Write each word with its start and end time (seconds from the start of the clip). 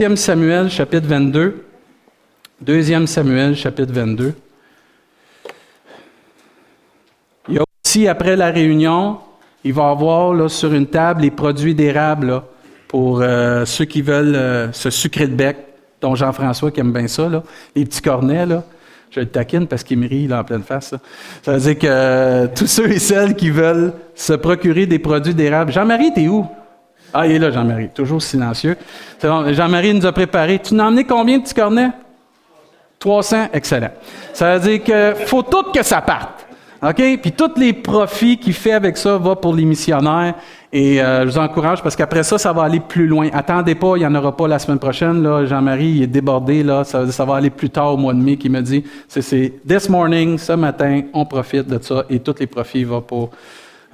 2 0.00 0.14
Samuel, 0.14 0.70
chapitre 0.70 1.08
22. 1.08 1.64
2 2.60 3.06
Samuel, 3.06 3.56
chapitre 3.56 3.92
22. 3.92 4.32
Il 7.48 7.56
y 7.56 7.58
a 7.58 7.64
aussi, 7.84 8.06
après 8.06 8.36
la 8.36 8.52
réunion, 8.52 9.18
il 9.64 9.72
va 9.72 9.90
avoir 9.90 10.34
là, 10.34 10.48
sur 10.48 10.72
une 10.72 10.86
table 10.86 11.22
les 11.22 11.32
produits 11.32 11.74
d'érable 11.74 12.42
pour 12.86 13.22
euh, 13.22 13.64
ceux 13.64 13.86
qui 13.86 14.00
veulent 14.00 14.36
euh, 14.36 14.72
se 14.72 14.88
sucrer 14.90 15.26
de 15.26 15.34
bec, 15.34 15.56
dont 16.00 16.14
Jean-François 16.14 16.70
qui 16.70 16.78
aime 16.78 16.92
bien 16.92 17.08
ça, 17.08 17.28
là, 17.28 17.42
les 17.74 17.84
petits 17.84 18.00
cornets. 18.00 18.46
Là. 18.46 18.62
Je 19.10 19.18
le 19.18 19.26
taquine 19.26 19.66
parce 19.66 19.82
qu'il 19.82 19.98
me 19.98 20.06
rit 20.06 20.28
là, 20.28 20.42
en 20.42 20.44
pleine 20.44 20.62
face. 20.62 20.90
Ça, 20.90 21.00
ça 21.42 21.52
veut 21.54 21.60
dire 21.60 21.76
que 21.76 21.86
euh, 21.88 22.46
tous 22.54 22.68
ceux 22.68 22.88
et 22.92 23.00
celles 23.00 23.34
qui 23.34 23.50
veulent 23.50 23.92
se 24.14 24.34
procurer 24.34 24.86
des 24.86 25.00
produits 25.00 25.34
d'érable. 25.34 25.72
Jean-Marie, 25.72 26.12
t'es 26.14 26.28
où? 26.28 26.46
Ah, 27.12 27.26
il 27.26 27.32
est 27.32 27.38
là, 27.38 27.50
Jean-Marie, 27.50 27.88
toujours 27.88 28.22
silencieux. 28.22 28.76
Bon, 29.22 29.52
Jean-Marie 29.52 29.94
nous 29.94 30.06
a 30.06 30.12
préparé. 30.12 30.58
Tu 30.58 30.74
n'as 30.74 30.86
emmené 30.86 31.04
combien 31.04 31.38
de 31.38 31.42
petits 31.42 31.54
cornets? 31.54 31.90
300, 32.98 33.48
excellent. 33.52 33.90
Ça 34.32 34.58
veut 34.58 34.68
dire 34.68 34.82
qu'il 34.82 35.26
faut 35.26 35.42
tout 35.42 35.70
que 35.72 35.82
ça 35.82 36.00
parte. 36.00 36.46
OK? 36.82 37.18
Puis 37.20 37.32
tous 37.32 37.58
les 37.58 37.72
profits 37.72 38.38
qu'il 38.38 38.52
fait 38.52 38.72
avec 38.72 38.96
ça 38.96 39.16
vont 39.16 39.34
pour 39.34 39.54
les 39.54 39.64
missionnaires. 39.64 40.34
Et 40.72 41.02
euh, 41.02 41.24
je 41.24 41.30
vous 41.30 41.38
encourage 41.38 41.82
parce 41.82 41.96
qu'après 41.96 42.22
ça, 42.22 42.38
ça 42.38 42.52
va 42.52 42.62
aller 42.64 42.80
plus 42.80 43.06
loin. 43.06 43.28
Attendez 43.32 43.74
pas, 43.74 43.96
il 43.96 44.00
n'y 44.00 44.06
en 44.06 44.14
aura 44.14 44.36
pas 44.36 44.46
la 44.46 44.58
semaine 44.58 44.78
prochaine. 44.78 45.22
Là, 45.22 45.44
Jean-Marie, 45.46 45.88
il 45.88 46.02
est 46.02 46.08
débordé. 46.08 46.62
Là, 46.62 46.84
ça, 46.84 47.10
ça 47.10 47.24
va 47.24 47.36
aller 47.36 47.50
plus 47.50 47.70
tard 47.70 47.94
au 47.94 47.96
mois 47.96 48.12
de 48.12 48.20
mai 48.20 48.36
qui 48.36 48.48
me 48.48 48.60
dit, 48.60 48.84
c'est, 49.08 49.22
c'est 49.22 49.54
this 49.66 49.88
morning, 49.88 50.38
ce 50.38 50.52
matin, 50.52 51.02
on 51.14 51.24
profite 51.24 51.66
de 51.66 51.82
ça 51.82 52.04
et 52.10 52.20
tous 52.20 52.36
les 52.38 52.46
profits 52.46 52.84
vont 52.84 53.00
pour 53.00 53.30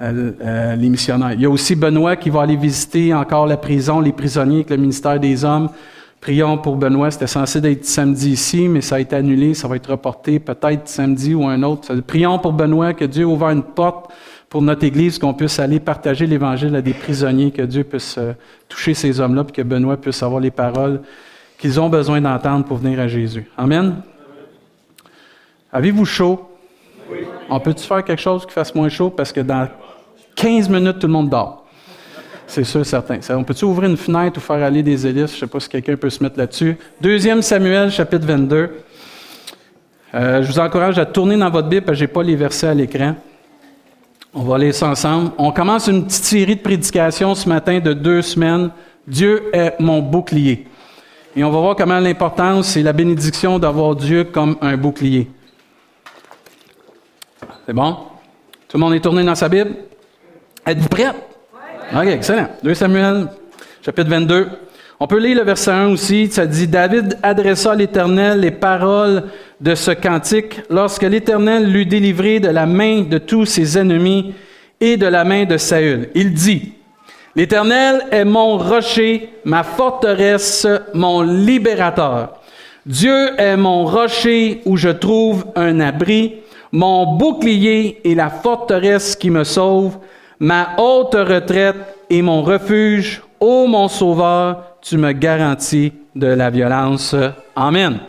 euh, 0.01 0.31
euh, 0.41 0.75
les 0.75 0.89
missionnaires. 0.89 1.33
Il 1.33 1.41
y 1.41 1.45
a 1.45 1.49
aussi 1.49 1.75
Benoît 1.75 2.15
qui 2.17 2.29
va 2.29 2.41
aller 2.41 2.57
visiter 2.57 3.13
encore 3.13 3.47
la 3.47 3.55
prison, 3.55 4.01
les 4.01 4.11
prisonniers 4.11 4.57
avec 4.57 4.69
le 4.69 4.77
ministère 4.77 5.19
des 5.19 5.45
Hommes. 5.45 5.69
Prions 6.19 6.57
pour 6.57 6.75
Benoît. 6.75 7.11
C'était 7.11 7.27
censé 7.27 7.59
être 7.59 7.85
samedi 7.85 8.31
ici, 8.31 8.67
mais 8.67 8.81
ça 8.81 8.95
a 8.95 8.99
été 8.99 9.15
annulé. 9.15 9.53
Ça 9.53 9.67
va 9.67 9.75
être 9.75 9.91
reporté 9.91 10.39
peut-être 10.39 10.87
samedi 10.87 11.33
ou 11.33 11.45
un 11.45 11.63
autre. 11.63 11.95
Prions 11.95 12.39
pour 12.39 12.51
Benoît, 12.51 12.93
que 12.93 13.05
Dieu 13.05 13.25
ouvre 13.25 13.45
une 13.45 13.63
porte 13.63 14.11
pour 14.49 14.61
notre 14.61 14.83
Église, 14.83 15.19
qu'on 15.19 15.33
puisse 15.33 15.59
aller 15.59 15.79
partager 15.79 16.25
l'Évangile 16.25 16.75
à 16.75 16.81
des 16.81 16.93
prisonniers, 16.93 17.51
que 17.51 17.61
Dieu 17.61 17.83
puisse 17.83 18.17
euh, 18.17 18.33
toucher 18.67 18.93
ces 18.93 19.19
hommes-là, 19.19 19.43
puis 19.43 19.53
que 19.53 19.61
Benoît 19.61 19.97
puisse 19.97 20.21
avoir 20.23 20.41
les 20.41 20.51
paroles 20.51 21.01
qu'ils 21.57 21.79
ont 21.79 21.89
besoin 21.89 22.19
d'entendre 22.19 22.65
pour 22.65 22.77
venir 22.77 22.99
à 22.99 23.07
Jésus. 23.07 23.49
Amen. 23.57 24.01
Avez-vous 25.71 26.05
chaud? 26.05 26.49
On 27.49 27.59
peut-tu 27.59 27.85
faire 27.85 28.03
quelque 28.03 28.21
chose 28.21 28.45
qui 28.45 28.51
fasse 28.51 28.73
moins 28.73 28.89
chaud? 28.89 29.09
Parce 29.09 29.31
que 29.31 29.41
dans 29.41 29.67
15 30.45 30.69
minutes, 30.69 30.99
tout 30.99 31.07
le 31.07 31.13
monde 31.13 31.27
dort. 31.27 31.63
C'est 32.45 32.63
sûr, 32.63 32.85
certain. 32.85 33.17
On 33.31 33.43
peut-tu 33.43 33.65
ouvrir 33.65 33.89
une 33.89 33.97
fenêtre 33.97 34.37
ou 34.37 34.39
faire 34.39 34.63
aller 34.63 34.83
des 34.83 35.07
hélices? 35.07 35.31
Je 35.31 35.37
ne 35.37 35.39
sais 35.39 35.47
pas 35.47 35.59
si 35.59 35.67
quelqu'un 35.67 35.95
peut 35.95 36.11
se 36.11 36.21
mettre 36.21 36.37
là-dessus. 36.37 36.77
Deuxième 37.01 37.41
Samuel, 37.41 37.89
chapitre 37.89 38.27
22. 38.27 38.69
Euh, 40.13 40.43
je 40.43 40.47
vous 40.47 40.59
encourage 40.59 40.99
à 40.99 41.05
tourner 41.07 41.35
dans 41.35 41.49
votre 41.49 41.67
Bible 41.67 41.83
parce 41.83 41.95
que 41.95 41.99
je 42.01 42.03
n'ai 42.03 42.13
pas 42.13 42.21
les 42.21 42.35
versets 42.35 42.67
à 42.67 42.75
l'écran. 42.75 43.15
On 44.35 44.43
va 44.43 44.57
aller 44.57 44.71
ça 44.71 44.87
ensemble. 44.87 45.31
On 45.39 45.51
commence 45.51 45.87
une 45.87 46.05
petite 46.05 46.25
série 46.25 46.55
de 46.55 46.61
prédications 46.61 47.33
ce 47.33 47.49
matin 47.49 47.79
de 47.79 47.93
deux 47.93 48.21
semaines. 48.21 48.69
Dieu 49.07 49.49
est 49.51 49.73
mon 49.79 49.99
bouclier. 49.99 50.67
Et 51.35 51.43
on 51.43 51.49
va 51.49 51.59
voir 51.59 51.75
comment 51.75 51.99
l'importance 51.99 52.77
et 52.77 52.83
la 52.83 52.93
bénédiction 52.93 53.57
d'avoir 53.57 53.95
Dieu 53.95 54.25
comme 54.25 54.57
un 54.61 54.77
bouclier. 54.77 55.27
C'est 57.65 57.73
bon? 57.73 57.97
Tout 58.67 58.77
le 58.77 58.79
monde 58.81 58.93
est 58.93 58.99
tourné 58.99 59.23
dans 59.23 59.33
sa 59.33 59.49
Bible? 59.49 59.71
Êtes-vous 60.67 60.89
prêts? 60.89 61.05
OK, 61.95 62.07
excellent. 62.07 62.47
2 62.63 62.73
Samuel, 62.73 63.27
chapitre 63.85 64.09
22. 64.09 64.47
On 64.99 65.05
peut 65.05 65.19
lire 65.19 65.37
le 65.37 65.43
verset 65.43 65.69
1 65.69 65.89
aussi. 65.89 66.27
Ça 66.31 66.47
dit 66.47 66.67
David 66.67 67.19
adressa 67.21 67.73
à 67.73 67.75
l'Éternel 67.75 68.39
les 68.39 68.49
paroles 68.49 69.25
de 69.61 69.75
ce 69.75 69.91
cantique 69.91 70.61
lorsque 70.71 71.03
l'Éternel 71.03 71.71
l'eut 71.71 71.85
délivré 71.85 72.39
de 72.39 72.47
la 72.47 72.65
main 72.65 73.01
de 73.01 73.19
tous 73.19 73.45
ses 73.45 73.77
ennemis 73.77 74.33
et 74.81 74.97
de 74.97 75.05
la 75.05 75.23
main 75.23 75.45
de 75.45 75.57
Saül. 75.57 76.09
Il 76.15 76.33
dit 76.33 76.73
L'Éternel 77.35 78.01
est 78.09 78.25
mon 78.25 78.57
rocher, 78.57 79.29
ma 79.43 79.61
forteresse, 79.61 80.65
mon 80.95 81.21
libérateur. 81.21 82.41
Dieu 82.87 83.39
est 83.39 83.55
mon 83.55 83.85
rocher 83.85 84.61
où 84.65 84.77
je 84.77 84.89
trouve 84.89 85.45
un 85.55 85.79
abri, 85.79 86.37
mon 86.71 87.17
bouclier 87.17 88.01
et 88.03 88.15
la 88.15 88.31
forteresse 88.31 89.15
qui 89.15 89.29
me 89.29 89.43
sauve 89.43 89.99
ma 90.39 90.75
haute 90.77 91.15
retraite 91.15 91.75
et 92.09 92.21
mon 92.21 92.41
refuge. 92.41 93.21
Ô 93.39 93.67
mon 93.67 93.87
sauveur, 93.87 94.77
tu 94.81 94.97
me 94.97 95.11
garantis 95.11 95.93
de 96.15 96.27
la 96.27 96.49
violence. 96.49 97.15
Amen. 97.55 97.99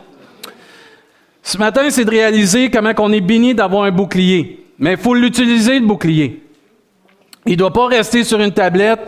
Ce 1.43 1.59
matin, 1.59 1.91
c'est 1.91 2.05
de 2.05 2.11
réaliser 2.11 2.71
comment 2.71 2.93
on 2.99 3.13
est 3.13 3.21
béni 3.21 3.55
d'avoir 3.55 3.85
un 3.85 3.93
bouclier. 3.93 4.65
Mais 4.79 4.93
il 4.93 4.99
faut 4.99 5.15
l'utiliser, 5.15 5.79
le 5.79 5.87
bouclier. 5.87 6.43
Il 7.47 7.53
ne 7.53 7.57
doit 7.57 7.73
pas 7.73 7.87
rester 7.87 8.25
sur 8.25 8.41
une 8.41 8.53
tablette. 8.53 9.01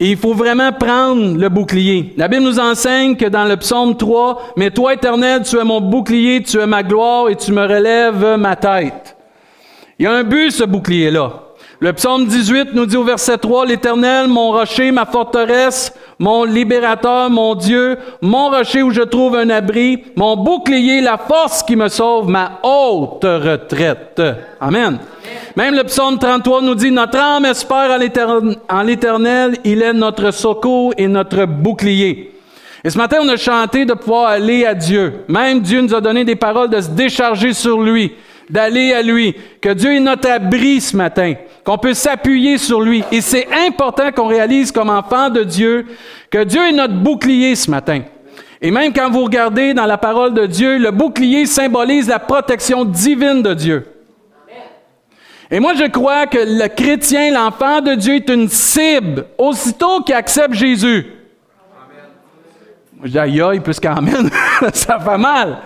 Et 0.00 0.12
il 0.12 0.16
faut 0.16 0.32
vraiment 0.32 0.72
prendre 0.72 1.36
le 1.36 1.48
bouclier. 1.50 2.14
La 2.16 2.26
Bible 2.26 2.42
nous 2.42 2.58
enseigne 2.58 3.16
que 3.16 3.26
dans 3.26 3.44
le 3.44 3.58
psaume 3.58 3.96
3, 3.96 4.54
Mais 4.56 4.70
toi, 4.70 4.94
éternel, 4.94 5.42
tu 5.42 5.58
es 5.58 5.64
mon 5.64 5.80
bouclier, 5.80 6.42
tu 6.42 6.58
es 6.58 6.66
ma 6.66 6.82
gloire 6.82 7.28
et 7.28 7.36
tu 7.36 7.52
me 7.52 7.62
relèves 7.62 8.36
ma 8.38 8.56
tête. 8.56 9.14
Il 9.98 10.04
y 10.04 10.06
a 10.06 10.12
un 10.12 10.24
but, 10.24 10.50
ce 10.50 10.64
bouclier-là. 10.64 11.49
Le 11.82 11.94
psaume 11.94 12.26
18 12.26 12.74
nous 12.74 12.84
dit 12.84 12.98
au 12.98 13.04
verset 13.04 13.38
3, 13.38 13.64
L'Éternel, 13.64 14.28
mon 14.28 14.50
rocher, 14.50 14.92
ma 14.92 15.06
forteresse, 15.06 15.94
mon 16.18 16.44
libérateur, 16.44 17.30
mon 17.30 17.54
Dieu, 17.54 17.96
mon 18.20 18.50
rocher 18.50 18.82
où 18.82 18.90
je 18.90 19.00
trouve 19.00 19.34
un 19.34 19.48
abri, 19.48 20.04
mon 20.14 20.36
bouclier, 20.36 21.00
la 21.00 21.16
force 21.16 21.62
qui 21.62 21.76
me 21.76 21.88
sauve, 21.88 22.28
ma 22.28 22.60
haute 22.62 23.24
retraite. 23.24 24.20
Amen. 24.60 24.98
Même 25.56 25.74
le 25.74 25.84
psaume 25.84 26.18
33 26.18 26.60
nous 26.60 26.74
dit, 26.74 26.90
Notre 26.90 27.18
âme 27.18 27.46
espère 27.46 27.98
en 28.68 28.82
l'Éternel, 28.82 29.56
il 29.64 29.80
est 29.80 29.94
notre 29.94 30.32
secours 30.32 30.92
et 30.98 31.08
notre 31.08 31.46
bouclier. 31.46 32.34
Et 32.84 32.90
ce 32.90 32.98
matin, 32.98 33.20
on 33.22 33.28
a 33.30 33.38
chanté 33.38 33.86
de 33.86 33.94
pouvoir 33.94 34.26
aller 34.26 34.66
à 34.66 34.74
Dieu. 34.74 35.24
Même 35.28 35.60
Dieu 35.60 35.80
nous 35.80 35.94
a 35.94 36.02
donné 36.02 36.26
des 36.26 36.36
paroles 36.36 36.68
de 36.68 36.80
se 36.82 36.90
décharger 36.90 37.54
sur 37.54 37.80
lui 37.80 38.12
d'aller 38.50 38.92
à 38.92 39.02
lui, 39.02 39.34
que 39.60 39.70
Dieu 39.70 39.94
est 39.94 40.00
notre 40.00 40.28
abri 40.28 40.80
ce 40.80 40.96
matin, 40.96 41.34
qu'on 41.64 41.78
peut 41.78 41.94
s'appuyer 41.94 42.58
sur 42.58 42.80
lui. 42.80 43.04
Et 43.12 43.20
c'est 43.20 43.46
important 43.66 44.10
qu'on 44.12 44.26
réalise 44.26 44.72
comme 44.72 44.90
enfant 44.90 45.30
de 45.30 45.44
Dieu 45.44 45.86
que 46.30 46.44
Dieu 46.44 46.60
est 46.68 46.72
notre 46.72 46.94
bouclier 46.94 47.54
ce 47.54 47.70
matin. 47.70 48.02
Et 48.60 48.70
même 48.70 48.92
quand 48.92 49.10
vous 49.10 49.24
regardez 49.24 49.72
dans 49.72 49.86
la 49.86 49.96
parole 49.96 50.34
de 50.34 50.46
Dieu, 50.46 50.78
le 50.78 50.90
bouclier 50.90 51.46
symbolise 51.46 52.08
la 52.08 52.18
protection 52.18 52.84
divine 52.84 53.42
de 53.42 53.54
Dieu. 53.54 53.86
Et 55.50 55.58
moi, 55.58 55.74
je 55.74 55.84
crois 55.86 56.26
que 56.26 56.38
le 56.38 56.68
chrétien, 56.68 57.32
l'enfant 57.32 57.80
de 57.80 57.94
Dieu, 57.94 58.16
est 58.16 58.30
une 58.30 58.48
cible 58.48 59.26
aussitôt 59.36 60.02
qu'il 60.02 60.14
accepte 60.14 60.54
Jésus. 60.54 61.06
Moi, 62.96 63.06
je 63.06 63.10
dis 63.10 63.18
aïe 63.18 63.40
aïe, 63.40 63.60
plus 63.60 63.80
qu'amen, 63.80 64.30
ça 64.74 65.00
fait 65.00 65.18
mal. 65.18 65.58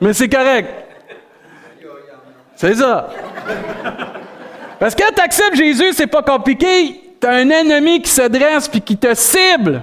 Mais 0.00 0.12
c'est 0.12 0.28
correct. 0.28 0.81
C'est 2.62 2.76
ça. 2.76 3.08
Parce 4.78 4.94
que 4.94 5.02
quand 5.02 5.12
tu 5.16 5.20
acceptes 5.20 5.56
Jésus, 5.56 5.94
c'est 5.94 6.06
pas 6.06 6.22
compliqué. 6.22 7.00
Tu 7.20 7.26
as 7.26 7.30
un 7.30 7.50
ennemi 7.50 8.00
qui 8.00 8.08
se 8.08 8.22
dresse 8.28 8.68
puis 8.68 8.80
qui 8.80 8.96
te 8.96 9.12
cible. 9.16 9.82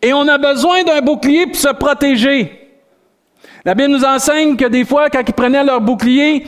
Et 0.00 0.14
on 0.14 0.26
a 0.26 0.38
besoin 0.38 0.84
d'un 0.84 1.02
bouclier 1.02 1.44
pour 1.44 1.56
se 1.56 1.68
protéger. 1.68 2.78
La 3.62 3.74
Bible 3.74 3.90
nous 3.90 4.06
enseigne 4.06 4.56
que 4.56 4.64
des 4.64 4.86
fois, 4.86 5.10
quand 5.10 5.20
ils 5.28 5.34
prenaient 5.34 5.64
leur 5.64 5.82
bouclier, 5.82 6.46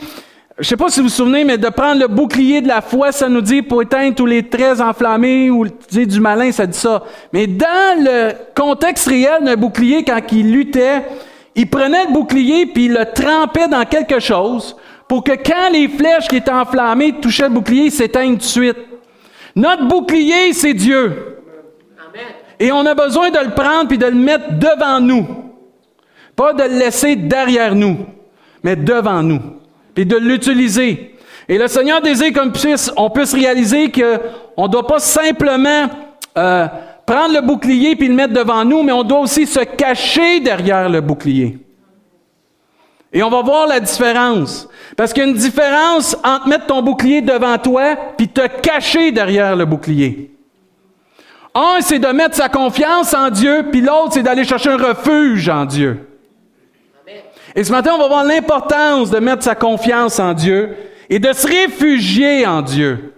je 0.57 0.61
ne 0.61 0.63
sais 0.63 0.77
pas 0.77 0.89
si 0.89 0.99
vous 0.99 1.09
vous 1.09 1.13
souvenez, 1.13 1.43
mais 1.43 1.59
de 1.59 1.69
prendre 1.69 2.01
le 2.01 2.07
bouclier 2.07 2.61
de 2.61 2.67
la 2.67 2.81
foi, 2.81 3.11
ça 3.11 3.29
nous 3.29 3.41
dit 3.41 3.61
pour 3.61 3.83
éteindre 3.83 4.15
tous 4.15 4.25
les 4.25 4.49
traits 4.49 4.81
enflammés 4.81 5.51
ou 5.51 5.67
du 5.91 6.19
malin, 6.19 6.51
ça 6.51 6.65
dit 6.65 6.75
ça. 6.75 7.03
Mais 7.33 7.45
dans 7.45 8.03
le 8.03 8.31
contexte 8.55 9.07
réel 9.07 9.43
d'un 9.43 9.57
bouclier, 9.57 10.03
quand 10.03 10.21
il 10.31 10.51
luttait, 10.51 11.03
il 11.53 11.69
prenait 11.69 12.05
le 12.05 12.13
bouclier 12.13 12.65
puis 12.65 12.85
il 12.85 12.93
le 12.93 13.05
trempait 13.13 13.67
dans 13.67 13.85
quelque 13.85 14.19
chose 14.19 14.75
pour 15.09 15.23
que 15.23 15.31
quand 15.31 15.71
les 15.73 15.87
flèches 15.87 16.27
qui 16.27 16.35
étaient 16.37 16.51
enflammées 16.51 17.13
touchaient 17.19 17.49
le 17.49 17.55
bouclier, 17.55 17.85
ils 17.85 17.91
s'éteignent 17.91 18.33
tout 18.33 18.37
de 18.37 18.43
suite. 18.43 18.77
Notre 19.55 19.87
bouclier, 19.87 20.53
c'est 20.53 20.75
Dieu. 20.75 21.39
Et 22.59 22.71
on 22.71 22.85
a 22.85 22.93
besoin 22.93 23.31
de 23.31 23.39
le 23.39 23.49
prendre 23.49 23.87
puis 23.87 23.97
de 23.97 24.05
le 24.05 24.13
mettre 24.13 24.53
devant 24.59 24.99
nous. 24.99 25.25
Pas 26.35 26.53
de 26.53 26.61
le 26.61 26.77
laisser 26.77 27.15
derrière 27.15 27.73
nous, 27.73 27.97
mais 28.61 28.75
devant 28.75 29.23
nous. 29.23 29.41
Puis 29.95 30.05
de 30.05 30.15
l'utiliser. 30.15 31.15
Et 31.47 31.57
le 31.57 31.67
Seigneur 31.67 32.01
désire 32.01 32.31
qu'on 32.31 32.51
puisse, 32.51 32.91
on 32.95 33.09
puisse 33.09 33.33
réaliser 33.33 33.91
qu'on 33.91 34.67
ne 34.67 34.71
doit 34.71 34.85
pas 34.85 34.99
simplement 34.99 35.89
euh, 36.37 36.67
prendre 37.07 37.33
le 37.33 37.41
bouclier 37.41 37.95
puis 37.95 38.09
le 38.09 38.13
mettre 38.13 38.35
devant 38.35 38.63
nous, 38.63 38.83
mais 38.83 38.91
on 38.91 39.03
doit 39.03 39.21
aussi 39.21 39.47
se 39.47 39.61
cacher 39.61 40.39
derrière 40.39 40.87
le 40.87 41.01
bouclier. 41.01 41.57
Et 43.11 43.23
on 43.23 43.29
va 43.29 43.41
voir 43.41 43.67
la 43.67 43.79
différence. 43.79 44.67
Parce 44.95 45.13
qu'il 45.13 45.23
y 45.23 45.25
a 45.25 45.29
une 45.29 45.35
différence 45.35 46.15
entre 46.23 46.47
mettre 46.47 46.67
ton 46.67 46.81
bouclier 46.81 47.21
devant 47.21 47.57
toi 47.57 47.95
puis 48.17 48.27
te 48.27 48.45
cacher 48.47 49.11
derrière 49.11 49.55
le 49.55 49.65
bouclier. 49.65 50.31
Un, 51.55 51.81
c'est 51.81 51.99
de 51.99 52.07
mettre 52.07 52.35
sa 52.35 52.47
confiance 52.47 53.13
en 53.13 53.29
Dieu, 53.29 53.65
puis 53.71 53.81
l'autre, 53.81 54.13
c'est 54.13 54.23
d'aller 54.23 54.43
chercher 54.43 54.69
un 54.69 54.77
refuge 54.77 55.49
en 55.49 55.65
Dieu. 55.65 56.07
Et 57.55 57.63
ce 57.63 57.71
matin, 57.71 57.93
on 57.95 57.97
va 57.97 58.07
voir 58.07 58.23
l'importance 58.23 59.09
de 59.09 59.19
mettre 59.19 59.43
sa 59.43 59.55
confiance 59.55 60.19
en 60.19 60.33
Dieu 60.33 60.75
et 61.09 61.17
de 61.17 61.33
se 61.33 61.47
réfugier 61.47 62.45
en 62.45 62.61
Dieu. 62.61 63.15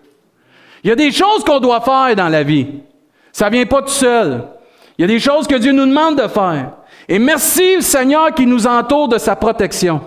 Il 0.84 0.90
y 0.90 0.94
a 0.94 0.96
des 0.96 1.12
choses 1.12 1.44
qu'on 1.44 1.60
doit 1.60 1.82
faire 1.82 2.16
dans 2.16 2.30
la 2.30 2.44
vie. 2.44 2.68
Ça 3.34 3.50
vient 3.50 3.66
pas 3.66 3.82
tout 3.82 3.90
seul. 3.90 4.44
Il 4.98 5.02
y 5.02 5.06
a 5.06 5.08
des 5.08 5.20
choses 5.20 5.48
que 5.48 5.56
Dieu 5.56 5.74
nous 5.74 5.86
demande 5.86 6.16
de 6.22 6.28
faire. 6.28 6.72
Et 7.08 7.20
merci 7.20 7.82
Seigneur 7.82 8.34
qui 8.34 8.46
nous 8.46 8.68
entoure 8.68 9.08
de 9.08 9.18
sa 9.18 9.36
protection. 9.36 10.02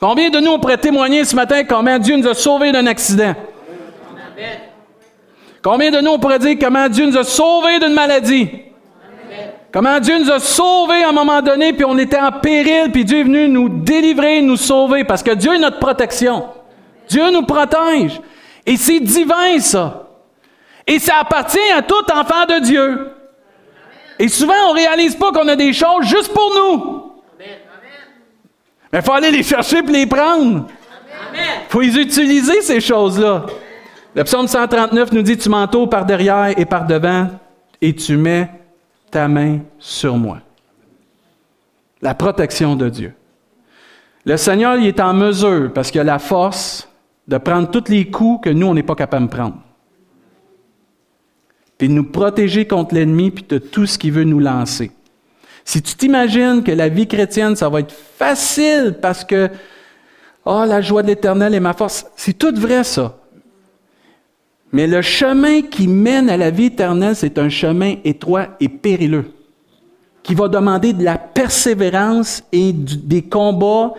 Combien 0.00 0.30
de 0.30 0.40
nous 0.40 0.52
on 0.52 0.58
pourrait 0.58 0.78
témoigner 0.78 1.24
ce 1.24 1.36
matin 1.36 1.62
comment 1.64 1.98
Dieu 1.98 2.16
nous 2.16 2.28
a 2.28 2.34
sauvés 2.34 2.72
d'un 2.72 2.86
accident? 2.86 3.34
Combien 5.62 5.90
de 5.90 6.00
nous 6.00 6.12
on 6.12 6.18
pourrait 6.18 6.38
dire 6.38 6.56
comment 6.58 6.88
Dieu 6.88 7.06
nous 7.06 7.18
a 7.18 7.24
sauvés 7.24 7.78
d'une 7.78 7.92
maladie? 7.92 8.48
Comment 9.72 10.00
Dieu 10.00 10.18
nous 10.18 10.30
a 10.30 10.40
sauvés 10.40 11.04
à 11.04 11.10
un 11.10 11.12
moment 11.12 11.42
donné, 11.42 11.72
puis 11.72 11.84
on 11.84 11.96
était 11.98 12.18
en 12.18 12.32
péril, 12.32 12.90
puis 12.90 13.04
Dieu 13.04 13.18
est 13.18 13.24
venu 13.24 13.48
nous 13.48 13.68
délivrer, 13.68 14.42
nous 14.42 14.56
sauver, 14.56 15.04
parce 15.04 15.22
que 15.22 15.32
Dieu 15.32 15.54
est 15.54 15.60
notre 15.60 15.78
protection. 15.78 16.46
Dieu 17.08 17.30
nous 17.30 17.42
protège. 17.42 18.20
Et 18.66 18.76
c'est 18.76 19.00
divin, 19.00 19.60
ça. 19.60 20.08
Et 20.86 20.98
ça 20.98 21.18
appartient 21.20 21.58
à 21.76 21.82
tout 21.82 22.04
enfant 22.12 22.46
de 22.48 22.60
Dieu. 22.60 23.12
Et 24.20 24.28
souvent, 24.28 24.52
on 24.68 24.74
ne 24.74 24.80
réalise 24.80 25.14
pas 25.16 25.32
qu'on 25.32 25.48
a 25.48 25.56
des 25.56 25.72
choses 25.72 26.04
juste 26.04 26.30
pour 26.34 26.52
nous. 26.54 27.12
Mais 28.92 28.98
il 28.98 29.02
faut 29.02 29.12
aller 29.12 29.30
les 29.30 29.42
chercher 29.42 29.78
et 29.78 29.82
les 29.82 30.06
prendre. 30.06 30.66
Il 31.32 31.70
faut 31.70 31.80
les 31.80 31.96
utiliser, 31.96 32.60
ces 32.60 32.82
choses-là. 32.82 33.46
Le 34.14 34.22
psaume 34.24 34.46
139 34.46 35.12
nous 35.12 35.22
dit, 35.22 35.38
tu 35.38 35.48
m'entoures 35.48 35.88
par 35.88 36.04
derrière 36.04 36.52
et 36.58 36.66
par 36.66 36.86
devant, 36.86 37.28
et 37.80 37.94
tu 37.94 38.18
mets 38.18 38.50
ta 39.10 39.26
main 39.26 39.60
sur 39.78 40.18
moi. 40.18 40.40
La 42.02 42.12
protection 42.12 42.76
de 42.76 42.90
Dieu. 42.90 43.14
Le 44.26 44.36
Seigneur, 44.36 44.76
il 44.76 44.86
est 44.86 45.00
en 45.00 45.14
mesure, 45.14 45.72
parce 45.72 45.90
qu'il 45.90 46.00
a 46.02 46.04
la 46.04 46.18
force, 46.18 46.90
de 47.26 47.38
prendre 47.38 47.70
tous 47.70 47.90
les 47.90 48.10
coups 48.10 48.44
que 48.44 48.50
nous, 48.50 48.66
on 48.66 48.74
n'est 48.74 48.82
pas 48.82 48.96
capable 48.96 49.28
de 49.28 49.30
prendre. 49.30 49.56
Puis 51.80 51.88
de 51.88 51.94
nous 51.94 52.04
protéger 52.04 52.66
contre 52.66 52.94
l'ennemi, 52.94 53.30
puis 53.30 53.46
de 53.48 53.56
tout 53.56 53.86
ce 53.86 53.96
qu'il 53.96 54.12
veut 54.12 54.24
nous 54.24 54.38
lancer. 54.38 54.90
Si 55.64 55.80
tu 55.80 55.94
t'imagines 55.94 56.62
que 56.62 56.72
la 56.72 56.90
vie 56.90 57.08
chrétienne, 57.08 57.56
ça 57.56 57.70
va 57.70 57.80
être 57.80 57.94
facile 58.18 58.98
parce 59.00 59.24
que, 59.24 59.48
oh, 60.44 60.64
la 60.68 60.82
joie 60.82 61.02
de 61.02 61.06
l'éternel 61.06 61.54
est 61.54 61.60
ma 61.60 61.72
force, 61.72 62.04
c'est 62.16 62.36
tout 62.36 62.54
vrai 62.54 62.84
ça. 62.84 63.16
Mais 64.72 64.86
le 64.86 65.00
chemin 65.00 65.62
qui 65.62 65.88
mène 65.88 66.28
à 66.28 66.36
la 66.36 66.50
vie 66.50 66.66
éternelle, 66.66 67.16
c'est 67.16 67.38
un 67.38 67.48
chemin 67.48 67.94
étroit 68.04 68.48
et 68.60 68.68
périlleux, 68.68 69.32
qui 70.22 70.34
va 70.34 70.48
demander 70.48 70.92
de 70.92 71.02
la 71.02 71.16
persévérance 71.16 72.44
et 72.52 72.74
des 72.74 73.22
combats 73.22 73.94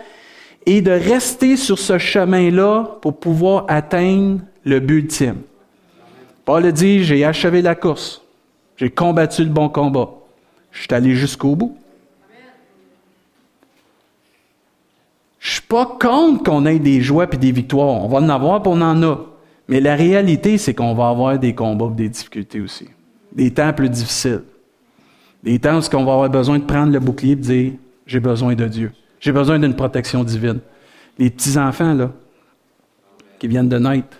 et 0.68 0.81
de 0.81 0.92
rester 0.92 1.57
sur 1.57 1.80
ce 1.80 1.98
chemin-là 1.98 3.00
pour 3.01 3.19
pouvoir 3.19 3.66
atteindre 3.69 4.42
le 4.66 4.80
but 4.80 5.00
ultime. 5.00 5.38
Paul 6.45 6.71
dit, 6.71 7.03
j'ai 7.03 7.23
achevé 7.23 7.61
la 7.61 7.75
course, 7.75 8.21
j'ai 8.77 8.89
combattu 8.89 9.43
le 9.43 9.49
bon 9.49 9.69
combat, 9.69 10.09
je 10.71 10.81
suis 10.81 10.93
allé 10.93 11.15
jusqu'au 11.15 11.55
bout. 11.55 11.77
Je 15.39 15.49
ne 15.49 15.53
suis 15.53 15.61
pas 15.63 15.97
contre 15.99 16.43
qu'on 16.43 16.67
ait 16.67 16.77
des 16.77 17.01
joies 17.01 17.25
et 17.31 17.38
des 17.38 17.51
victoires. 17.51 18.03
On 18.03 18.07
va 18.07 18.19
en 18.19 18.29
avoir, 18.29 18.59
et 18.59 18.67
on 18.67 18.79
en 18.79 19.01
a. 19.01 19.25
Mais 19.67 19.79
la 19.79 19.95
réalité, 19.95 20.59
c'est 20.59 20.75
qu'on 20.75 20.93
va 20.93 21.09
avoir 21.09 21.39
des 21.39 21.55
combats 21.55 21.89
des 21.89 22.09
difficultés 22.09 22.61
aussi. 22.61 22.88
Des 23.31 23.49
temps 23.49 23.73
plus 23.73 23.89
difficiles. 23.89 24.43
Des 25.41 25.57
temps 25.57 25.79
où 25.79 25.95
on 25.95 26.03
va 26.03 26.13
avoir 26.13 26.29
besoin 26.29 26.59
de 26.59 26.63
prendre 26.63 26.93
le 26.93 26.99
bouclier 26.99 27.31
et 27.31 27.35
de 27.35 27.41
dire 27.41 27.71
J'ai 28.05 28.19
besoin 28.19 28.53
de 28.53 28.67
Dieu. 28.67 28.91
J'ai 29.19 29.31
besoin 29.31 29.57
d'une 29.57 29.75
protection 29.75 30.23
divine. 30.23 30.59
Les 31.17 31.31
petits-enfants, 31.31 31.95
là, 31.95 32.11
qui 33.39 33.47
viennent 33.47 33.69
de 33.69 33.79
naître, 33.79 34.17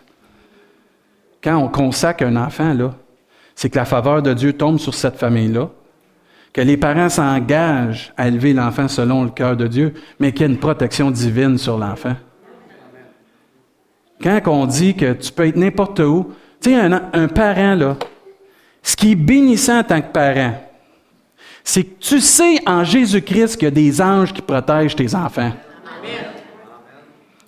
quand 1.44 1.58
on 1.58 1.68
consacre 1.68 2.24
un 2.24 2.36
enfant, 2.36 2.74
là, 2.74 2.94
c'est 3.56 3.70
que 3.70 3.78
la 3.78 3.86
faveur 3.86 4.22
de 4.22 4.34
Dieu 4.34 4.54
tombe 4.54 4.80
sur 4.80 4.94
cette 4.94 5.18
famille-là, 5.18 5.70
que 6.54 6.62
les 6.62 6.78
parents 6.78 7.10
s'engagent 7.10 8.14
à 8.18 8.28
élever 8.28 8.54
l'enfant 8.54 8.88
selon 8.88 9.24
le 9.24 9.30
cœur 9.30 9.56
de 9.56 9.68
Dieu, 9.68 9.94
mais 10.20 10.32
qu'il 10.32 10.42
y 10.42 10.50
a 10.50 10.52
une 10.52 10.60
protection 10.60 11.12
divine 11.12 11.58
sur 11.58 11.78
l'enfant. 11.78 12.16
Quand 14.22 14.40
on 14.48 14.66
dit 14.66 14.96
que 14.96 15.14
tu 15.14 15.32
peux 15.32 15.48
être 15.48 15.56
n'importe 15.56 16.00
où, 16.00 16.32
tu 16.62 16.72
sais, 16.72 16.76
un, 16.76 17.28
parent, 17.28 17.76
là, 17.76 17.98
ce 18.84 18.96
qui 18.96 19.14
est 19.14 19.16
bénissant 19.16 19.80
en 19.80 19.84
tant 19.84 20.02
que 20.02 20.12
parent, 20.12 20.54
c'est 21.64 21.84
que 21.84 22.00
tu 22.00 22.20
sais 22.20 22.60
en 22.68 22.84
Jésus-Christ 22.84 23.56
qu'il 23.56 23.66
y 23.66 23.68
a 23.68 23.72
des 23.72 24.02
anges 24.02 24.34
qui 24.34 24.42
protègent 24.42 24.96
tes 24.96 25.16
enfants. 25.16 25.52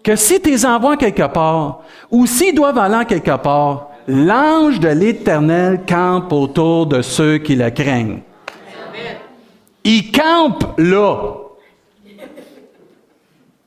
Que 0.04 0.16
si 0.18 0.42
tu 0.42 0.50
les 0.50 0.66
envoies 0.66 0.98
quelque 0.98 1.28
part, 1.32 1.82
ou 2.12 2.26
s'ils 2.26 2.54
doivent 2.54 2.78
aller 2.78 3.06
quelque 3.06 3.38
part, 3.38 3.90
l'ange 4.08 4.80
de 4.80 4.90
l'Éternel 4.90 5.82
campe 5.88 6.34
autour 6.34 6.88
de 6.88 7.02
ceux 7.02 7.38
qui 7.38 7.56
le 7.56 7.70
craignent. 7.70 8.20
Il 9.86 10.12
campe 10.12 10.78
là. 10.78 11.36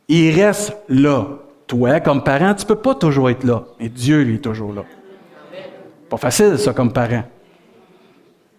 Il 0.09 0.41
reste 0.41 0.77
là. 0.89 1.27
Toi, 1.67 2.01
comme 2.01 2.23
parent, 2.23 2.55
tu 2.55 2.63
ne 2.63 2.69
peux 2.69 2.77
pas 2.77 2.95
toujours 2.95 3.29
être 3.29 3.43
là, 3.43 3.65
mais 3.81 3.89
Dieu, 3.89 4.23
lui, 4.23 4.37
est 4.37 4.39
toujours 4.39 4.73
là. 4.73 4.85
Pas 6.09 6.17
facile, 6.17 6.57
ça, 6.59 6.73
comme 6.73 6.93
parent. 6.93 7.25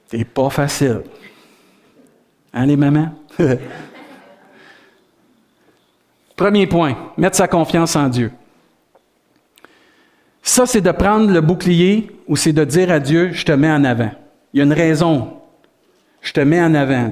C'est 0.07 0.25
pas 0.25 0.49
facile. 0.49 1.03
Hein, 2.53 2.65
les 2.65 2.75
mamans? 2.75 3.09
Premier 6.37 6.67
point, 6.67 6.95
mettre 7.17 7.35
sa 7.35 7.47
confiance 7.47 7.95
en 7.95 8.07
Dieu. 8.09 8.31
Ça, 10.43 10.67
c'est 10.67 10.81
de 10.81 10.91
prendre 10.91 11.31
le 11.31 11.41
bouclier 11.41 12.11
ou 12.27 12.35
c'est 12.37 12.53
de 12.53 12.63
dire 12.63 12.91
à 12.91 12.99
Dieu, 12.99 13.31
je 13.33 13.43
te 13.43 13.51
mets 13.51 13.71
en 13.71 13.83
avant. 13.83 14.11
Il 14.53 14.59
y 14.59 14.61
a 14.61 14.63
une 14.63 14.71
raison. 14.71 15.33
Je 16.21 16.31
te 16.31 16.39
mets 16.39 16.61
en 16.61 16.75
avant. 16.75 17.11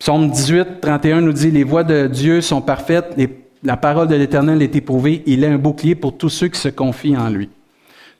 Psaume 0.00 0.28
18, 0.28 0.80
31 0.80 1.20
nous 1.20 1.32
dit, 1.32 1.52
les 1.52 1.62
voies 1.62 1.84
de 1.84 2.08
Dieu 2.08 2.40
sont 2.40 2.60
parfaites, 2.60 3.16
la 3.62 3.76
parole 3.76 4.08
de 4.08 4.16
l'Éternel 4.16 4.60
est 4.60 4.74
éprouvée, 4.74 5.22
il 5.26 5.44
est 5.44 5.48
un 5.48 5.56
bouclier 5.56 5.94
pour 5.94 6.16
tous 6.18 6.28
ceux 6.28 6.48
qui 6.48 6.60
se 6.60 6.68
confient 6.68 7.16
en 7.16 7.30
lui. 7.30 7.48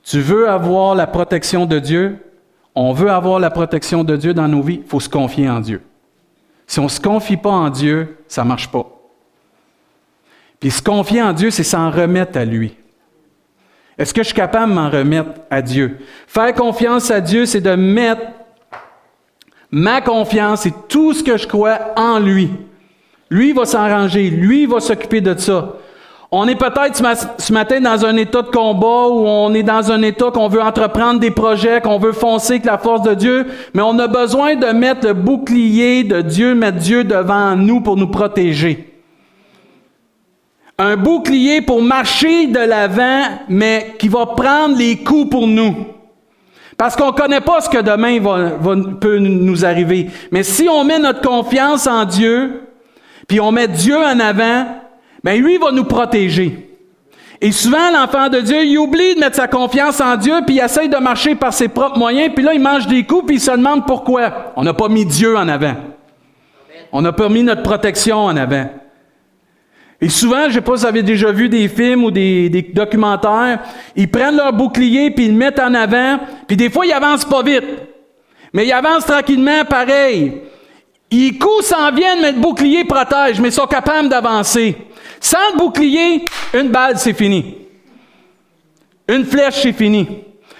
Tu 0.03 0.21
veux 0.21 0.49
avoir 0.49 0.95
la 0.95 1.05
protection 1.05 1.65
de 1.65 1.79
Dieu, 1.79 2.17
on 2.75 2.93
veut 2.93 3.11
avoir 3.11 3.39
la 3.39 3.51
protection 3.51 4.05
de 4.05 4.15
Dieu 4.15 4.33
dans 4.33 4.47
nos 4.47 4.61
vies, 4.61 4.79
il 4.83 4.89
faut 4.89 5.01
se 5.01 5.09
confier 5.09 5.49
en 5.49 5.59
Dieu. 5.59 5.81
Si 6.65 6.79
on 6.79 6.85
ne 6.85 6.89
se 6.89 7.01
confie 7.01 7.37
pas 7.37 7.51
en 7.51 7.69
Dieu, 7.69 8.17
ça 8.27 8.43
ne 8.43 8.47
marche 8.47 8.71
pas. 8.71 8.96
Puis 10.59 10.71
se 10.71 10.81
confier 10.81 11.21
en 11.21 11.33
Dieu, 11.33 11.51
c'est 11.51 11.63
s'en 11.63 11.91
remettre 11.91 12.37
à 12.37 12.45
lui. 12.45 12.75
Est-ce 13.97 14.13
que 14.13 14.21
je 14.21 14.27
suis 14.27 14.35
capable 14.35 14.71
de 14.71 14.75
m'en 14.75 14.89
remettre 14.89 15.31
à 15.49 15.61
Dieu? 15.61 15.97
Faire 16.27 16.53
confiance 16.53 17.09
à 17.09 17.19
Dieu, 17.19 17.45
c'est 17.45 17.61
de 17.61 17.75
mettre 17.75 18.21
ma 19.71 20.01
confiance 20.01 20.65
et 20.65 20.73
tout 20.87 21.13
ce 21.13 21.23
que 21.23 21.37
je 21.37 21.47
crois 21.47 21.79
en 21.95 22.19
lui. 22.19 22.49
Lui 23.29 23.53
va 23.53 23.65
s'arranger, 23.65 24.29
lui 24.29 24.65
va 24.65 24.79
s'occuper 24.79 25.21
de 25.21 25.37
ça. 25.37 25.73
On 26.29 26.47
est 26.47 26.55
peut-être 26.55 26.95
ce 27.37 27.53
matin 27.53 27.79
dans 27.79 28.05
un 28.05 28.17
état 28.17 28.41
de 28.41 28.49
combat 28.49 29.07
où 29.07 29.25
on 29.25 29.53
est 29.53 29.63
dans 29.63 29.91
un 29.91 30.01
état 30.01 30.29
qu'on 30.29 30.49
veut 30.49 30.61
entreprendre 30.61 31.21
des 31.21 31.31
projets, 31.31 31.79
qu'on 31.79 31.99
veut 31.99 32.11
foncer 32.11 32.53
avec 32.53 32.65
la 32.65 32.77
force 32.77 33.01
de 33.03 33.13
Dieu, 33.13 33.47
mais 33.73 33.81
on 33.81 33.97
a 33.97 34.07
besoin 34.07 34.55
de 34.55 34.67
mettre 34.67 35.07
le 35.07 35.13
bouclier 35.13 36.03
de 36.03 36.21
Dieu, 36.21 36.53
mettre 36.53 36.79
Dieu 36.79 37.05
devant 37.05 37.55
nous 37.55 37.79
pour 37.79 37.95
nous 37.95 38.09
protéger. 38.09 38.86
Un 40.79 40.95
bouclier 40.95 41.61
pour 41.61 41.81
marcher 41.81 42.47
de 42.47 42.59
l'avant, 42.59 43.23
mais 43.49 43.95
qui 43.97 44.09
va 44.09 44.27
prendre 44.27 44.77
les 44.77 44.97
coups 44.97 45.29
pour 45.31 45.47
nous. 45.47 45.87
Parce 46.77 46.95
qu'on 46.95 47.07
ne 47.07 47.17
connaît 47.17 47.41
pas 47.41 47.61
ce 47.61 47.69
que 47.69 47.81
demain 47.81 48.19
peut 49.01 49.17
nous 49.17 49.65
arriver. 49.65 50.11
Mais 50.31 50.43
si 50.43 50.69
on 50.69 50.83
met 50.83 50.99
notre 50.99 51.21
confiance 51.21 51.87
en 51.87 52.05
Dieu, 52.05 52.61
puis 53.27 53.39
on 53.39 53.51
met 53.51 53.67
Dieu 53.67 53.97
en 53.97 54.19
avant, 54.19 54.67
ben 55.23 55.41
lui 55.41 55.57
va 55.57 55.71
nous 55.71 55.85
protéger. 55.85 56.67
Et 57.41 57.51
souvent, 57.51 57.91
l'enfant 57.91 58.29
de 58.29 58.39
Dieu, 58.41 58.63
il 58.63 58.77
oublie 58.77 59.15
de 59.15 59.19
mettre 59.19 59.35
sa 59.35 59.47
confiance 59.47 59.99
en 59.99 60.15
Dieu, 60.15 60.35
puis 60.45 60.55
il 60.55 60.59
essaye 60.59 60.89
de 60.89 60.97
marcher 60.97 61.33
par 61.33 61.53
ses 61.53 61.67
propres 61.67 61.97
moyens, 61.97 62.31
puis 62.35 62.43
là, 62.43 62.53
il 62.53 62.61
mange 62.61 62.87
des 62.87 63.03
coups, 63.03 63.25
puis 63.25 63.35
il 63.37 63.41
se 63.41 63.51
demande 63.51 63.85
pourquoi. 63.85 64.53
On 64.55 64.63
n'a 64.63 64.73
pas 64.73 64.89
mis 64.89 65.05
Dieu 65.05 65.35
en 65.35 65.47
avant. 65.47 65.75
On 66.91 67.01
n'a 67.01 67.11
pas 67.11 67.29
mis 67.29 67.43
notre 67.43 67.63
protection 67.63 68.17
en 68.25 68.37
avant. 68.37 68.69
Et 69.99 70.09
souvent, 70.09 70.43
je 70.43 70.47
ne 70.47 70.53
sais 70.53 70.61
pas 70.61 70.77
si 70.77 70.81
vous 70.81 70.87
avez 70.87 71.03
déjà 71.03 71.31
vu 71.31 71.49
des 71.49 71.67
films 71.67 72.03
ou 72.03 72.11
des, 72.11 72.49
des, 72.49 72.61
documentaires, 72.61 73.59
ils 73.95 74.09
prennent 74.09 74.37
leur 74.37 74.53
bouclier, 74.53 75.09
puis 75.09 75.25
ils 75.25 75.31
le 75.31 75.37
mettent 75.37 75.59
en 75.59 75.73
avant, 75.73 76.19
puis 76.47 76.55
des 76.55 76.69
fois, 76.69 76.85
ils 76.85 76.93
avancent 76.93 77.25
pas 77.25 77.41
vite. 77.41 77.65
Mais 78.53 78.67
ils 78.67 78.71
avancent 78.71 79.05
tranquillement, 79.05 79.65
pareil. 79.65 80.41
Ils 81.09 81.39
courent, 81.39 81.63
s'en 81.63 81.91
viennent, 81.91 82.21
mais 82.21 82.31
le 82.31 82.39
bouclier 82.39 82.83
protège, 82.83 83.39
mais 83.39 83.49
ils 83.49 83.53
sont 83.53 83.65
capables 83.65 84.09
d'avancer. 84.09 84.75
Sans 85.19 85.37
le 85.53 85.57
bouclier, 85.57 86.25
une 86.53 86.69
balle, 86.69 86.97
c'est 86.97 87.13
fini. 87.13 87.55
Une 89.07 89.25
flèche, 89.25 89.61
c'est 89.61 89.73
fini. 89.73 90.07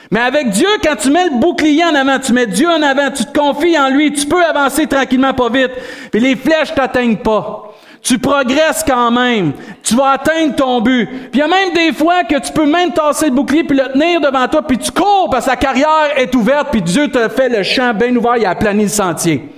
Mais 0.09 0.21
avec 0.21 0.49
Dieu, 0.49 0.69
quand 0.81 0.95
tu 0.95 1.11
mets 1.11 1.25
le 1.25 1.39
bouclier 1.39 1.83
en 1.83 1.93
avant, 1.93 2.17
tu 2.17 2.31
mets 2.31 2.47
Dieu 2.47 2.67
en 2.67 2.81
avant, 2.81 3.11
tu 3.11 3.25
te 3.25 3.37
confies 3.37 3.77
en 3.77 3.89
lui, 3.89 4.13
tu 4.13 4.25
peux 4.25 4.43
avancer 4.43 4.87
tranquillement, 4.87 5.33
pas 5.33 5.49
vite. 5.49 5.71
Puis 6.11 6.21
les 6.21 6.35
flèches 6.35 6.73
t'atteignent 6.73 7.17
pas. 7.17 7.66
Tu 8.01 8.19
progresses 8.19 8.83
quand 8.87 9.11
même. 9.11 9.53
Tu 9.83 9.95
vas 9.95 10.11
atteindre 10.11 10.55
ton 10.55 10.81
but. 10.81 11.07
Puis 11.07 11.29
il 11.33 11.39
y 11.39 11.41
a 11.41 11.47
même 11.47 11.73
des 11.73 11.91
fois 11.93 12.23
que 12.23 12.39
tu 12.39 12.51
peux 12.51 12.65
même 12.65 12.91
tasser 12.91 13.25
le 13.25 13.31
bouclier 13.31 13.63
puis 13.63 13.77
le 13.77 13.91
tenir 13.91 14.21
devant 14.21 14.47
toi, 14.47 14.61
puis 14.61 14.77
tu 14.77 14.91
cours 14.91 15.29
parce 15.31 15.45
que 15.45 15.51
la 15.51 15.57
carrière 15.57 16.17
est 16.17 16.33
ouverte, 16.35 16.69
puis 16.71 16.81
Dieu 16.81 17.09
te 17.09 17.27
fait 17.29 17.49
le 17.49 17.63
champ 17.63 17.93
bien 17.93 18.15
ouvert, 18.15 18.37
il 18.37 18.45
a 18.45 18.51
aplani 18.51 18.83
le 18.83 18.89
sentier. 18.89 19.49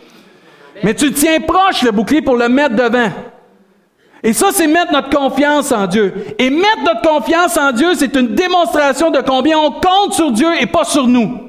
Mais 0.84 0.94
tu 0.94 1.12
tiens 1.12 1.40
proche 1.42 1.82
le 1.84 1.92
bouclier 1.92 2.22
pour 2.22 2.38
le 2.38 2.48
mettre 2.48 2.76
devant. 2.76 3.10
Et 4.24 4.34
ça, 4.34 4.48
c'est 4.52 4.68
mettre 4.68 4.92
notre 4.92 5.10
confiance 5.10 5.72
en 5.72 5.88
Dieu. 5.88 6.14
Et 6.38 6.50
mettre 6.50 6.84
notre 6.84 7.02
confiance 7.02 7.58
en 7.58 7.72
Dieu, 7.72 7.94
c'est 7.96 8.16
une 8.16 8.36
démonstration 8.36 9.12
de 9.12 9.20
combien 9.22 9.58
on 9.58 9.72
compte 9.72 10.14
sur 10.14 10.32
Dieu 10.32 10.50
et 10.60 10.66
pas 10.66 10.84
sur 10.84 11.08
nous. 11.08 11.49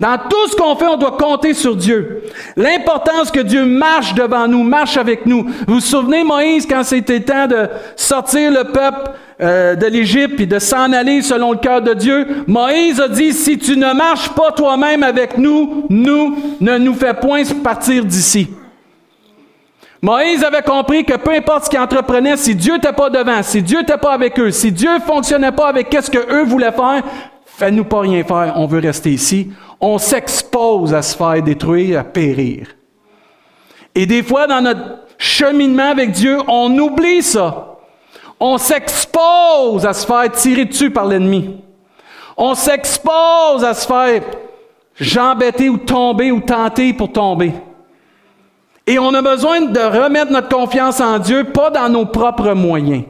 Dans 0.00 0.16
tout 0.16 0.48
ce 0.48 0.56
qu'on 0.56 0.76
fait, 0.76 0.86
on 0.86 0.96
doit 0.96 1.16
compter 1.18 1.52
sur 1.52 1.76
Dieu. 1.76 2.22
L'importance 2.56 3.30
que 3.30 3.40
Dieu 3.40 3.66
marche 3.66 4.14
devant 4.14 4.48
nous, 4.48 4.62
marche 4.62 4.96
avec 4.96 5.26
nous. 5.26 5.44
Vous 5.66 5.74
vous 5.74 5.80
souvenez, 5.80 6.24
Moïse, 6.24 6.66
quand 6.66 6.82
c'était 6.84 7.20
temps 7.20 7.46
de 7.46 7.68
sortir 7.96 8.50
le 8.50 8.64
peuple 8.64 9.10
euh, 9.42 9.74
de 9.74 9.86
l'Égypte 9.86 10.40
et 10.40 10.46
de 10.46 10.58
s'en 10.58 10.92
aller 10.92 11.20
selon 11.20 11.52
le 11.52 11.58
cœur 11.58 11.82
de 11.82 11.92
Dieu, 11.92 12.26
Moïse 12.46 12.98
a 12.98 13.08
dit, 13.08 13.32
si 13.34 13.58
tu 13.58 13.76
ne 13.76 13.92
marches 13.92 14.30
pas 14.30 14.52
toi-même 14.52 15.02
avec 15.02 15.36
nous, 15.36 15.84
nous, 15.90 16.36
ne 16.60 16.78
nous 16.78 16.94
fais 16.94 17.14
point 17.14 17.42
partir 17.62 18.04
d'ici. 18.04 18.48
Moïse 20.02 20.42
avait 20.42 20.62
compris 20.62 21.04
que 21.04 21.16
peu 21.16 21.32
importe 21.32 21.64
ce 21.64 21.70
qu'il 21.70 21.78
entreprenait, 21.78 22.38
si 22.38 22.54
Dieu 22.54 22.74
n'était 22.74 22.92
pas 22.92 23.10
devant, 23.10 23.42
si 23.42 23.62
Dieu 23.62 23.80
n'était 23.80 23.98
pas 23.98 24.12
avec 24.12 24.38
eux, 24.40 24.50
si 24.50 24.72
Dieu 24.72 24.90
fonctionnait 25.06 25.52
pas 25.52 25.68
avec 25.68 25.90
qu'est-ce 25.90 26.10
que 26.10 26.18
eux 26.18 26.44
voulaient 26.44 26.72
faire, 26.72 27.02
fais-nous 27.60 27.84
pas 27.84 28.00
rien 28.00 28.24
faire, 28.24 28.54
on 28.56 28.66
veut 28.66 28.80
rester 28.80 29.10
ici. 29.10 29.50
On 29.80 29.98
s'expose 29.98 30.94
à 30.94 31.02
se 31.02 31.14
faire 31.14 31.42
détruire, 31.42 32.00
à 32.00 32.04
périr. 32.04 32.68
Et 33.94 34.06
des 34.06 34.22
fois, 34.22 34.46
dans 34.46 34.62
notre 34.62 35.00
cheminement 35.18 35.90
avec 35.90 36.12
Dieu, 36.12 36.38
on 36.48 36.76
oublie 36.78 37.22
ça. 37.22 37.76
On 38.40 38.56
s'expose 38.56 39.84
à 39.84 39.92
se 39.92 40.06
faire 40.06 40.32
tirer 40.32 40.64
dessus 40.64 40.90
par 40.90 41.04
l'ennemi. 41.04 41.60
On 42.38 42.54
s'expose 42.54 43.62
à 43.62 43.74
se 43.74 43.86
faire 43.86 44.22
jambetter 44.98 45.68
ou 45.68 45.76
tomber 45.76 46.32
ou 46.32 46.40
tenter 46.40 46.94
pour 46.94 47.12
tomber. 47.12 47.52
Et 48.86 48.98
on 48.98 49.12
a 49.12 49.20
besoin 49.20 49.60
de 49.60 49.80
remettre 49.80 50.32
notre 50.32 50.48
confiance 50.48 51.00
en 51.00 51.18
Dieu, 51.18 51.44
pas 51.44 51.68
dans 51.68 51.90
nos 51.90 52.06
propres 52.06 52.54
moyens, 52.54 53.04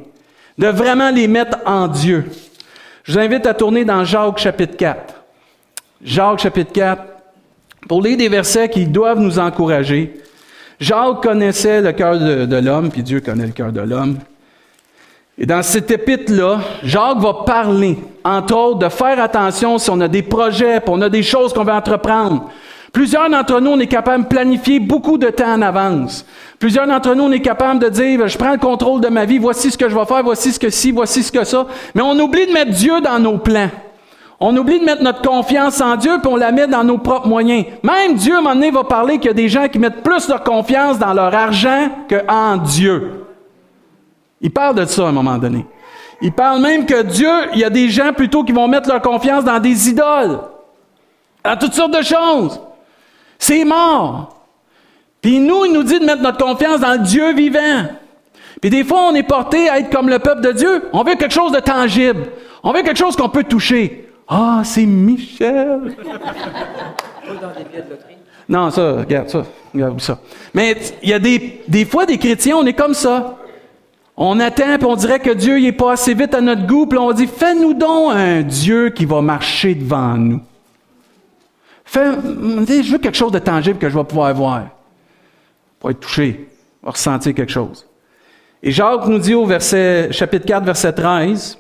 de 0.58 0.66
vraiment 0.66 1.10
les 1.10 1.28
mettre 1.28 1.58
en 1.64 1.86
Dieu. 1.86 2.28
Je 3.04 3.12
vous 3.12 3.18
invite 3.18 3.46
à 3.46 3.54
tourner 3.54 3.84
dans 3.84 4.04
Jacques 4.04 4.38
chapitre 4.38 4.76
4. 4.76 5.14
Jacques 6.02 6.40
chapitre 6.40 6.72
4, 6.72 7.02
pour 7.88 8.02
lire 8.02 8.16
des 8.16 8.28
versets 8.28 8.68
qui 8.68 8.86
doivent 8.86 9.20
nous 9.20 9.38
encourager. 9.38 10.20
Jacques 10.78 11.22
connaissait 11.22 11.80
le 11.80 11.92
cœur 11.92 12.18
de, 12.18 12.56
l'homme, 12.56 12.90
puis 12.90 13.02
Dieu 13.02 13.20
connaît 13.20 13.46
le 13.46 13.52
cœur 13.52 13.72
de 13.72 13.80
l'homme. 13.80 14.18
Et 15.38 15.46
dans 15.46 15.62
cet 15.62 15.90
épître-là, 15.90 16.60
Jacques 16.82 17.18
va 17.18 17.34
parler, 17.46 17.98
entre 18.24 18.54
autres, 18.54 18.78
de 18.78 18.88
faire 18.88 19.20
attention 19.22 19.78
si 19.78 19.88
on 19.90 20.00
a 20.00 20.08
des 20.08 20.22
projets, 20.22 20.80
puis 20.80 20.90
on 20.94 21.00
a 21.00 21.08
des 21.08 21.22
choses 21.22 21.52
qu'on 21.52 21.64
veut 21.64 21.72
entreprendre. 21.72 22.50
Plusieurs 22.92 23.30
d'entre 23.30 23.60
nous, 23.60 23.70
on 23.70 23.78
est 23.78 23.86
capable 23.86 24.24
de 24.24 24.28
planifier 24.28 24.80
beaucoup 24.80 25.16
de 25.16 25.28
temps 25.28 25.52
en 25.52 25.62
avance. 25.62 26.26
Plusieurs 26.58 26.86
d'entre 26.86 27.14
nous, 27.14 27.24
on 27.24 27.32
est 27.32 27.40
capable 27.40 27.78
de 27.78 27.88
dire, 27.88 28.26
je 28.26 28.36
prends 28.36 28.52
le 28.52 28.58
contrôle 28.58 29.00
de 29.00 29.08
ma 29.08 29.24
vie, 29.24 29.38
voici 29.38 29.70
ce 29.70 29.78
que 29.78 29.88
je 29.88 29.94
vais 29.94 30.04
faire, 30.06 30.22
voici 30.24 30.52
ce 30.52 30.58
que 30.58 30.70
ci, 30.70 30.90
voici 30.90 31.22
ce 31.22 31.30
que 31.30 31.44
ça. 31.44 31.66
Mais 31.94 32.02
on 32.02 32.18
oublie 32.18 32.46
de 32.46 32.52
mettre 32.52 32.72
Dieu 32.72 33.00
dans 33.00 33.18
nos 33.20 33.38
plans. 33.38 33.70
On 34.40 34.56
oublie 34.56 34.80
de 34.80 34.84
mettre 34.84 35.02
notre 35.02 35.22
confiance 35.22 35.80
en 35.80 35.96
Dieu, 35.96 36.12
puis 36.20 36.32
on 36.32 36.36
la 36.36 36.50
met 36.50 36.66
dans 36.66 36.82
nos 36.82 36.98
propres 36.98 37.28
moyens. 37.28 37.66
Même 37.82 38.14
Dieu, 38.14 38.34
à 38.34 38.38
un 38.38 38.40
moment 38.40 38.54
donné, 38.54 38.70
va 38.70 38.84
parler 38.84 39.18
qu'il 39.18 39.26
y 39.26 39.30
a 39.30 39.34
des 39.34 39.48
gens 39.48 39.68
qui 39.68 39.78
mettent 39.78 40.02
plus 40.02 40.28
leur 40.28 40.42
confiance 40.42 40.98
dans 40.98 41.12
leur 41.12 41.32
argent 41.34 41.90
qu'en 42.08 42.56
Dieu. 42.56 43.26
Il 44.40 44.50
parle 44.50 44.76
de 44.76 44.84
ça 44.86 45.04
à 45.04 45.08
un 45.08 45.12
moment 45.12 45.36
donné. 45.36 45.66
Il 46.22 46.32
parle 46.32 46.60
même 46.60 46.86
que 46.86 47.02
Dieu, 47.02 47.30
il 47.52 47.60
y 47.60 47.64
a 47.64 47.70
des 47.70 47.88
gens 47.88 48.12
plutôt 48.12 48.42
qui 48.42 48.52
vont 48.52 48.66
mettre 48.66 48.88
leur 48.88 49.00
confiance 49.00 49.44
dans 49.44 49.60
des 49.60 49.90
idoles, 49.90 50.40
dans 51.44 51.56
toutes 51.56 51.74
sortes 51.74 51.96
de 51.96 52.02
choses. 52.02 52.60
C'est 53.40 53.64
mort. 53.64 54.36
Puis 55.20 55.40
nous, 55.40 55.64
il 55.64 55.72
nous 55.72 55.82
dit 55.82 55.98
de 55.98 56.04
mettre 56.04 56.22
notre 56.22 56.38
confiance 56.38 56.80
dans 56.80 56.92
le 56.92 56.98
Dieu 56.98 57.34
vivant. 57.34 57.86
Puis 58.60 58.70
des 58.70 58.84
fois, 58.84 59.08
on 59.10 59.14
est 59.14 59.22
porté 59.22 59.68
à 59.68 59.78
être 59.78 59.90
comme 59.90 60.08
le 60.08 60.18
peuple 60.18 60.42
de 60.42 60.52
Dieu. 60.52 60.82
On 60.92 61.02
veut 61.02 61.14
quelque 61.16 61.32
chose 61.32 61.50
de 61.50 61.58
tangible. 61.58 62.26
On 62.62 62.72
veut 62.72 62.82
quelque 62.82 62.98
chose 62.98 63.16
qu'on 63.16 63.30
peut 63.30 63.44
toucher. 63.44 64.08
Ah, 64.28 64.60
c'est 64.62 64.84
Michel. 64.84 65.96
non, 68.48 68.70
ça, 68.70 68.92
regarde 68.98 69.30
ça. 69.30 69.44
Regarde 69.74 70.00
ça. 70.00 70.18
Mais 70.52 70.76
il 71.02 71.08
y 71.08 71.14
a 71.14 71.18
des, 71.18 71.62
des 71.66 71.86
fois, 71.86 72.04
des 72.04 72.18
chrétiens, 72.18 72.56
on 72.58 72.66
est 72.66 72.74
comme 72.74 72.94
ça. 72.94 73.38
On 74.18 74.38
attend, 74.38 74.76
puis 74.76 74.86
on 74.86 74.96
dirait 74.96 75.20
que 75.20 75.30
Dieu 75.30 75.58
n'est 75.58 75.72
pas 75.72 75.92
assez 75.92 76.12
vite 76.12 76.34
à 76.34 76.42
notre 76.42 76.66
goût, 76.66 76.86
puis 76.86 76.98
on 76.98 77.10
dit, 77.12 77.26
fais-nous 77.26 77.72
donc 77.72 78.12
un 78.12 78.42
Dieu 78.42 78.90
qui 78.90 79.06
va 79.06 79.22
marcher 79.22 79.74
devant 79.74 80.14
nous. 80.14 80.42
Fais, 81.90 82.12
je 82.14 82.92
veux 82.92 82.98
quelque 82.98 83.16
chose 83.16 83.32
de 83.32 83.40
tangible 83.40 83.76
que 83.76 83.88
je 83.88 83.98
vais 83.98 84.04
pouvoir 84.04 84.32
voir. 84.32 84.66
Pour 85.80 85.90
être 85.90 85.98
touché, 85.98 86.48
pour 86.80 86.92
ressentir 86.92 87.34
quelque 87.34 87.50
chose. 87.50 87.84
Et 88.62 88.70
Jacques 88.70 89.08
nous 89.08 89.18
dit 89.18 89.34
au 89.34 89.44
verset, 89.44 90.12
chapitre 90.12 90.46
4, 90.46 90.64
verset 90.64 90.92
13, 90.92 91.58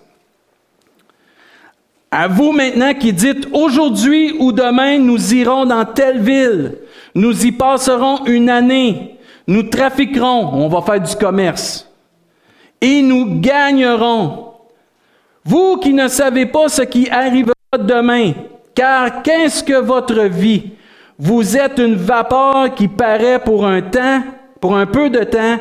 à 2.12 2.28
vous 2.28 2.52
maintenant 2.52 2.94
qui 2.94 3.12
dites, 3.12 3.48
aujourd'hui 3.52 4.36
ou 4.38 4.52
demain, 4.52 5.00
nous 5.00 5.34
irons 5.34 5.66
dans 5.66 5.84
telle 5.84 6.20
ville, 6.20 6.78
nous 7.12 7.44
y 7.44 7.50
passerons 7.50 8.24
une 8.26 8.50
année, 8.50 9.18
nous 9.48 9.64
trafiquerons, 9.64 10.52
on 10.52 10.68
va 10.68 10.80
faire 10.82 11.00
du 11.00 11.16
commerce, 11.16 11.90
et 12.80 13.02
nous 13.02 13.40
gagnerons. 13.40 14.52
Vous 15.44 15.78
qui 15.78 15.92
ne 15.92 16.06
savez 16.06 16.46
pas 16.46 16.68
ce 16.68 16.82
qui 16.82 17.10
arrivera 17.10 17.52
demain, 17.76 18.32
car 18.74 19.22
qu'est-ce 19.22 19.62
que 19.62 19.80
votre 19.80 20.22
vie? 20.22 20.72
Vous 21.18 21.56
êtes 21.56 21.78
une 21.78 21.96
vapeur 21.96 22.74
qui 22.74 22.88
paraît 22.88 23.38
pour 23.38 23.66
un 23.66 23.82
temps, 23.82 24.22
pour 24.60 24.76
un 24.76 24.86
peu 24.86 25.10
de 25.10 25.22
temps, 25.24 25.58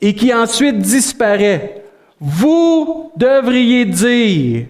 et 0.00 0.14
qui 0.14 0.32
ensuite 0.32 0.78
disparaît. 0.78 1.82
Vous 2.20 3.10
devriez 3.16 3.84
dire, 3.84 4.66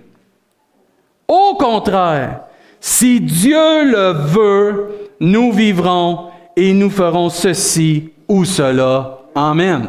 au 1.26 1.54
contraire, 1.54 2.42
si 2.80 3.20
Dieu 3.20 3.84
le 3.84 4.12
veut, 4.12 5.10
nous 5.20 5.52
vivrons 5.52 6.30
et 6.56 6.72
nous 6.72 6.90
ferons 6.90 7.28
ceci 7.28 8.10
ou 8.28 8.44
cela. 8.44 9.18
Amen. 9.34 9.88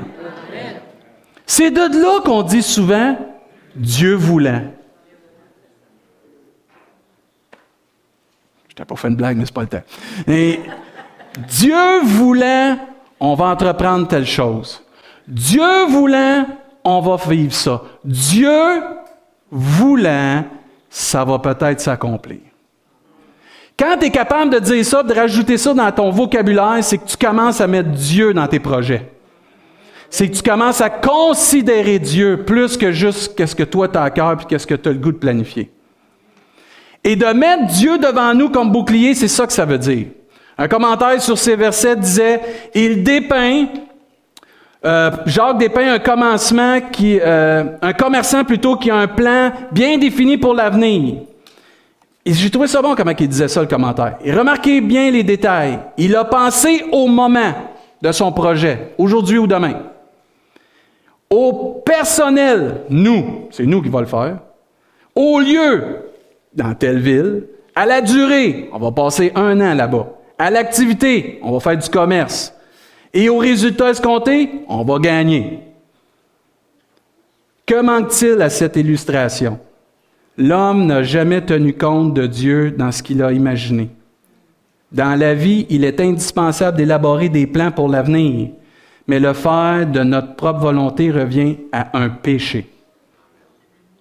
C'est 1.46 1.72
de 1.72 2.02
là 2.02 2.22
qu'on 2.24 2.44
dit 2.44 2.62
souvent 2.62 3.18
Dieu 3.76 4.16
voulant. 4.16 4.64
J'étais 8.80 8.88
pas 8.88 8.96
fait 8.96 9.10
une 9.10 9.18
blague, 9.18 9.36
mais 9.36 9.46
c'est 9.46 9.54
pas 9.54 9.64
le 9.64 9.68
temps. 9.68 9.84
Dieu 11.50 12.02
voulant, 12.06 12.78
on 13.20 13.36
va 13.36 13.48
entreprendre 13.48 14.08
telle 14.08 14.26
chose. 14.26 14.82
Dieu 15.28 15.86
voulant, 15.90 16.46
on 16.86 17.02
va 17.02 17.18
vivre 17.28 17.54
ça. 17.54 17.82
Dieu 18.06 18.82
voulant, 19.52 20.46
ça 20.90 21.26
va 21.26 21.40
peut-être 21.40 21.82
s'accomplir. 21.82 22.40
Quand 23.78 23.98
tu 24.00 24.06
es 24.06 24.12
capable 24.12 24.54
de 24.54 24.60
dire 24.60 24.86
ça, 24.86 25.04
de 25.04 25.14
rajouter 25.14 25.58
ça 25.58 25.74
dans 25.74 25.92
ton 25.92 26.10
vocabulaire, 26.10 26.78
c'est 26.82 27.00
que 27.00 27.06
tu 27.06 27.18
commences 27.18 27.60
à 27.60 27.68
mettre 27.68 27.90
Dieu 27.90 28.34
dans 28.34 28.48
tes 28.48 28.60
projets. 28.62 29.12
C'est 30.10 30.30
que 30.30 30.38
tu 30.38 30.42
commences 30.42 30.80
à 30.80 30.90
considérer 30.90 32.00
Dieu 32.00 32.46
plus 32.46 32.78
que 32.78 32.94
juste 32.94 33.36
qu'est-ce 33.36 33.58
que 33.58 33.64
toi 33.64 33.90
tu 33.90 33.98
as 33.98 34.04
à 34.04 34.10
cœur 34.10 34.38
et 34.42 34.46
qu'est-ce 34.46 34.66
que 34.66 34.76
tu 34.76 34.88
as 34.88 34.94
le 34.94 35.00
goût 35.00 35.12
de 35.12 35.18
planifier. 35.18 35.70
Et 37.04 37.16
de 37.16 37.26
mettre 37.28 37.68
Dieu 37.68 37.98
devant 37.98 38.34
nous 38.34 38.50
comme 38.50 38.72
bouclier, 38.72 39.16
c'est 39.16 39.28
ça 39.28 39.48
que 39.48 39.54
ça 39.54 39.66
veut 39.66 39.78
dire. 39.78 40.08
Un 40.58 40.68
commentaire 40.68 41.22
sur 41.22 41.38
ces 41.38 41.56
versets 41.56 41.96
disait, 41.96 42.42
il 42.76 43.02
dépeint, 43.04 43.68
euh, 44.86 45.12
Jacques 45.26 45.58
dépeint 45.58 45.94
un 45.94 46.00
commencement 46.00 46.80
euh, 47.02 47.64
un 47.82 47.94
commerçant 47.94 48.44
plutôt 48.44 48.76
qui 48.76 48.92
a 48.92 48.98
un 48.98 49.08
plan 49.08 49.52
bien 49.72 49.98
défini 49.98 50.38
pour 50.38 50.54
l'avenir. 50.54 51.16
Et 52.26 52.34
j'ai 52.34 52.50
trouvé 52.50 52.68
ça 52.68 52.82
bon 52.82 52.94
comment 52.96 53.14
il 53.18 53.28
disait 53.28 53.48
ça, 53.48 53.62
le 53.62 53.68
commentaire. 53.68 54.18
Et 54.24 54.34
remarquez 54.34 54.82
bien 54.82 55.10
les 55.10 55.24
détails. 55.24 55.80
Il 55.98 56.16
a 56.16 56.26
pensé 56.26 56.84
au 56.92 57.08
moment 57.08 57.54
de 58.02 58.12
son 58.12 58.32
projet, 58.32 58.94
aujourd'hui 58.98 59.38
ou 59.38 59.48
demain. 59.48 59.76
Au 61.30 61.82
personnel, 61.86 62.82
nous, 62.90 63.48
c'est 63.52 63.66
nous 63.66 63.82
qui 63.82 63.90
va 63.90 64.02
le 64.02 64.08
faire. 64.08 64.40
Au 65.16 65.40
lieu, 65.40 66.09
dans 66.54 66.74
telle 66.74 67.00
ville. 67.00 67.44
À 67.76 67.86
la 67.86 68.02
durée, 68.02 68.70
on 68.72 68.80
va 68.80 68.92
passer 68.92 69.32
un 69.36 69.60
an 69.62 69.74
là-bas. 69.74 70.08
À 70.38 70.50
l'activité, 70.50 71.40
on 71.42 71.52
va 71.52 71.60
faire 71.60 71.78
du 71.78 71.90
commerce. 71.90 72.54
Et 73.14 73.30
au 73.30 73.38
résultat 73.38 73.90
escompté, 73.90 74.50
on 74.68 74.84
va 74.84 75.00
gagner. 75.00 75.60
Que 77.66 77.82
manque-t-il 77.82 78.42
à 78.42 78.50
cette 78.50 78.76
illustration? 78.78 79.60
L'homme 80.38 80.86
n'a 80.86 81.04
jamais 81.04 81.46
tenu 81.46 81.74
compte 81.74 82.14
de 82.14 82.26
Dieu 82.26 82.72
dans 82.72 82.92
ce 82.92 83.04
qu'il 83.04 83.22
a 83.22 83.32
imaginé. 83.32 83.90
Dans 84.92 85.20
la 85.20 85.34
vie, 85.34 85.68
il 85.70 85.84
est 85.84 86.00
indispensable 86.00 86.78
d'élaborer 86.78 87.30
des 87.30 87.46
plans 87.46 87.72
pour 87.72 87.90
l'avenir, 87.90 88.50
mais 89.06 89.20
le 89.20 89.34
faire 89.34 89.86
de 89.86 90.00
notre 90.02 90.36
propre 90.36 90.62
volonté 90.62 91.12
revient 91.12 91.58
à 91.72 91.98
un 91.98 92.10
péché. 92.10 92.70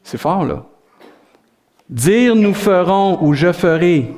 C'est 0.03 0.17
fort, 0.19 0.45
là. 0.45 0.65
Dire 1.89 2.37
nous 2.37 2.55
ferons 2.55 3.19
ou 3.23 3.33
je 3.33 3.53
ferai, 3.53 4.15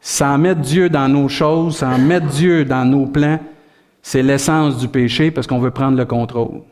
sans 0.00 0.38
mettre 0.38 0.60
Dieu 0.60 0.88
dans 0.88 1.08
nos 1.08 1.28
choses, 1.28 1.76
sans 1.78 1.98
mettre 1.98 2.26
Dieu 2.26 2.64
dans 2.64 2.84
nos 2.84 3.06
plans, 3.06 3.38
c'est 4.02 4.22
l'essence 4.22 4.78
du 4.78 4.88
péché 4.88 5.30
parce 5.30 5.46
qu'on 5.46 5.58
veut 5.58 5.70
prendre 5.70 5.96
le 5.96 6.04
contrôle. 6.04 6.62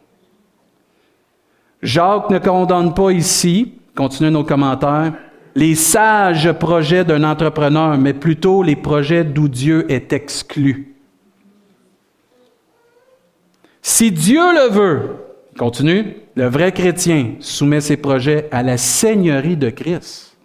Jacques 1.83 2.31
ne 2.31 2.39
condamne 2.39 2.95
pas 2.95 3.11
ici, 3.11 3.75
continuez 3.95 4.31
nos 4.31 4.45
commentaires, 4.45 5.13
les 5.55 5.75
sages 5.75 6.53
projets 6.53 7.05
d'un 7.05 7.25
entrepreneur, 7.25 7.97
mais 7.97 8.13
plutôt 8.13 8.63
les 8.63 8.77
projets 8.77 9.25
d'où 9.25 9.49
Dieu 9.49 9.91
est 9.91 10.13
exclu. 10.13 10.95
Si 13.81 14.11
Dieu 14.11 14.41
le 14.41 14.71
veut, 14.71 15.26
continue, 15.57 16.17
le 16.35 16.49
vrai 16.49 16.73
chrétien 16.73 17.35
soumet 17.41 17.81
ses 17.81 17.97
projets 17.97 18.49
à 18.51 18.63
la 18.63 18.77
seigneurie 18.77 19.57
de 19.57 19.71
Christ. 19.71 20.37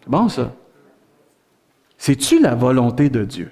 C'est 0.00 0.08
bon 0.08 0.28
ça? 0.28 0.52
C'est-tu 1.98 2.40
la 2.40 2.54
volonté 2.54 3.08
de 3.08 3.24
Dieu? 3.24 3.50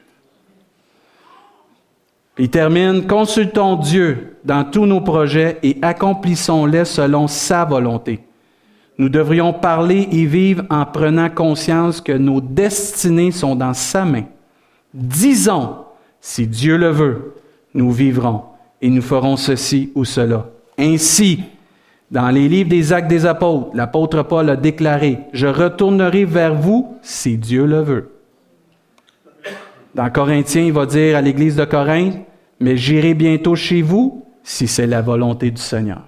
Il 2.36 2.50
termine, 2.50 3.06
consultons 3.06 3.76
Dieu 3.76 4.36
dans 4.44 4.64
tous 4.64 4.86
nos 4.86 5.00
projets 5.00 5.58
et 5.62 5.78
accomplissons-les 5.82 6.84
selon 6.84 7.28
sa 7.28 7.64
volonté. 7.64 8.20
Nous 8.98 9.08
devrions 9.08 9.52
parler 9.52 10.08
et 10.10 10.26
vivre 10.26 10.64
en 10.70 10.84
prenant 10.84 11.30
conscience 11.30 12.00
que 12.00 12.12
nos 12.12 12.40
destinées 12.40 13.32
sont 13.32 13.54
dans 13.54 13.74
sa 13.74 14.04
main. 14.04 14.24
Disons, 14.92 15.84
si 16.20 16.46
Dieu 16.46 16.76
le 16.76 16.90
veut, 16.90 17.34
nous 17.72 17.90
vivrons 17.90 18.44
et 18.84 18.90
nous 18.90 19.00
ferons 19.00 19.38
ceci 19.38 19.90
ou 19.94 20.04
cela. 20.04 20.50
Ainsi, 20.78 21.40
dans 22.10 22.28
les 22.28 22.48
livres 22.48 22.68
des 22.68 22.92
actes 22.92 23.08
des 23.08 23.24
apôtres, 23.24 23.70
l'apôtre 23.72 24.22
Paul 24.24 24.50
a 24.50 24.56
déclaré, 24.56 25.20
Je 25.32 25.46
retournerai 25.46 26.26
vers 26.26 26.54
vous 26.54 26.94
si 27.00 27.38
Dieu 27.38 27.64
le 27.64 27.80
veut. 27.80 28.10
Dans 29.94 30.10
Corinthiens, 30.10 30.64
il 30.64 30.72
va 30.74 30.84
dire 30.84 31.16
à 31.16 31.22
l'église 31.22 31.56
de 31.56 31.64
Corinthe, 31.64 32.18
mais 32.60 32.76
j'irai 32.76 33.14
bientôt 33.14 33.56
chez 33.56 33.80
vous 33.80 34.26
si 34.42 34.68
c'est 34.68 34.86
la 34.86 35.00
volonté 35.00 35.50
du 35.50 35.62
Seigneur. 35.62 36.02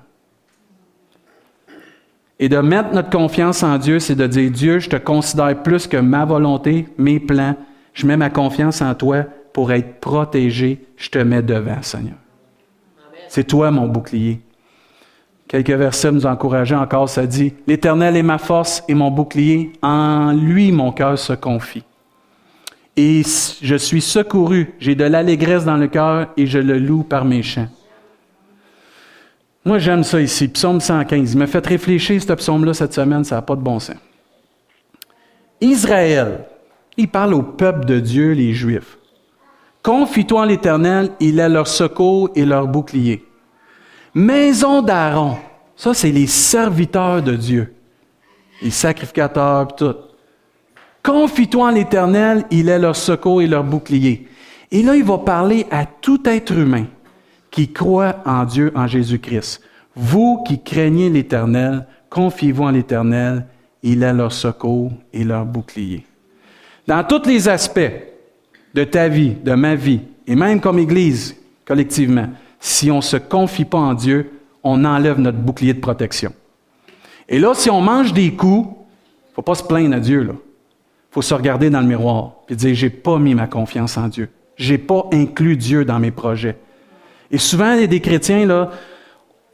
Et 2.38 2.50
de 2.50 2.58
mettre 2.58 2.92
notre 2.92 3.08
confiance 3.08 3.62
en 3.62 3.78
Dieu, 3.78 4.00
c'est 4.00 4.16
de 4.16 4.26
dire, 4.26 4.50
Dieu, 4.50 4.78
je 4.80 4.90
te 4.90 4.96
considère 4.96 5.62
plus 5.62 5.86
que 5.86 5.96
ma 5.96 6.26
volonté, 6.26 6.88
mes 6.98 7.20
plans. 7.20 7.56
Je 7.94 8.06
mets 8.06 8.18
ma 8.18 8.28
confiance 8.28 8.82
en 8.82 8.94
toi 8.94 9.24
pour 9.54 9.72
être 9.72 9.98
protégé. 9.98 10.84
Je 10.98 11.08
te 11.08 11.18
mets 11.18 11.40
devant, 11.40 11.80
Seigneur. 11.80 12.16
C'est 13.28 13.44
toi 13.44 13.70
mon 13.70 13.86
bouclier. 13.86 14.40
Quelques 15.48 15.70
versets 15.70 16.12
nous 16.12 16.26
encourageaient 16.26 16.74
encore, 16.74 17.08
ça 17.08 17.26
dit, 17.26 17.54
L'Éternel 17.66 18.16
est 18.16 18.22
ma 18.22 18.38
force 18.38 18.82
et 18.88 18.94
mon 18.94 19.10
bouclier, 19.10 19.72
en 19.82 20.32
lui 20.32 20.72
mon 20.72 20.92
cœur 20.92 21.18
se 21.18 21.32
confie 21.32 21.84
et 22.96 23.22
je 23.62 23.76
suis 23.76 24.00
secouru. 24.00 24.74
J'ai 24.78 24.94
de 24.94 25.04
l'allégresse 25.04 25.64
dans 25.64 25.76
le 25.76 25.86
cœur 25.86 26.28
et 26.36 26.46
je 26.46 26.58
le 26.58 26.78
loue 26.78 27.02
par 27.02 27.24
mes 27.24 27.42
chants. 27.42 27.68
Moi, 29.64 29.78
j'aime 29.78 30.04
ça 30.04 30.20
ici. 30.20 30.48
Psaume 30.48 30.80
115. 30.80 31.32
Il 31.32 31.38
m'a 31.38 31.46
fait 31.46 31.64
réfléchir, 31.66 32.22
ce 32.22 32.32
psaume-là, 32.32 32.72
cette 32.72 32.94
semaine. 32.94 33.24
Ça 33.24 33.36
n'a 33.36 33.42
pas 33.42 33.56
de 33.56 33.60
bon 33.60 33.78
sens. 33.78 33.96
Israël, 35.60 36.44
il 36.96 37.08
parle 37.08 37.34
au 37.34 37.42
peuple 37.42 37.84
de 37.84 37.98
Dieu, 37.98 38.32
les 38.32 38.54
Juifs. 38.54 38.96
Confie-toi 39.86 40.40
en 40.40 40.44
l'Éternel, 40.46 41.10
il 41.20 41.38
est 41.38 41.48
leur 41.48 41.68
secours 41.68 42.30
et 42.34 42.44
leur 42.44 42.66
bouclier. 42.66 43.24
Maison 44.14 44.82
d'Aaron, 44.82 45.36
ça, 45.76 45.94
c'est 45.94 46.10
les 46.10 46.26
serviteurs 46.26 47.22
de 47.22 47.36
Dieu. 47.36 47.72
Les 48.62 48.72
sacrificateurs, 48.72 49.76
tout. 49.76 49.94
Confie-toi 51.04 51.68
en 51.68 51.70
l'Éternel, 51.70 52.46
il 52.50 52.68
est 52.68 52.80
leur 52.80 52.96
secours 52.96 53.40
et 53.42 53.46
leur 53.46 53.62
bouclier. 53.62 54.26
Et 54.72 54.82
là, 54.82 54.96
il 54.96 55.04
va 55.04 55.18
parler 55.18 55.68
à 55.70 55.86
tout 55.86 56.28
être 56.28 56.58
humain 56.58 56.86
qui 57.52 57.72
croit 57.72 58.16
en 58.24 58.42
Dieu, 58.42 58.72
en 58.74 58.88
Jésus-Christ. 58.88 59.60
Vous 59.94 60.42
qui 60.44 60.60
craignez 60.64 61.10
l'Éternel, 61.10 61.86
confiez-vous 62.10 62.64
en 62.64 62.70
l'Éternel, 62.72 63.46
il 63.84 64.02
est 64.02 64.12
leur 64.12 64.32
secours 64.32 64.90
et 65.12 65.22
leur 65.22 65.44
bouclier. 65.44 66.04
Dans 66.88 67.04
tous 67.04 67.24
les 67.28 67.48
aspects 67.48 68.15
de 68.76 68.84
ta 68.84 69.08
vie, 69.08 69.34
de 69.44 69.54
ma 69.54 69.74
vie, 69.74 70.02
et 70.28 70.36
même 70.36 70.60
comme 70.60 70.78
Église 70.78 71.34
collectivement, 71.66 72.28
si 72.60 72.92
on 72.92 72.98
ne 72.98 73.00
se 73.02 73.16
confie 73.16 73.64
pas 73.64 73.78
en 73.78 73.94
Dieu, 73.94 74.30
on 74.62 74.84
enlève 74.84 75.18
notre 75.18 75.38
bouclier 75.38 75.74
de 75.74 75.80
protection. 75.80 76.32
Et 77.28 77.40
là, 77.40 77.54
si 77.54 77.70
on 77.70 77.80
mange 77.80 78.12
des 78.12 78.32
coups, 78.34 78.68
il 78.68 79.30
ne 79.30 79.34
faut 79.34 79.42
pas 79.42 79.56
se 79.56 79.64
plaindre 79.64 79.96
à 79.96 80.00
Dieu. 80.00 80.22
Là 80.22 80.34
faut 81.16 81.22
se 81.22 81.32
regarder 81.32 81.70
dans 81.70 81.80
le 81.80 81.86
miroir 81.86 82.32
et 82.46 82.54
dire 82.54 82.74
j'ai 82.74 82.90
pas 82.90 83.18
mis 83.18 83.34
ma 83.34 83.46
confiance 83.46 83.96
en 83.96 84.08
Dieu. 84.08 84.28
J'ai 84.54 84.76
pas 84.76 85.06
inclus 85.14 85.56
Dieu 85.56 85.82
dans 85.86 85.98
mes 85.98 86.10
projets. 86.10 86.58
Et 87.30 87.38
souvent, 87.38 87.72
il 87.72 87.80
y 87.80 87.84
a 87.84 87.86
des 87.86 88.00
chrétiens, 88.00 88.44
là, 88.44 88.68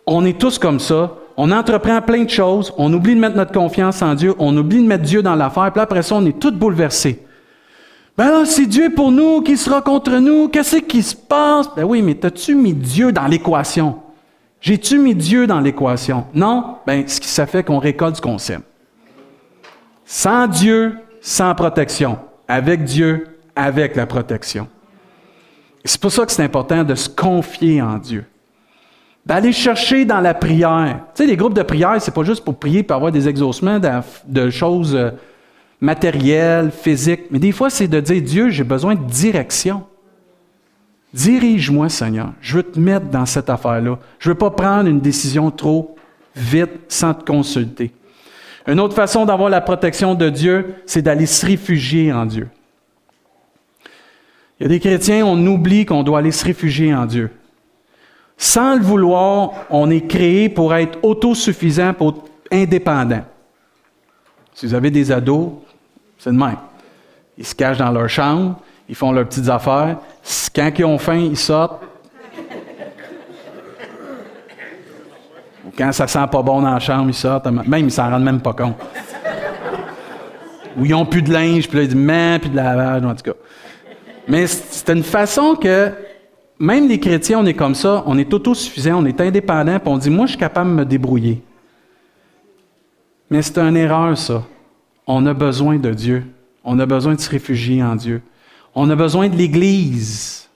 on 0.04 0.24
est 0.24 0.40
tous 0.40 0.58
comme 0.58 0.80
ça. 0.80 1.14
On 1.36 1.52
entreprend 1.52 2.02
plein 2.02 2.24
de 2.24 2.30
choses, 2.30 2.74
on 2.78 2.92
oublie 2.92 3.14
de 3.14 3.20
mettre 3.20 3.36
notre 3.36 3.52
confiance 3.52 4.02
en 4.02 4.16
Dieu, 4.16 4.34
on 4.40 4.56
oublie 4.56 4.82
de 4.82 4.88
mettre 4.88 5.04
Dieu 5.04 5.22
dans 5.22 5.36
l'affaire, 5.36 5.70
puis 5.70 5.80
après 5.80 6.02
ça, 6.02 6.16
on 6.16 6.26
est 6.26 6.36
tous 6.36 6.50
bouleversés. 6.50 7.24
Ben 8.16 8.28
là, 8.30 8.44
c'est 8.44 8.66
Dieu 8.66 8.90
pour 8.94 9.10
nous, 9.10 9.40
qui 9.40 9.56
sera 9.56 9.80
contre 9.80 10.18
nous, 10.18 10.48
qu'est-ce 10.48 10.76
qui 10.76 11.02
se 11.02 11.16
passe? 11.16 11.68
Ben 11.74 11.84
oui, 11.84 12.02
mais 12.02 12.24
as-tu 12.24 12.54
mis 12.54 12.74
Dieu 12.74 13.10
dans 13.10 13.26
l'équation? 13.26 14.00
J'ai-tu 14.60 14.98
mis 14.98 15.14
Dieu 15.14 15.46
dans 15.46 15.60
l'équation? 15.60 16.26
Non? 16.34 16.76
Ben, 16.86 17.06
ce 17.08 17.20
qui 17.20 17.28
ça 17.28 17.46
fait 17.46 17.64
qu'on 17.64 17.78
récolte 17.78 18.16
ce 18.16 18.20
qu'on 18.20 18.38
sème. 18.38 18.62
Sans 20.04 20.46
Dieu, 20.46 20.98
sans 21.20 21.54
protection, 21.54 22.18
avec 22.46 22.84
Dieu, 22.84 23.38
avec 23.56 23.96
la 23.96 24.06
protection. 24.06 24.68
C'est 25.84 26.00
pour 26.00 26.12
ça 26.12 26.26
que 26.26 26.32
c'est 26.32 26.44
important 26.44 26.84
de 26.84 26.94
se 26.94 27.08
confier 27.08 27.82
en 27.82 27.98
Dieu. 27.98 28.24
D'aller 29.24 29.52
chercher 29.52 30.04
dans 30.04 30.20
la 30.20 30.34
prière. 30.34 31.00
Tu 31.14 31.22
sais, 31.22 31.26
les 31.26 31.36
groupes 31.36 31.54
de 31.54 31.62
prière, 31.62 31.96
c'est 32.00 32.14
pas 32.14 32.24
juste 32.24 32.44
pour 32.44 32.56
prier 32.56 32.82
pour 32.82 32.96
avoir 32.96 33.12
des 33.12 33.28
exaucements 33.28 33.80
de, 34.26 34.50
choses 34.50 34.96
matérielles, 35.82 36.70
physiques, 36.70 37.24
mais 37.30 37.40
des 37.40 37.50
fois, 37.50 37.68
c'est 37.68 37.88
de 37.88 38.00
dire 38.00 38.22
Dieu, 38.22 38.50
j'ai 38.50 38.62
besoin 38.64 38.94
de 38.94 39.04
direction. 39.04 39.82
Dirige-moi, 41.12 41.88
Seigneur. 41.88 42.32
Je 42.40 42.56
veux 42.56 42.62
te 42.62 42.78
mettre 42.78 43.06
dans 43.06 43.26
cette 43.26 43.50
affaire-là. 43.50 43.98
Je 44.20 44.28
ne 44.28 44.32
veux 44.32 44.38
pas 44.38 44.50
prendre 44.50 44.88
une 44.88 45.00
décision 45.00 45.50
trop 45.50 45.96
vite 46.36 46.70
sans 46.88 47.12
te 47.12 47.24
consulter. 47.24 47.90
Une 48.68 48.78
autre 48.78 48.94
façon 48.94 49.26
d'avoir 49.26 49.50
la 49.50 49.60
protection 49.60 50.14
de 50.14 50.30
Dieu, 50.30 50.76
c'est 50.86 51.02
d'aller 51.02 51.26
se 51.26 51.44
réfugier 51.44 52.12
en 52.12 52.26
Dieu. 52.26 52.48
Il 54.58 54.62
y 54.62 54.66
a 54.66 54.68
des 54.68 54.78
chrétiens, 54.78 55.26
on 55.26 55.46
oublie 55.48 55.84
qu'on 55.84 56.04
doit 56.04 56.20
aller 56.20 56.30
se 56.30 56.44
réfugier 56.44 56.94
en 56.94 57.06
Dieu. 57.06 57.28
Sans 58.38 58.76
le 58.76 58.82
vouloir, 58.82 59.50
on 59.68 59.90
est 59.90 60.06
créé 60.06 60.48
pour 60.48 60.74
être 60.74 61.00
autosuffisant, 61.02 61.92
pour 61.92 62.10
être 62.10 62.22
indépendant. 62.52 63.24
Si 64.54 64.66
vous 64.66 64.74
avez 64.74 64.92
des 64.92 65.10
ados, 65.10 65.50
c'est 66.22 66.30
de 66.30 66.36
même. 66.36 66.58
Ils 67.36 67.44
se 67.44 67.54
cachent 67.54 67.78
dans 67.78 67.90
leur 67.90 68.08
chambre, 68.08 68.60
ils 68.88 68.94
font 68.94 69.10
leurs 69.10 69.26
petites 69.26 69.48
affaires. 69.48 69.96
Quand 70.54 70.70
ils 70.78 70.84
ont 70.84 70.98
faim, 70.98 71.16
ils 71.16 71.36
sortent, 71.36 71.82
Quand 75.76 75.90
ça 75.90 76.06
sent 76.06 76.26
pas 76.30 76.42
bon 76.42 76.60
dans 76.60 76.74
la 76.74 76.78
chambre, 76.80 77.08
ils 77.08 77.14
sortent. 77.14 77.46
Même, 77.46 77.86
ils 77.86 77.90
s'en 77.90 78.10
rendent 78.10 78.24
même 78.24 78.40
pas 78.40 78.52
compte. 78.52 78.76
Ou 80.76 80.84
ils 80.84 80.90
n'ont 80.90 81.06
plus 81.06 81.22
de 81.22 81.32
linge, 81.32 81.66
puis 81.66 81.78
là, 81.78 81.84
ils 81.84 81.88
disent, 81.88 81.96
mais, 81.96 82.38
puis 82.38 82.50
de 82.50 82.56
lavage, 82.56 83.04
en 83.04 83.14
tout 83.14 83.22
cas. 83.22 83.36
Mais 84.28 84.46
c'est 84.46 84.90
une 84.92 85.02
façon 85.02 85.54
que, 85.54 85.90
même 86.58 86.88
les 86.88 87.00
chrétiens, 87.00 87.38
on 87.40 87.46
est 87.46 87.54
comme 87.54 87.74
ça, 87.74 88.02
on 88.06 88.18
est 88.18 88.32
autosuffisant, 88.32 89.02
on 89.02 89.06
est 89.06 89.20
indépendant, 89.20 89.78
puis 89.78 89.88
on 89.88 89.98
dit, 89.98 90.10
moi, 90.10 90.26
je 90.26 90.32
suis 90.32 90.38
capable 90.38 90.70
de 90.70 90.74
me 90.74 90.84
débrouiller. 90.84 91.42
Mais 93.30 93.40
c'est 93.40 93.58
une 93.58 93.76
erreur, 93.76 94.16
ça. 94.16 94.42
On 95.06 95.26
a 95.26 95.34
besoin 95.34 95.76
de 95.76 95.92
Dieu. 95.92 96.24
On 96.64 96.78
a 96.78 96.86
besoin 96.86 97.14
de 97.14 97.20
se 97.20 97.30
réfugier 97.30 97.82
en 97.82 97.96
Dieu. 97.96 98.22
On 98.74 98.88
a 98.90 98.96
besoin 98.96 99.28
de 99.28 99.36
l'Église. 99.36 100.48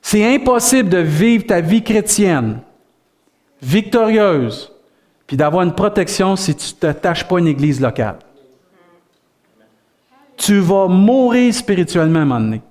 C'est 0.00 0.34
impossible 0.34 0.88
de 0.88 0.98
vivre 0.98 1.46
ta 1.46 1.60
vie 1.60 1.82
chrétienne 1.82 2.60
victorieuse, 3.62 4.70
puis 5.26 5.36
d'avoir 5.36 5.62
une 5.64 5.74
protection 5.74 6.36
si 6.36 6.54
tu 6.54 6.74
ne 6.74 6.78
t'attaches 6.78 7.26
pas 7.26 7.36
à 7.36 7.38
une 7.40 7.48
église 7.48 7.80
locale. 7.80 8.18
Tu 10.36 10.58
vas 10.60 10.86
mourir 10.86 11.52
spirituellement 11.52 12.20
à 12.20 12.22
un 12.22 12.26
moment 12.26 12.40
donné. 12.40 12.62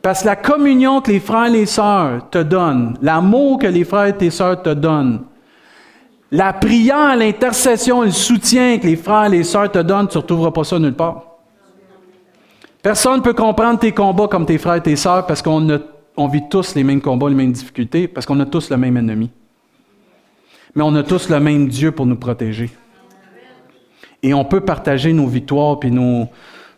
Parce 0.00 0.22
que 0.22 0.26
la 0.26 0.36
communion 0.36 1.00
que 1.00 1.12
les 1.12 1.20
frères 1.20 1.46
et 1.46 1.50
les 1.50 1.66
sœurs 1.66 2.28
te 2.30 2.38
donnent, 2.38 2.98
l'amour 3.02 3.58
que 3.60 3.68
les 3.68 3.84
frères 3.84 4.06
et 4.06 4.16
tes 4.16 4.30
sœurs 4.30 4.62
te 4.62 4.70
donnent, 4.70 5.22
La 6.34 6.54
prière, 6.54 7.14
l'intercession, 7.14 8.00
le 8.00 8.10
soutien 8.10 8.78
que 8.78 8.86
les 8.86 8.96
frères 8.96 9.26
et 9.26 9.28
les 9.28 9.44
sœurs 9.44 9.70
te 9.70 9.78
donnent, 9.78 10.08
tu 10.08 10.16
ne 10.16 10.22
retrouveras 10.22 10.50
pas 10.50 10.64
ça 10.64 10.78
nulle 10.78 10.94
part. 10.94 11.24
Personne 12.82 13.18
ne 13.18 13.22
peut 13.22 13.34
comprendre 13.34 13.78
tes 13.78 13.92
combats 13.92 14.28
comme 14.28 14.46
tes 14.46 14.56
frères 14.56 14.76
et 14.76 14.82
tes 14.82 14.96
sœurs 14.96 15.26
parce 15.26 15.42
qu'on 15.42 15.68
vit 16.28 16.48
tous 16.48 16.74
les 16.74 16.84
mêmes 16.84 17.02
combats, 17.02 17.28
les 17.28 17.34
mêmes 17.34 17.52
difficultés, 17.52 18.08
parce 18.08 18.24
qu'on 18.24 18.40
a 18.40 18.46
tous 18.46 18.70
le 18.70 18.78
même 18.78 18.96
ennemi. 18.96 19.30
Mais 20.74 20.82
on 20.82 20.94
a 20.94 21.02
tous 21.02 21.28
le 21.28 21.38
même 21.38 21.68
Dieu 21.68 21.92
pour 21.92 22.06
nous 22.06 22.16
protéger. 22.16 22.70
Et 24.22 24.32
on 24.32 24.46
peut 24.46 24.62
partager 24.62 25.12
nos 25.12 25.26
victoires 25.26 25.76
et 25.82 25.90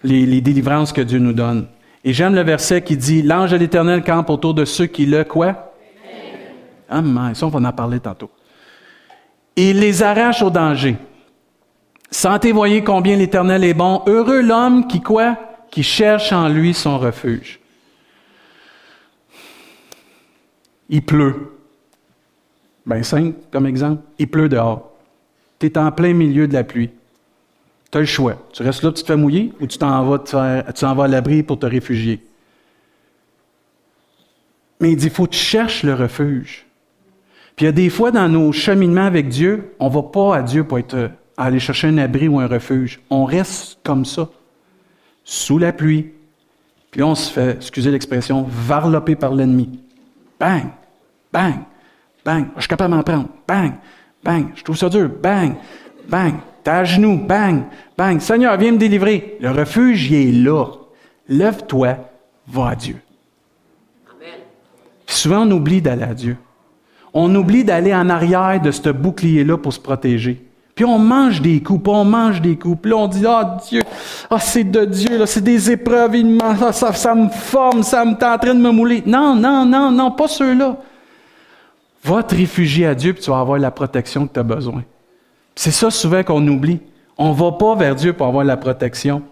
les, 0.02 0.40
délivrances 0.40 0.92
que 0.92 1.00
Dieu 1.00 1.20
nous 1.20 1.32
donne. 1.32 1.68
Et 2.02 2.12
j'aime 2.12 2.34
le 2.34 2.42
verset 2.42 2.82
qui 2.82 2.96
dit 2.96 3.22
L'ange 3.22 3.52
de 3.52 3.56
l'Éternel 3.56 4.02
campe 4.02 4.30
autour 4.30 4.52
de 4.52 4.64
ceux 4.64 4.86
qui 4.86 5.06
le 5.06 5.22
quoi? 5.22 5.72
Ah, 6.90 7.02
ça, 7.34 7.46
on 7.46 7.50
va 7.50 7.68
en 7.68 7.72
parler 7.72 8.00
tantôt. 8.00 8.30
Il 9.56 9.78
les 9.80 10.02
arrache 10.02 10.42
au 10.42 10.50
danger. 10.50 10.96
Sentez, 12.10 12.52
voyez 12.52 12.84
combien 12.84 13.16
l'Éternel 13.16 13.64
est 13.64 13.74
bon. 13.74 14.02
Heureux 14.06 14.40
l'homme 14.40 14.86
qui 14.86 15.00
quoi? 15.00 15.36
Qui 15.70 15.82
cherche 15.82 16.32
en 16.32 16.48
lui 16.48 16.74
son 16.74 16.98
refuge. 16.98 17.60
Il 20.88 21.02
pleut. 21.02 21.52
Ben 22.86 23.02
simple 23.02 23.36
comme 23.50 23.66
exemple. 23.66 24.02
Il 24.18 24.28
pleut 24.28 24.48
dehors. 24.48 24.92
Tu 25.58 25.66
es 25.66 25.78
en 25.78 25.90
plein 25.90 26.12
milieu 26.12 26.46
de 26.46 26.52
la 26.52 26.64
pluie. 26.64 26.90
Tu 27.90 27.98
as 27.98 28.00
le 28.00 28.06
choix. 28.06 28.36
Tu 28.52 28.62
restes 28.62 28.82
là, 28.82 28.92
tu 28.92 29.02
te 29.02 29.06
fais 29.06 29.16
mouiller 29.16 29.52
ou 29.60 29.66
tu 29.66 29.78
t'en 29.78 30.04
vas, 30.04 30.22
vas 30.94 31.04
à 31.04 31.08
l'abri 31.08 31.42
pour 31.42 31.58
te 31.58 31.66
réfugier. 31.66 32.20
Mais 34.80 34.92
il 34.92 34.96
dit, 34.96 35.06
il 35.06 35.10
faut 35.10 35.26
que 35.26 35.32
tu 35.32 35.38
cherches 35.38 35.82
le 35.82 35.94
refuge. 35.94 36.63
Puis 37.56 37.64
il 37.64 37.66
y 37.66 37.68
a 37.68 37.72
des 37.72 37.90
fois 37.90 38.10
dans 38.10 38.28
nos 38.28 38.52
cheminements 38.52 39.06
avec 39.06 39.28
Dieu, 39.28 39.74
on 39.78 39.88
ne 39.88 39.94
va 39.94 40.02
pas 40.02 40.36
à 40.36 40.42
Dieu 40.42 40.64
pour 40.64 40.78
être, 40.78 41.10
aller 41.36 41.60
chercher 41.60 41.88
un 41.88 41.98
abri 41.98 42.26
ou 42.26 42.40
un 42.40 42.46
refuge. 42.46 43.00
On 43.10 43.24
reste 43.24 43.78
comme 43.84 44.04
ça 44.04 44.28
sous 45.24 45.58
la 45.58 45.72
pluie, 45.72 46.12
puis 46.90 47.02
on 47.02 47.14
se 47.14 47.32
fait, 47.32 47.56
excusez 47.56 47.90
l'expression, 47.90 48.44
varloper 48.48 49.16
par 49.16 49.34
l'ennemi. 49.34 49.80
Bang, 50.38 50.66
bang, 51.32 51.60
bang, 52.24 52.46
je 52.56 52.60
suis 52.62 52.68
capable 52.68 52.92
de 52.92 52.96
m'en 52.96 53.02
prendre. 53.02 53.28
Bang, 53.48 53.72
bang, 54.22 54.48
je 54.54 54.62
trouve 54.62 54.76
ça 54.76 54.88
dur. 54.88 55.08
Bang, 55.22 55.54
bang, 56.08 56.34
t'es 56.62 56.70
à 56.70 56.84
genoux. 56.84 57.18
Bang, 57.18 57.64
bang. 57.96 58.20
Seigneur, 58.20 58.56
viens 58.58 58.72
me 58.72 58.78
délivrer. 58.78 59.38
Le 59.40 59.50
refuge, 59.50 60.10
il 60.10 60.14
est 60.14 60.32
là. 60.32 60.66
Lève-toi, 61.28 61.96
va 62.48 62.68
à 62.68 62.74
Dieu. 62.74 62.96
Amen. 64.10 64.40
souvent, 65.06 65.46
on 65.46 65.50
oublie 65.52 65.80
d'aller 65.80 66.02
à 66.02 66.14
Dieu. 66.14 66.36
On 67.14 67.32
oublie 67.34 67.64
d'aller 67.64 67.94
en 67.94 68.10
arrière 68.10 68.60
de 68.60 68.70
ce 68.72 68.90
bouclier-là 68.90 69.56
pour 69.56 69.72
se 69.72 69.78
protéger. 69.80 70.44
Puis 70.74 70.84
on 70.84 70.98
mange 70.98 71.40
des 71.40 71.62
coups, 71.62 71.88
on 71.88 72.04
mange 72.04 72.40
des 72.40 72.56
coups. 72.56 72.78
Puis 72.82 72.90
là, 72.90 72.96
on 72.96 73.06
dit, 73.06 73.24
ah 73.26 73.58
Dieu, 73.68 73.82
ah, 74.28 74.40
c'est 74.40 74.64
de 74.64 74.84
Dieu, 74.84 75.18
là, 75.18 75.26
c'est 75.26 75.44
des 75.44 75.70
épreuves, 75.70 76.16
il 76.16 76.38
ça, 76.58 76.72
ça, 76.72 76.92
ça, 76.92 77.14
me 77.14 77.28
forme, 77.28 77.84
ça 77.84 78.04
me 78.04 78.12
en 78.12 78.38
train 78.38 78.54
de 78.54 78.60
me 78.60 78.70
mouler. 78.70 79.02
Non, 79.06 79.36
non, 79.36 79.64
non, 79.64 79.92
non, 79.92 80.10
pas 80.10 80.26
ceux-là. 80.26 80.76
Va 82.02 82.22
te 82.24 82.34
réfugier 82.34 82.86
à 82.86 82.94
Dieu, 82.94 83.12
puis 83.12 83.22
tu 83.22 83.30
vas 83.30 83.38
avoir 83.38 83.58
la 83.58 83.70
protection 83.70 84.26
que 84.26 84.32
tu 84.32 84.40
as 84.40 84.42
besoin. 84.42 84.82
C'est 85.54 85.70
ça 85.70 85.90
souvent 85.90 86.24
qu'on 86.24 86.46
oublie. 86.48 86.80
On 87.16 87.30
va 87.30 87.52
pas 87.52 87.76
vers 87.76 87.94
Dieu 87.94 88.12
pour 88.12 88.26
avoir 88.26 88.44
la 88.44 88.56
protection. 88.56 89.22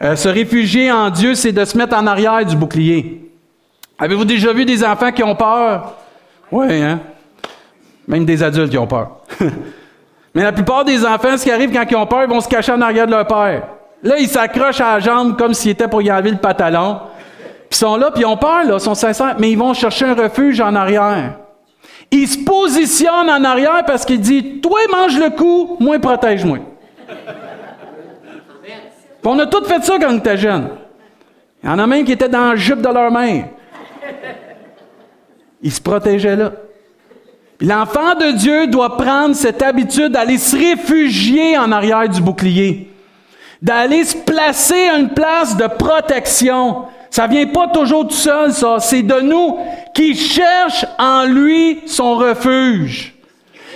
Euh, 0.00 0.14
se 0.14 0.28
réfugier 0.28 0.92
en 0.92 1.10
Dieu, 1.10 1.34
c'est 1.34 1.50
de 1.50 1.64
se 1.64 1.76
mettre 1.76 1.96
en 1.96 2.06
arrière 2.06 2.46
du 2.46 2.54
bouclier. 2.54 3.32
Avez-vous 3.98 4.24
déjà 4.24 4.52
vu 4.52 4.64
des 4.64 4.84
enfants 4.84 5.10
qui 5.10 5.24
ont 5.24 5.34
peur? 5.34 5.96
Oui, 6.50 6.82
hein? 6.82 7.00
Même 8.06 8.24
des 8.24 8.42
adultes 8.42 8.70
qui 8.70 8.78
ont 8.78 8.86
peur. 8.86 9.18
Mais 10.34 10.42
la 10.42 10.52
plupart 10.52 10.84
des 10.84 11.04
enfants, 11.04 11.36
ce 11.36 11.44
qui 11.44 11.50
arrive 11.50 11.72
quand 11.72 11.84
ils 11.90 11.96
ont 11.96 12.06
peur, 12.06 12.24
ils 12.24 12.30
vont 12.30 12.40
se 12.40 12.48
cacher 12.48 12.72
en 12.72 12.80
arrière 12.80 13.06
de 13.06 13.12
leur 13.12 13.26
père. 13.26 13.62
Là, 14.02 14.18
ils 14.18 14.28
s'accrochent 14.28 14.80
à 14.80 14.94
la 14.94 15.00
jambe 15.00 15.36
comme 15.36 15.54
s'ils 15.54 15.72
étaient 15.72 15.88
pour 15.88 16.02
y 16.02 16.10
enlever 16.10 16.30
le 16.30 16.36
pantalon. 16.36 17.00
Puis 17.68 17.70
ils 17.72 17.76
sont 17.76 17.96
là, 17.96 18.10
puis 18.10 18.22
ils 18.22 18.26
ont 18.26 18.36
peur, 18.36 18.64
là, 18.64 18.74
ils 18.74 18.80
sont 18.80 18.94
sincères, 18.94 19.36
mais 19.38 19.50
ils 19.50 19.58
vont 19.58 19.74
chercher 19.74 20.06
un 20.06 20.14
refuge 20.14 20.60
en 20.60 20.74
arrière. 20.74 21.38
Ils 22.10 22.28
se 22.28 22.38
positionnent 22.38 23.28
en 23.28 23.44
arrière 23.44 23.84
parce 23.86 24.04
qu'ils 24.04 24.20
disent 24.20 24.60
Toi, 24.62 24.78
mange 24.90 25.18
le 25.18 25.30
coup, 25.30 25.76
moi, 25.80 25.98
protège-moi. 25.98 26.58
on 29.24 29.38
a 29.38 29.46
tous 29.46 29.64
fait 29.66 29.84
ça 29.84 29.98
quand 30.00 30.10
on 30.10 30.18
était 30.18 30.38
jeunes. 30.38 30.68
Il 31.62 31.68
y 31.68 31.72
en 31.72 31.78
a 31.78 31.86
même 31.86 32.04
qui 32.04 32.12
étaient 32.12 32.28
dans 32.28 32.50
la 32.50 32.56
jupe 32.56 32.80
de 32.80 32.88
leur 32.88 33.10
main. 33.10 33.42
Ils 35.62 35.72
se 35.72 35.80
protégeaient 35.80 36.36
là. 36.36 36.52
L'enfant 37.60 38.14
de 38.14 38.36
Dieu 38.36 38.68
doit 38.68 38.96
prendre 38.96 39.34
cette 39.34 39.62
habitude 39.62 40.12
d'aller 40.12 40.38
se 40.38 40.56
réfugier 40.56 41.58
en 41.58 41.72
arrière 41.72 42.08
du 42.08 42.20
bouclier, 42.20 42.88
d'aller 43.60 44.04
se 44.04 44.16
placer 44.16 44.88
à 44.88 44.98
une 44.98 45.08
place 45.08 45.56
de 45.56 45.66
protection. 45.66 46.84
Ça 47.10 47.26
vient 47.26 47.46
pas 47.46 47.66
toujours 47.68 48.06
tout 48.06 48.14
seul, 48.14 48.52
ça. 48.52 48.76
C'est 48.78 49.02
de 49.02 49.20
nous 49.20 49.58
qui 49.92 50.14
cherchent 50.14 50.86
en 50.98 51.24
lui 51.24 51.80
son 51.86 52.14
refuge, 52.14 53.14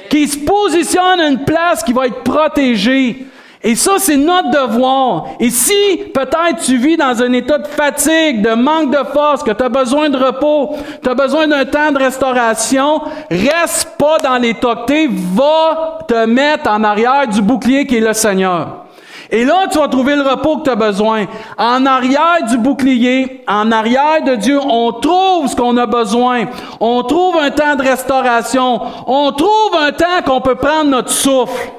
qui 0.09 0.29
se 0.29 0.39
positionne 0.39 1.19
à 1.19 1.27
une 1.27 1.45
place 1.45 1.83
qui 1.83 1.93
va 1.93 2.07
être 2.07 2.23
protégée. 2.23 3.27
Et 3.65 3.77
ça, 3.77 3.93
c'est 3.99 4.17
notre 4.17 4.51
devoir. 4.51 5.27
Et 5.39 5.51
si 5.51 5.97
peut-être 6.13 6.63
tu 6.65 6.79
vis 6.79 6.97
dans 6.97 7.23
un 7.23 7.33
état 7.33 7.59
de 7.59 7.69
fatigue, 7.69 8.43
de 8.43 8.55
manque 8.55 8.91
de 8.91 9.05
force, 9.13 9.45
que 9.45 9.53
tu 9.53 9.63
as 9.63 9.69
besoin 9.69 10.09
de 10.09 10.17
repos, 10.17 10.77
tu 11.03 11.09
as 11.09 11.15
besoin 11.15 11.47
d'un 11.47 11.65
temps 11.65 11.93
de 11.93 11.99
restauration, 11.99 13.03
reste 13.31 13.97
pas 13.99 14.19
dans 14.19 14.41
que 14.43 14.87
tu 14.87 15.11
va 15.35 15.99
te 16.09 16.25
mettre 16.27 16.69
en 16.69 16.83
arrière 16.83 17.29
du 17.29 17.41
bouclier 17.41 17.87
qui 17.87 17.99
est 17.99 18.01
le 18.01 18.13
Seigneur. 18.13 18.83
Et 19.31 19.45
là, 19.45 19.67
tu 19.71 19.79
vas 19.79 19.89
trouver 19.89 20.17
le 20.17 20.23
repos 20.23 20.59
que 20.59 20.65
tu 20.65 20.71
as 20.71 20.77
besoin. 20.77 21.27
En 21.57 21.87
arrière 21.87 22.45
du 22.51 22.59
bouclier, 22.59 23.43
en 23.49 23.73
arrière 23.73 24.23
de 24.27 24.35
Dieu, 24.35 24.59
on 24.59 24.93
trouve 24.93 25.49
ce 25.49 25.57
qu'on 25.57 25.77
a 25.79 25.87
besoin. 25.87 26.45
On 26.81 27.03
trouve 27.03 27.37
un 27.39 27.51
temps 27.51 27.77
de 27.77 27.83
restauration. 27.83 28.81
On 29.07 29.33
trouve 29.33 29.77
un 29.81 29.93
temps 29.93 30.23
qu'on 30.27 30.43
peut 30.43 30.57
prendre 30.57 30.91
notre 30.91 31.11
souffle. 31.11 31.73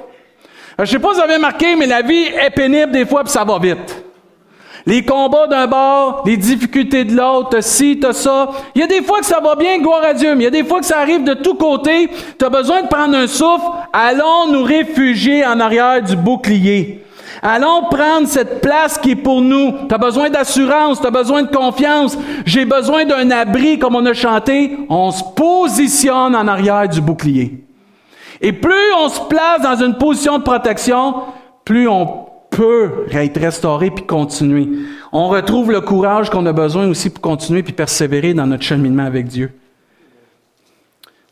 Je 0.79 0.85
sais 0.85 0.99
pas 0.99 1.09
si 1.13 1.15
vous 1.15 1.21
avez 1.21 1.37
marqué, 1.37 1.75
mais 1.75 1.85
la 1.85 2.01
vie 2.01 2.25
est 2.25 2.49
pénible 2.49 2.91
des 2.91 3.05
fois, 3.05 3.23
puis 3.23 3.31
ça 3.31 3.43
va 3.43 3.59
vite. 3.59 4.03
Les 4.85 5.05
combats 5.05 5.47
d'un 5.47 5.67
bord, 5.67 6.23
les 6.25 6.35
difficultés 6.35 7.05
de 7.05 7.15
l'autre, 7.15 7.61
ci, 7.61 7.99
t'as 8.01 8.11
ça. 8.11 8.49
Il 8.75 8.81
y 8.81 8.83
a 8.83 8.87
des 8.87 9.01
fois 9.01 9.19
que 9.19 9.25
ça 9.25 9.39
va 9.39 9.55
bien, 9.55 9.77
gloire 9.77 10.03
à 10.03 10.13
Dieu, 10.13 10.35
mais 10.35 10.41
il 10.41 10.43
y 10.43 10.47
a 10.47 10.61
des 10.61 10.65
fois 10.65 10.79
que 10.79 10.85
ça 10.85 10.99
arrive 10.99 11.23
de 11.23 11.35
tous 11.35 11.53
côtés. 11.53 12.09
Tu 12.37 12.45
as 12.45 12.49
besoin 12.49 12.81
de 12.81 12.87
prendre 12.87 13.15
un 13.15 13.27
souffle. 13.27 13.65
Allons 13.93 14.51
nous 14.51 14.63
réfugier 14.63 15.45
en 15.45 15.59
arrière 15.61 16.01
du 16.01 16.17
bouclier. 16.17 17.05
Allons 17.41 17.83
prendre 17.89 18.27
cette 18.27 18.59
place 18.61 18.97
qui 18.97 19.11
est 19.11 19.15
pour 19.15 19.41
nous. 19.41 19.73
Tu 19.87 19.95
as 19.95 19.97
besoin 19.97 20.29
d'assurance, 20.29 20.99
tu 20.99 21.07
as 21.07 21.11
besoin 21.11 21.43
de 21.43 21.55
confiance. 21.55 22.17
J'ai 22.45 22.65
besoin 22.65 23.05
d'un 23.05 23.31
abri, 23.31 23.79
comme 23.79 23.95
on 23.95 24.05
a 24.05 24.13
chanté. 24.13 24.77
On 24.89 25.11
se 25.11 25.23
positionne 25.35 26.35
en 26.35 26.47
arrière 26.47 26.89
du 26.89 26.99
bouclier. 26.99 27.62
Et 28.43 28.51
plus 28.51 28.93
on 28.97 29.07
se 29.07 29.21
place 29.21 29.61
dans 29.61 29.81
une 29.83 29.97
position 29.97 30.37
de 30.37 30.43
protection, 30.43 31.23
plus 31.63 31.87
on 31.87 32.25
peut 32.49 33.05
être 33.09 33.39
restauré 33.39 33.89
puis 33.89 34.05
continuer. 34.05 34.67
On 35.13 35.29
retrouve 35.29 35.71
le 35.71 35.79
courage 35.79 36.29
qu'on 36.29 36.45
a 36.45 36.51
besoin 36.51 36.85
aussi 36.87 37.09
pour 37.09 37.21
continuer 37.21 37.63
puis 37.63 37.71
persévérer 37.71 38.33
dans 38.33 38.45
notre 38.45 38.63
cheminement 38.63 39.05
avec 39.05 39.27
Dieu. 39.27 39.53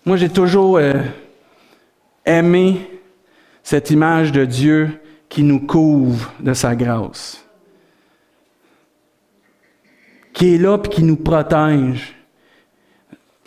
Moi, 0.05 0.15
j'ai 0.15 0.29
toujours 0.29 0.77
euh, 0.77 0.93
aimé 2.25 2.89
cette 3.61 3.91
image 3.91 4.31
de 4.31 4.45
Dieu 4.45 5.01
qui 5.27 5.43
nous 5.43 5.59
couvre 5.59 6.31
de 6.39 6.53
sa 6.53 6.75
grâce, 6.75 7.45
qui 10.33 10.55
est 10.55 10.57
là 10.57 10.77
puis 10.77 10.91
qui 10.91 11.03
nous 11.03 11.17
protège. 11.17 12.15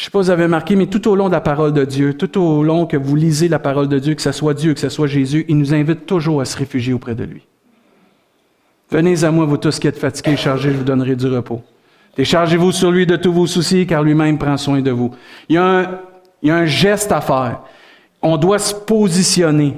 Je 0.05 0.09
ne 0.09 0.11
sais 0.11 0.19
pas 0.19 0.23
si 0.23 0.27
vous 0.27 0.31
avez 0.33 0.49
marqué, 0.49 0.77
mais 0.77 0.85
tout 0.85 1.09
au 1.09 1.17
long 1.17 1.29
de 1.29 1.33
la 1.33 1.41
parole 1.41 1.73
de 1.73 1.83
Dieu, 1.83 2.13
tout 2.13 2.39
au 2.39 2.63
long 2.63 2.85
que 2.85 2.99
vous 2.99 3.17
lisez 3.17 3.49
la 3.49 3.59
parole 3.59 3.89
de 3.89 3.99
Dieu, 3.99 4.15
que 4.15 4.21
ce 4.21 4.33
soit 4.33 4.53
Dieu, 4.53 4.75
que 4.75 4.81
ce 4.81 4.91
soit 4.91 5.07
Jésus, 5.07 5.47
il 5.49 5.57
nous 5.57 5.73
invite 5.73 6.05
toujours 6.05 6.43
à 6.43 6.45
se 6.45 6.59
réfugier 6.59 6.93
auprès 6.93 7.15
de 7.15 7.25
lui. 7.25 7.41
Venez 8.91 9.25
à 9.25 9.31
moi, 9.31 9.47
vous 9.47 9.57
tous 9.57 9.79
qui 9.79 9.87
êtes 9.87 9.99
fatigués 9.99 10.33
et 10.33 10.37
chargés, 10.37 10.73
je 10.73 10.77
vous 10.77 10.85
donnerai 10.85 11.17
du 11.17 11.27
repos. 11.29 11.63
Déchargez-vous 12.19 12.71
sur 12.73 12.91
lui 12.91 13.07
de 13.07 13.17
tous 13.17 13.33
vos 13.33 13.47
soucis, 13.47 13.87
car 13.87 14.03
lui-même 14.03 14.37
prend 14.37 14.59
soin 14.59 14.83
de 14.83 14.91
vous. 14.91 15.11
Il 15.49 15.55
y, 15.55 15.59
a 15.59 15.65
un, 15.65 16.01
il 16.43 16.49
y 16.49 16.51
a 16.51 16.57
un 16.57 16.67
geste 16.67 17.11
à 17.11 17.23
faire. 17.23 17.63
On 18.21 18.37
doit 18.37 18.59
se 18.59 18.75
positionner. 18.75 19.75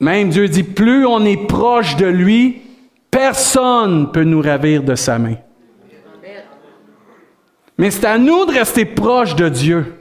Même 0.00 0.30
Dieu 0.30 0.48
dit, 0.48 0.62
plus 0.62 1.04
on 1.04 1.22
est 1.26 1.46
proche 1.46 1.96
de 1.96 2.06
lui, 2.06 2.62
personne 3.10 4.00
ne 4.00 4.06
peut 4.06 4.24
nous 4.24 4.40
ravir 4.40 4.82
de 4.82 4.94
sa 4.94 5.18
main. 5.18 5.36
Mais 7.78 7.90
c'est 7.90 8.06
à 8.06 8.18
nous 8.18 8.46
de 8.46 8.52
rester 8.52 8.84
proche 8.84 9.34
de 9.34 9.48
Dieu. 9.48 9.94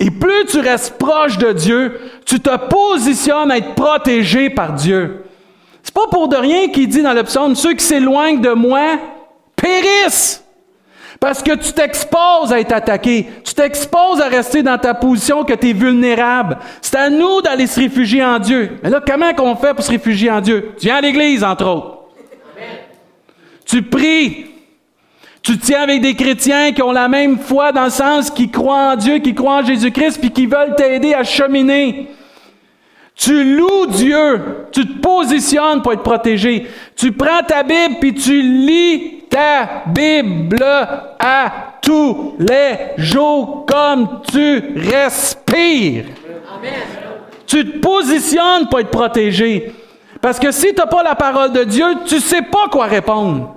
Et 0.00 0.10
plus 0.10 0.44
tu 0.46 0.58
restes 0.58 0.98
proche 0.98 1.38
de 1.38 1.52
Dieu, 1.52 2.00
tu 2.26 2.40
te 2.40 2.56
positionnes 2.68 3.50
à 3.50 3.58
être 3.58 3.74
protégé 3.74 4.50
par 4.50 4.72
Dieu. 4.72 5.24
C'est 5.82 5.94
pas 5.94 6.08
pour 6.10 6.28
de 6.28 6.36
rien 6.36 6.68
qu'il 6.68 6.88
dit 6.88 7.02
dans 7.02 7.12
le 7.12 7.22
psaume, 7.22 7.54
ceux 7.54 7.74
qui 7.74 7.84
s'éloignent 7.84 8.40
de 8.40 8.50
moi 8.50 8.98
périssent. 9.54 10.44
Parce 11.20 11.42
que 11.42 11.54
tu 11.54 11.72
t'exposes 11.72 12.52
à 12.52 12.60
être 12.60 12.72
attaqué. 12.72 13.28
Tu 13.44 13.54
t'exposes 13.54 14.20
à 14.20 14.28
rester 14.28 14.62
dans 14.62 14.76
ta 14.76 14.92
position 14.92 15.44
que 15.44 15.54
tu 15.54 15.70
es 15.70 15.72
vulnérable. 15.72 16.58
C'est 16.82 16.96
à 16.96 17.08
nous 17.08 17.40
d'aller 17.40 17.66
se 17.66 17.80
réfugier 17.80 18.22
en 18.22 18.38
Dieu. 18.38 18.78
Mais 18.82 18.90
là, 18.90 19.00
comment 19.06 19.32
qu'on 19.32 19.56
fait 19.56 19.72
pour 19.72 19.84
se 19.84 19.90
réfugier 19.90 20.30
en 20.30 20.40
Dieu? 20.40 20.72
Tu 20.78 20.86
viens 20.86 20.96
à 20.96 21.00
l'église, 21.00 21.42
entre 21.42 21.66
autres. 21.66 21.98
Tu 23.64 23.82
pries. 23.82 24.53
Tu 25.44 25.58
tiens 25.58 25.82
avec 25.82 26.00
des 26.00 26.14
chrétiens 26.14 26.72
qui 26.72 26.82
ont 26.82 26.90
la 26.90 27.06
même 27.06 27.38
foi 27.38 27.70
dans 27.70 27.84
le 27.84 27.90
sens 27.90 28.30
qui 28.30 28.50
croient 28.50 28.92
en 28.92 28.96
Dieu, 28.96 29.18
qui 29.18 29.34
croient 29.34 29.58
en 29.58 29.64
Jésus-Christ, 29.64 30.18
puis 30.18 30.30
qui 30.30 30.46
veulent 30.46 30.74
t'aider 30.74 31.12
à 31.12 31.22
cheminer. 31.22 32.08
Tu 33.14 33.54
loues 33.54 33.86
Dieu, 33.86 34.66
tu 34.72 34.86
te 34.86 35.00
positionnes 35.00 35.82
pour 35.82 35.92
être 35.92 36.02
protégé. 36.02 36.66
Tu 36.96 37.12
prends 37.12 37.42
ta 37.46 37.62
Bible 37.62 37.96
puis 38.00 38.14
tu 38.14 38.40
lis 38.40 39.24
ta 39.28 39.84
Bible 39.86 40.64
à 40.64 41.52
tous 41.82 42.36
les 42.38 42.94
jours 42.96 43.66
comme 43.66 44.22
tu 44.32 44.62
respires. 44.76 46.06
Tu 47.46 47.70
te 47.70 47.78
positionnes 47.80 48.66
pour 48.70 48.80
être 48.80 48.90
protégé. 48.90 49.74
Parce 50.22 50.38
que 50.38 50.50
si 50.50 50.68
tu 50.68 50.76
n'as 50.76 50.86
pas 50.86 51.02
la 51.02 51.14
parole 51.14 51.52
de 51.52 51.64
Dieu, 51.64 51.84
tu 52.06 52.14
ne 52.14 52.20
sais 52.20 52.42
pas 52.42 52.66
quoi 52.70 52.86
répondre. 52.86 53.53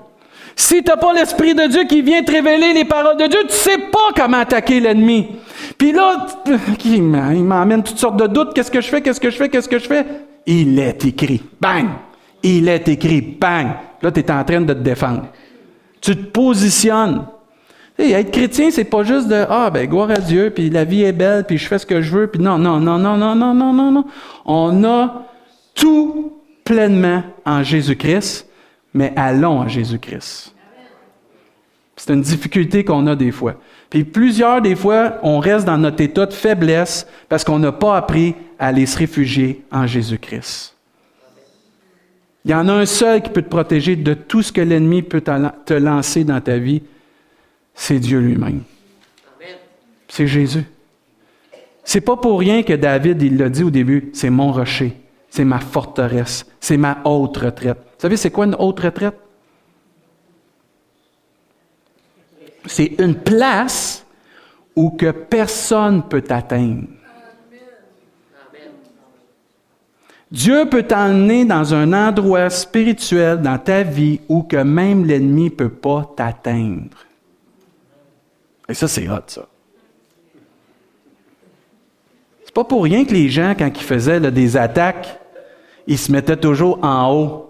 Si 0.59 0.83
tu 0.83 0.91
pas 0.91 1.13
l'Esprit 1.13 1.53
de 1.53 1.67
Dieu 1.67 1.83
qui 1.83 2.01
vient 2.01 2.23
te 2.23 2.31
révéler 2.31 2.73
les 2.73 2.83
paroles 2.83 3.15
de 3.15 3.27
Dieu, 3.27 3.41
tu 3.41 3.45
ne 3.45 3.51
sais 3.51 3.77
pas 3.77 4.09
comment 4.15 4.39
attaquer 4.39 4.79
l'ennemi. 4.79 5.27
Puis 5.77 5.91
là, 5.91 6.25
il 6.83 7.03
m'emmène 7.03 7.83
toutes 7.83 7.99
sortes 7.99 8.17
de 8.17 8.25
doutes. 8.25 8.55
Qu'est-ce 8.55 8.71
que 8.71 8.81
je 8.81 8.87
fais? 8.87 9.01
Qu'est-ce 9.01 9.19
que 9.19 9.29
je 9.29 9.37
fais? 9.37 9.49
Qu'est-ce 9.49 9.69
que 9.69 9.77
je 9.77 9.85
fais? 9.85 10.03
Il 10.47 10.79
est 10.79 11.05
écrit. 11.05 11.43
Bang! 11.61 11.85
Il 12.41 12.67
est 12.69 12.87
écrit. 12.87 13.21
Bang! 13.21 13.67
Là, 14.01 14.11
tu 14.11 14.19
es 14.19 14.31
en 14.31 14.43
train 14.43 14.61
de 14.61 14.73
te 14.73 14.79
défendre. 14.79 15.27
Tu 16.01 16.15
te 16.15 16.25
positionnes. 16.25 17.25
Et 17.99 18.11
être 18.13 18.31
chrétien, 18.31 18.71
c'est 18.71 18.83
pas 18.83 19.03
juste 19.03 19.27
de 19.27 19.45
Ah, 19.47 19.69
ben, 19.69 19.87
gloire 19.87 20.09
à 20.09 20.19
Dieu, 20.19 20.49
puis 20.49 20.71
la 20.71 20.85
vie 20.85 21.03
est 21.03 21.13
belle, 21.13 21.43
puis 21.45 21.59
je 21.59 21.67
fais 21.67 21.77
ce 21.77 21.85
que 21.85 22.01
je 22.01 22.11
veux, 22.11 22.27
puis 22.27 22.41
non, 22.41 22.57
non, 22.57 22.79
non, 22.79 22.97
non, 22.97 23.15
non, 23.15 23.35
non, 23.35 23.53
non, 23.53 23.73
non, 23.73 23.91
non. 23.91 24.05
On 24.45 24.83
a 24.83 25.23
tout 25.75 26.33
pleinement 26.63 27.21
en 27.45 27.61
Jésus-Christ, 27.61 28.46
mais 28.93 29.13
allons 29.15 29.61
à 29.61 29.67
Jésus-Christ. 29.67 30.53
C'est 31.95 32.13
une 32.13 32.21
difficulté 32.21 32.83
qu'on 32.83 33.07
a 33.07 33.15
des 33.15 33.31
fois. 33.31 33.55
Puis 33.89 34.03
plusieurs 34.03 34.61
des 34.61 34.75
fois, 34.75 35.17
on 35.23 35.39
reste 35.39 35.65
dans 35.65 35.77
notre 35.77 36.01
état 36.01 36.25
de 36.25 36.33
faiblesse 36.33 37.07
parce 37.29 37.43
qu'on 37.43 37.59
n'a 37.59 37.71
pas 37.71 37.97
appris 37.97 38.35
à 38.59 38.67
aller 38.67 38.85
se 38.85 38.97
réfugier 38.97 39.63
en 39.71 39.87
Jésus-Christ. 39.87 40.75
Il 42.45 42.51
y 42.51 42.53
en 42.53 42.67
a 42.69 42.73
un 42.73 42.85
seul 42.85 43.21
qui 43.21 43.29
peut 43.29 43.41
te 43.41 43.49
protéger 43.49 43.95
de 43.95 44.13
tout 44.13 44.41
ce 44.41 44.51
que 44.53 44.61
l'ennemi 44.61 45.01
peut 45.01 45.21
te 45.21 45.73
lancer 45.73 46.23
dans 46.23 46.39
ta 46.39 46.57
vie, 46.57 46.81
c'est 47.73 47.99
Dieu 47.99 48.19
lui-même. 48.19 48.61
C'est 50.07 50.27
Jésus. 50.27 50.63
C'est 51.83 52.01
pas 52.01 52.15
pour 52.15 52.39
rien 52.39 52.63
que 52.63 52.73
David, 52.73 53.21
il 53.21 53.37
l'a 53.37 53.49
dit 53.49 53.63
au 53.63 53.69
début, 53.69 54.09
c'est 54.13 54.29
mon 54.29 54.51
rocher, 54.51 54.93
c'est 55.29 55.45
ma 55.45 55.59
forteresse, 55.59 56.45
c'est 56.59 56.77
ma 56.77 56.99
haute 57.03 57.37
retraite. 57.37 57.77
Vous 57.77 58.01
savez, 58.01 58.17
c'est 58.17 58.31
quoi 58.31 58.45
une 58.45 58.55
haute 58.57 58.79
retraite? 58.79 59.17
C'est 62.65 62.95
une 62.99 63.15
place 63.15 64.05
où 64.75 64.91
que 64.91 65.11
personne 65.11 66.07
peut 66.07 66.21
t'atteindre. 66.21 66.87
Dieu 70.29 70.67
peut 70.69 70.83
t'emmener 70.83 71.45
dans 71.45 71.73
un 71.73 71.93
endroit 71.93 72.49
spirituel 72.49 73.41
dans 73.41 73.57
ta 73.57 73.83
vie 73.83 74.19
où 74.27 74.43
que 74.43 74.57
même 74.57 75.05
l'ennemi 75.05 75.45
ne 75.45 75.49
peut 75.49 75.69
pas 75.69 76.13
t'atteindre. 76.15 77.05
Et 78.67 78.73
ça, 78.73 78.89
c'est 78.89 79.07
hot, 79.07 79.21
ça. 79.27 79.47
C'est 82.43 82.46
pas 82.57 82.63
pour 82.63 82.83
rien 82.83 83.05
que 83.05 83.13
les 83.13 83.29
gens, 83.29 83.53
quand 83.57 83.69
ils 83.69 83.83
faisaient 83.83 84.19
des 84.19 84.57
attaques, 84.57 85.19
ils 85.85 85.97
se 85.97 86.11
mettaient 86.11 86.37
toujours 86.37 86.83
en 86.83 87.13
haut 87.13 87.47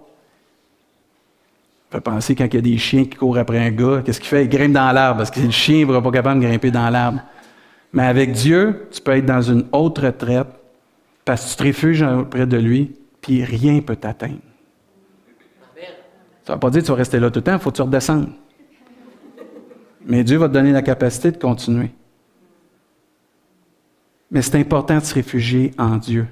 peut 1.90 2.00
penser 2.00 2.34
quand 2.34 2.44
il 2.44 2.54
y 2.54 2.58
a 2.58 2.60
des 2.60 2.76
chiens 2.76 3.04
qui 3.04 3.16
courent 3.16 3.38
après 3.38 3.58
un 3.58 3.70
gars, 3.70 4.02
qu'est-ce 4.04 4.20
qu'il 4.20 4.28
fait? 4.28 4.44
Il 4.44 4.50
grimpe 4.50 4.72
dans 4.72 4.92
l'arbre 4.92 5.18
parce 5.18 5.30
que 5.30 5.40
le 5.40 5.50
chien 5.50 5.86
ne 5.86 5.92
va 5.92 6.02
pas 6.02 6.10
capable 6.10 6.40
de 6.40 6.46
grimper 6.46 6.70
dans 6.70 6.90
l'arbre. 6.90 7.20
Mais 7.92 8.04
avec 8.04 8.32
Dieu, 8.32 8.88
tu 8.90 9.00
peux 9.00 9.12
être 9.12 9.24
dans 9.24 9.40
une 9.40 9.64
autre 9.72 10.04
retraite 10.04 10.48
parce 11.24 11.44
que 11.44 11.50
tu 11.50 11.56
te 11.56 11.62
réfugies 11.62 12.04
auprès 12.04 12.46
de 12.46 12.58
lui, 12.58 12.94
puis 13.22 13.42
rien 13.44 13.74
ne 13.74 13.80
peut 13.80 13.96
t'atteindre. 13.96 14.36
Ça 16.44 16.52
ne 16.52 16.54
veut 16.54 16.60
pas 16.60 16.70
dire 16.70 16.82
que 16.82 16.86
tu 16.86 16.92
vas 16.92 16.98
rester 16.98 17.18
là 17.18 17.30
tout 17.30 17.38
le 17.38 17.44
temps, 17.44 17.54
il 17.54 17.58
faut 17.58 17.70
que 17.70 17.76
tu 17.76 17.82
redescendes. 17.82 18.28
Mais 20.04 20.24
Dieu 20.24 20.36
va 20.36 20.48
te 20.48 20.52
donner 20.52 20.72
la 20.72 20.82
capacité 20.82 21.30
de 21.30 21.38
continuer. 21.38 21.90
Mais 24.30 24.42
c'est 24.42 24.56
important 24.56 24.98
de 24.98 25.04
se 25.04 25.14
réfugier 25.14 25.72
en 25.78 25.96
Dieu. 25.96 26.26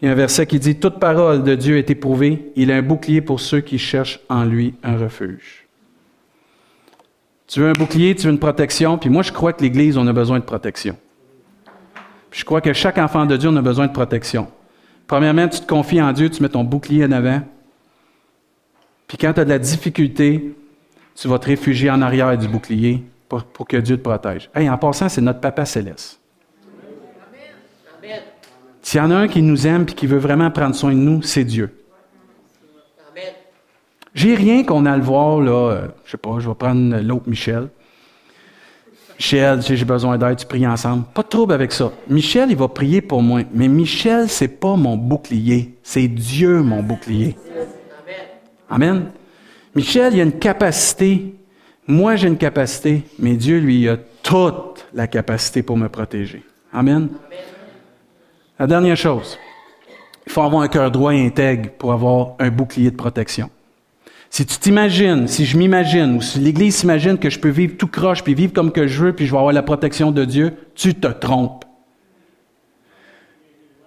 Il 0.00 0.06
y 0.06 0.08
a 0.08 0.12
un 0.12 0.16
verset 0.16 0.46
qui 0.46 0.58
dit 0.58 0.76
Toute 0.76 0.98
parole 0.98 1.44
de 1.44 1.54
Dieu 1.54 1.78
est 1.78 1.90
éprouvée, 1.90 2.50
il 2.56 2.70
est 2.70 2.74
un 2.74 2.82
bouclier 2.82 3.20
pour 3.20 3.38
ceux 3.38 3.60
qui 3.60 3.78
cherchent 3.78 4.20
en 4.28 4.44
lui 4.44 4.74
un 4.82 4.96
refuge. 4.96 5.66
Tu 7.46 7.60
veux 7.60 7.68
un 7.68 7.72
bouclier, 7.72 8.14
tu 8.14 8.26
veux 8.26 8.32
une 8.32 8.38
protection, 8.38 8.98
puis 8.98 9.10
moi 9.10 9.22
je 9.22 9.30
crois 9.30 9.52
que 9.52 9.62
l'Église, 9.62 9.96
on 9.96 10.06
a 10.06 10.12
besoin 10.12 10.38
de 10.38 10.44
protection. 10.44 10.96
je 12.30 12.44
crois 12.44 12.60
que 12.60 12.72
chaque 12.72 12.98
enfant 12.98 13.26
de 13.26 13.36
Dieu, 13.36 13.50
on 13.50 13.56
a 13.56 13.62
besoin 13.62 13.86
de 13.86 13.92
protection. 13.92 14.48
Premièrement, 15.06 15.46
tu 15.48 15.60
te 15.60 15.66
confies 15.66 16.00
en 16.00 16.12
Dieu, 16.12 16.30
tu 16.30 16.42
mets 16.42 16.48
ton 16.48 16.64
bouclier 16.64 17.04
en 17.04 17.12
avant. 17.12 17.42
Puis 19.06 19.18
quand 19.18 19.34
tu 19.34 19.40
as 19.40 19.44
de 19.44 19.50
la 19.50 19.58
difficulté, 19.58 20.56
tu 21.14 21.28
vas 21.28 21.38
te 21.38 21.46
réfugier 21.46 21.90
en 21.90 22.00
arrière 22.00 22.36
du 22.38 22.48
bouclier 22.48 23.04
pour, 23.28 23.44
pour 23.44 23.68
que 23.68 23.76
Dieu 23.76 23.98
te 23.98 24.02
protège. 24.02 24.50
Hey, 24.54 24.70
en 24.70 24.78
passant, 24.78 25.10
c'est 25.10 25.20
notre 25.20 25.40
Papa 25.40 25.66
céleste. 25.66 26.21
S'il 28.82 28.98
y 28.98 29.02
en 29.02 29.10
a 29.10 29.14
un 29.14 29.28
qui 29.28 29.42
nous 29.42 29.66
aime 29.66 29.82
et 29.82 29.92
qui 29.92 30.06
veut 30.06 30.18
vraiment 30.18 30.50
prendre 30.50 30.74
soin 30.74 30.90
de 30.90 30.98
nous, 30.98 31.22
c'est 31.22 31.44
Dieu. 31.44 31.70
J'ai 34.14 34.34
rien 34.34 34.62
qu'on 34.64 34.84
a 34.84 34.96
le 34.96 35.02
voir, 35.02 35.40
là. 35.40 35.70
Euh, 35.70 35.88
je 36.04 36.10
sais 36.10 36.16
pas, 36.18 36.38
je 36.38 36.48
vais 36.48 36.54
prendre 36.54 36.98
l'autre 37.00 37.28
Michel. 37.28 37.68
Michel, 39.16 39.62
j'ai 39.62 39.84
besoin 39.84 40.18
d'aide, 40.18 40.36
tu 40.36 40.46
pries 40.46 40.66
ensemble. 40.66 41.04
Pas 41.14 41.22
de 41.22 41.28
trouble 41.28 41.52
avec 41.54 41.72
ça. 41.72 41.92
Michel, 42.08 42.50
il 42.50 42.56
va 42.56 42.68
prier 42.68 43.00
pour 43.00 43.22
moi. 43.22 43.42
Mais 43.54 43.68
Michel, 43.68 44.28
c'est 44.28 44.48
pas 44.48 44.76
mon 44.76 44.96
bouclier. 44.96 45.76
C'est 45.82 46.08
Dieu, 46.08 46.60
mon 46.60 46.82
bouclier. 46.82 47.36
Amen. 48.68 49.06
Michel, 49.74 50.14
il 50.14 50.20
a 50.20 50.24
une 50.24 50.38
capacité. 50.38 51.34
Moi, 51.86 52.16
j'ai 52.16 52.28
une 52.28 52.36
capacité. 52.36 53.04
Mais 53.18 53.34
Dieu, 53.34 53.60
lui, 53.60 53.82
il 53.82 53.88
a 53.88 53.96
toute 54.22 54.86
la 54.92 55.06
capacité 55.06 55.62
pour 55.62 55.76
me 55.76 55.88
protéger. 55.88 56.42
Amen. 56.72 57.08
La 58.62 58.68
dernière 58.68 58.96
chose, 58.96 59.40
il 60.24 60.30
faut 60.30 60.40
avoir 60.40 60.62
un 60.62 60.68
cœur 60.68 60.88
droit 60.92 61.12
et 61.12 61.26
intègre 61.26 61.70
pour 61.70 61.92
avoir 61.92 62.36
un 62.38 62.48
bouclier 62.48 62.92
de 62.92 62.96
protection. 62.96 63.50
Si 64.30 64.46
tu 64.46 64.56
t'imagines, 64.56 65.26
si 65.26 65.46
je 65.46 65.58
m'imagine, 65.58 66.18
ou 66.18 66.22
si 66.22 66.38
l'Église 66.38 66.76
s'imagine 66.76 67.18
que 67.18 67.28
je 67.28 67.40
peux 67.40 67.48
vivre 67.48 67.76
tout 67.76 67.88
croche, 67.88 68.22
puis 68.22 68.34
vivre 68.34 68.52
comme 68.52 68.70
que 68.70 68.86
je 68.86 69.06
veux, 69.06 69.12
puis 69.14 69.26
je 69.26 69.32
vais 69.32 69.36
avoir 69.36 69.52
la 69.52 69.64
protection 69.64 70.12
de 70.12 70.24
Dieu, 70.24 70.54
tu 70.76 70.94
te 70.94 71.08
trompes. 71.08 71.64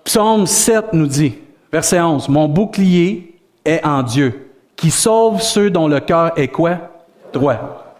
Psaume 0.03 0.45
7 0.45 0.91
nous 0.91 1.07
dit, 1.07 1.35
verset 1.71 2.01
11, 2.01 2.27
Mon 2.27 2.49
bouclier 2.49 3.39
est 3.63 3.81
en 3.85 4.03
Dieu, 4.03 4.51
qui 4.75 4.91
sauve 4.91 5.41
ceux 5.41 5.69
dont 5.69 5.87
le 5.87 6.01
cœur 6.01 6.37
est 6.37 6.49
quoi? 6.49 7.05
Droit. 7.31 7.95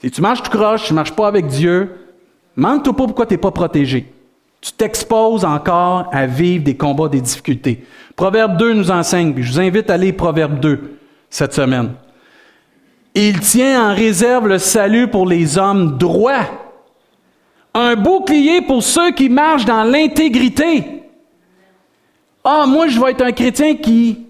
Si 0.00 0.08
tu 0.08 0.20
marches 0.20 0.44
tout 0.44 0.56
croche, 0.56 0.84
tu 0.84 0.92
ne 0.92 0.98
marches 0.98 1.16
pas 1.16 1.26
avec 1.26 1.48
Dieu, 1.48 1.96
demande-toi 2.56 2.94
pas 2.94 3.06
pourquoi 3.06 3.26
tu 3.26 3.34
n'es 3.34 3.38
pas 3.38 3.50
protégé. 3.50 4.12
Tu 4.60 4.72
t'exposes 4.72 5.44
encore 5.44 6.08
à 6.12 6.26
vivre 6.26 6.64
des 6.64 6.76
combats, 6.76 7.08
des 7.08 7.20
difficultés. 7.20 7.84
Proverbe 8.16 8.56
2 8.56 8.72
nous 8.72 8.90
enseigne, 8.90 9.34
je 9.38 9.52
vous 9.52 9.60
invite 9.60 9.88
à 9.90 9.96
lire 9.96 10.16
Proverbe 10.16 10.58
2 10.58 10.98
cette 11.30 11.54
semaine. 11.54 11.92
Il 13.14 13.40
tient 13.40 13.90
en 13.90 13.94
réserve 13.94 14.48
le 14.48 14.58
salut 14.58 15.08
pour 15.08 15.26
les 15.26 15.58
hommes 15.58 15.96
droits, 15.98 16.46
un 17.74 17.94
bouclier 17.94 18.60
pour 18.60 18.82
ceux 18.82 19.12
qui 19.12 19.28
marchent 19.28 19.64
dans 19.64 19.84
l'intégrité. 19.84 21.02
Ah, 22.44 22.64
moi, 22.66 22.88
je 22.88 23.00
vais 23.00 23.12
être 23.12 23.22
un 23.22 23.32
chrétien 23.32 23.76
qui 23.76 24.26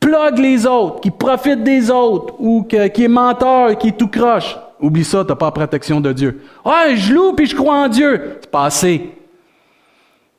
plug 0.00 0.38
les 0.38 0.66
autres, 0.66 1.00
qui 1.00 1.10
profite 1.10 1.62
des 1.62 1.90
autres, 1.90 2.34
ou 2.38 2.64
qui 2.64 2.76
est 2.76 3.08
menteur, 3.08 3.76
qui 3.78 3.92
tout 3.92 4.08
croche. 4.08 4.56
Oublie 4.80 5.04
ça, 5.04 5.24
tu 5.24 5.30
n'as 5.30 5.36
pas 5.36 5.46
la 5.46 5.52
protection 5.52 6.00
de 6.00 6.12
Dieu. 6.12 6.42
Ah, 6.64 6.94
je 6.94 7.12
loue 7.12 7.32
puis 7.32 7.46
je 7.46 7.56
crois 7.56 7.84
en 7.84 7.88
Dieu. 7.88 8.38
C'est 8.40 8.50
passé. 8.50 9.17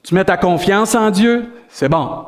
Tu 0.03 0.15
mets 0.15 0.25
ta 0.25 0.37
confiance 0.37 0.95
en 0.95 1.11
Dieu, 1.11 1.51
c'est 1.69 1.89
bon. 1.89 2.25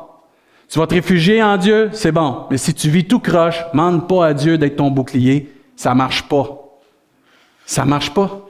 Tu 0.68 0.78
vas 0.78 0.86
te 0.86 0.94
réfugier 0.94 1.42
en 1.42 1.56
Dieu, 1.56 1.90
c'est 1.92 2.12
bon. 2.12 2.46
Mais 2.50 2.56
si 2.56 2.72
tu 2.72 2.88
vis 2.88 3.04
tout 3.06 3.18
croche, 3.18 3.62
demande 3.72 4.08
pas 4.08 4.26
à 4.26 4.34
Dieu 4.34 4.56
d'être 4.56 4.76
ton 4.76 4.90
bouclier, 4.90 5.52
ça 5.76 5.94
marche 5.94 6.22
pas. 6.28 6.48
Ça 7.66 7.84
marche 7.84 8.10
pas. 8.10 8.40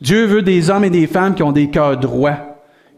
Dieu 0.00 0.24
veut 0.24 0.42
des 0.42 0.70
hommes 0.70 0.84
et 0.84 0.90
des 0.90 1.06
femmes 1.06 1.34
qui 1.34 1.42
ont 1.42 1.52
des 1.52 1.70
cœurs 1.70 1.96
droits, 1.96 2.38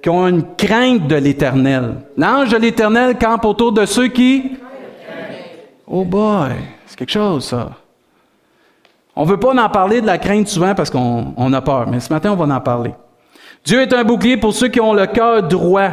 qui 0.02 0.09
ont 0.09 0.26
une 0.26 0.55
crainte 0.57 1.07
de 1.07 1.16
l'Éternel. 1.16 1.96
L'ange 2.16 2.50
de 2.50 2.57
l'Éternel 2.57 3.18
campe 3.18 3.44
autour 3.44 3.72
de 3.72 3.85
ceux 3.85 4.09
qui... 4.09 4.52
Oh 5.87 6.05
boy, 6.05 6.52
c'est 6.87 6.96
quelque 6.96 7.12
chose 7.12 7.44
ça. 7.44 7.72
On 9.14 9.24
ne 9.24 9.31
veut 9.31 9.37
pas 9.37 9.55
en 9.55 9.68
parler 9.68 10.00
de 10.00 10.07
la 10.07 10.16
crainte 10.16 10.48
souvent 10.48 10.74
parce 10.74 10.88
qu'on 10.88 11.52
a 11.52 11.61
peur, 11.61 11.88
mais 11.88 12.00
ce 12.00 12.11
matin, 12.11 12.33
on 12.33 12.37
va 12.37 12.55
en 12.55 12.61
parler. 12.61 12.94
Dieu 13.64 13.81
est 13.81 13.92
un 13.92 14.03
bouclier 14.03 14.37
pour 14.37 14.55
ceux 14.55 14.68
qui 14.68 14.81
ont 14.81 14.92
le 14.92 15.07
cœur 15.07 15.42
droit, 15.42 15.90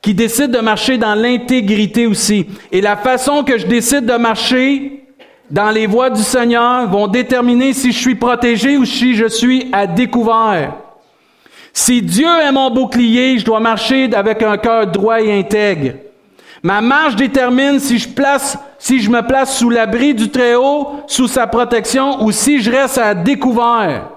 qui 0.00 0.14
décident 0.14 0.58
de 0.58 0.64
marcher 0.64 0.96
dans 0.96 1.14
l'intégrité 1.14 2.06
aussi. 2.06 2.46
Et 2.72 2.80
la 2.80 2.96
façon 2.96 3.44
que 3.44 3.58
je 3.58 3.66
décide 3.66 4.06
de 4.06 4.16
marcher 4.16 5.04
dans 5.50 5.70
les 5.70 5.86
voies 5.86 6.10
du 6.10 6.22
Seigneur 6.22 6.88
vont 6.88 7.06
déterminer 7.06 7.74
si 7.74 7.92
je 7.92 7.98
suis 7.98 8.14
protégé 8.14 8.78
ou 8.78 8.84
si 8.84 9.14
je 9.14 9.26
suis 9.26 9.68
à 9.72 9.86
découvert. 9.86 10.74
Si 11.72 12.00
Dieu 12.00 12.28
est 12.42 12.52
mon 12.52 12.70
bouclier, 12.70 13.38
je 13.38 13.44
dois 13.44 13.60
marcher 13.60 14.08
avec 14.14 14.42
un 14.42 14.56
cœur 14.56 14.86
droit 14.86 15.20
et 15.20 15.38
intègre. 15.38 15.94
Ma 16.62 16.80
marche 16.80 17.16
détermine 17.16 17.78
si 17.78 17.98
je, 17.98 18.08
place, 18.08 18.56
si 18.78 19.00
je 19.00 19.10
me 19.10 19.20
place 19.20 19.58
sous 19.58 19.68
l'abri 19.68 20.14
du 20.14 20.30
Très-Haut, 20.30 21.00
sous 21.06 21.26
sa 21.26 21.46
protection, 21.46 22.22
ou 22.24 22.32
si 22.32 22.62
je 22.62 22.70
reste 22.70 22.96
à 22.96 23.12
découvert. 23.12 24.13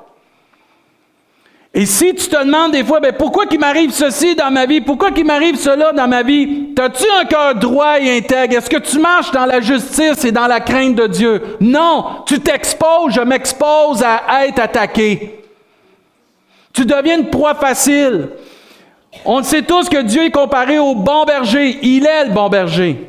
Et 1.77 1.85
si 1.85 2.15
tu 2.15 2.27
te 2.27 2.43
demandes 2.43 2.71
des 2.71 2.83
fois, 2.83 2.99
ben, 2.99 3.13
pourquoi 3.13 3.45
qu'il 3.45 3.59
m'arrive 3.59 3.91
ceci 3.91 4.33
dans 4.33 4.49
ma 4.49 4.65
vie? 4.65 4.81
Pourquoi 4.81 5.11
qu'il 5.11 5.27
m'arrive 5.27 5.57
cela 5.57 5.91
dans 5.91 6.07
ma 6.07 6.23
vie? 6.23 6.69
As-tu 6.75 7.05
un 7.21 7.25
cœur 7.25 7.53
droit 7.53 7.99
et 7.99 8.17
intègre? 8.17 8.57
Est-ce 8.57 8.67
que 8.67 8.77
tu 8.77 8.97
marches 8.97 9.29
dans 9.31 9.45
la 9.45 9.61
justice 9.61 10.25
et 10.25 10.31
dans 10.31 10.47
la 10.47 10.59
crainte 10.59 10.95
de 10.95 11.05
Dieu? 11.05 11.39
Non, 11.61 12.23
tu 12.25 12.39
t'exposes, 12.39 13.13
je 13.13 13.21
m'expose 13.21 14.01
à 14.01 14.47
être 14.47 14.59
attaqué. 14.59 15.43
Tu 16.73 16.83
deviens 16.83 17.19
une 17.19 17.29
proie 17.29 17.53
facile. 17.53 18.29
On 19.23 19.43
sait 19.43 19.61
tous 19.61 19.87
que 19.87 20.01
Dieu 20.01 20.23
est 20.23 20.31
comparé 20.31 20.79
au 20.79 20.95
bon 20.95 21.25
berger. 21.25 21.77
Il 21.83 22.07
est 22.07 22.25
le 22.25 22.31
bon 22.31 22.49
berger. 22.49 23.07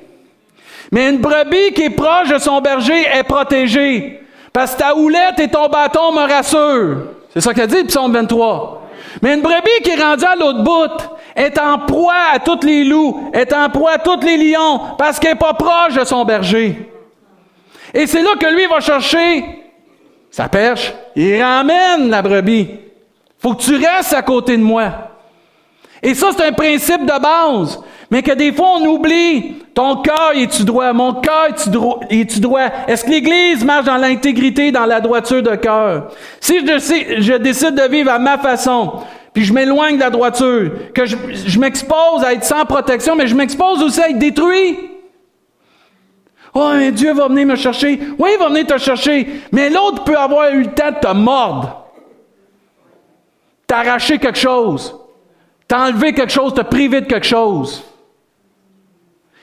Mais 0.92 1.08
une 1.08 1.20
brebis 1.20 1.72
qui 1.74 1.84
est 1.84 1.90
proche 1.90 2.28
de 2.28 2.36
son 2.36 2.60
berger 2.60 3.02
est 3.14 3.24
protégée. 3.24 4.20
Parce 4.52 4.74
que 4.74 4.80
ta 4.80 4.94
houlette 4.94 5.40
et 5.40 5.48
ton 5.48 5.70
bâton 5.70 6.12
me 6.12 6.28
rassurent. 6.30 7.14
C'est 7.32 7.40
ça 7.40 7.54
qu'a 7.54 7.66
dit 7.66 7.76
le 7.76 7.86
psaume 7.86 8.12
23. 8.12 8.82
Mais 9.22 9.34
une 9.34 9.42
brebis 9.42 9.82
qui 9.82 9.90
est 9.90 10.02
rendue 10.02 10.24
à 10.24 10.36
l'autre 10.36 10.62
bout 10.62 11.18
est 11.34 11.58
en 11.58 11.78
proie 11.78 12.32
à 12.34 12.38
tous 12.38 12.64
les 12.64 12.84
loups, 12.84 13.30
est 13.32 13.52
en 13.52 13.68
proie 13.70 13.92
à 13.92 13.98
tous 13.98 14.20
les 14.24 14.36
lions, 14.36 14.80
parce 14.98 15.18
qu'elle 15.18 15.32
n'est 15.32 15.38
pas 15.38 15.54
proche 15.54 15.94
de 15.94 16.04
son 16.04 16.24
berger. 16.24 16.90
Et 17.94 18.06
c'est 18.06 18.22
là 18.22 18.30
que 18.38 18.46
lui 18.46 18.66
va 18.66 18.80
chercher 18.80 19.44
sa 20.30 20.48
perche. 20.48 20.92
Il 21.16 21.40
ramène 21.42 22.10
la 22.10 22.22
brebis. 22.22 22.68
Faut 23.38 23.54
que 23.54 23.62
tu 23.62 23.76
restes 23.76 24.12
à 24.12 24.22
côté 24.22 24.56
de 24.56 24.62
moi. 24.62 24.92
Et 26.02 26.14
ça, 26.14 26.28
c'est 26.36 26.46
un 26.46 26.52
principe 26.52 27.02
de 27.02 27.20
base. 27.20 27.82
Mais 28.10 28.22
que 28.22 28.32
des 28.32 28.52
fois, 28.52 28.78
on 28.78 28.86
oublie. 28.86 29.56
Ton 29.74 29.96
cœur, 29.96 30.32
est-tu 30.34 30.64
droit? 30.64 30.92
Mon 30.92 31.14
cœur, 31.14 31.48
est-tu 32.08 32.40
droit? 32.40 32.68
Est-ce 32.86 33.04
que 33.04 33.10
l'Église 33.10 33.64
marche 33.64 33.84
dans 33.84 33.96
l'intégrité, 33.96 34.72
dans 34.72 34.86
la 34.86 35.00
droiture 35.00 35.42
de 35.42 35.54
cœur? 35.56 36.10
Si 36.40 36.58
je, 36.58 37.36
décide 37.36 37.74
de 37.74 37.88
vivre 37.88 38.10
à 38.10 38.18
ma 38.18 38.38
façon, 38.38 38.94
puis 39.34 39.44
je 39.44 39.52
m'éloigne 39.52 39.96
de 39.96 40.00
la 40.00 40.10
droiture, 40.10 40.72
que 40.94 41.04
je, 41.04 41.58
m'expose 41.58 42.24
à 42.24 42.32
être 42.32 42.44
sans 42.44 42.64
protection, 42.64 43.14
mais 43.14 43.26
je 43.26 43.34
m'expose 43.34 43.82
aussi 43.82 44.00
à 44.00 44.08
être 44.08 44.18
détruit. 44.18 44.78
Oh, 46.54 46.70
mais 46.72 46.90
Dieu 46.90 47.12
va 47.12 47.28
venir 47.28 47.46
me 47.46 47.56
chercher. 47.56 48.00
Oui, 48.18 48.30
il 48.32 48.38
va 48.38 48.48
venir 48.48 48.66
te 48.66 48.78
chercher. 48.78 49.42
Mais 49.52 49.68
l'autre 49.68 50.02
peut 50.02 50.16
avoir 50.16 50.50
eu 50.50 50.62
le 50.62 50.72
temps 50.72 50.90
de 50.90 50.98
te 50.98 51.12
mordre. 51.12 51.84
T'arracher 53.66 54.18
quelque 54.18 54.38
chose. 54.38 54.96
T'as 55.68 55.88
enlevé 55.88 56.14
quelque 56.14 56.32
chose, 56.32 56.54
t'as 56.54 56.64
privé 56.64 57.02
de 57.02 57.06
quelque 57.06 57.26
chose. 57.26 57.84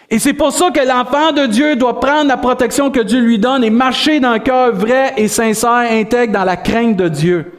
Et 0.09 0.19
c'est 0.19 0.33
pour 0.33 0.51
ça 0.51 0.69
que 0.69 0.85
l'enfant 0.85 1.31
de 1.31 1.47
Dieu 1.47 1.75
doit 1.75 1.99
prendre 1.99 2.27
la 2.27 2.37
protection 2.37 2.91
que 2.91 2.99
Dieu 2.99 3.19
lui 3.19 3.39
donne 3.39 3.63
et 3.63 3.69
marcher 3.71 4.19
dans 4.19 4.37
cœur 4.39 4.73
vrai 4.73 5.13
et 5.17 5.27
sincère, 5.27 5.91
intègre 5.91 6.33
dans 6.33 6.43
la 6.43 6.57
crainte 6.57 6.95
de 6.95 7.07
Dieu. 7.07 7.53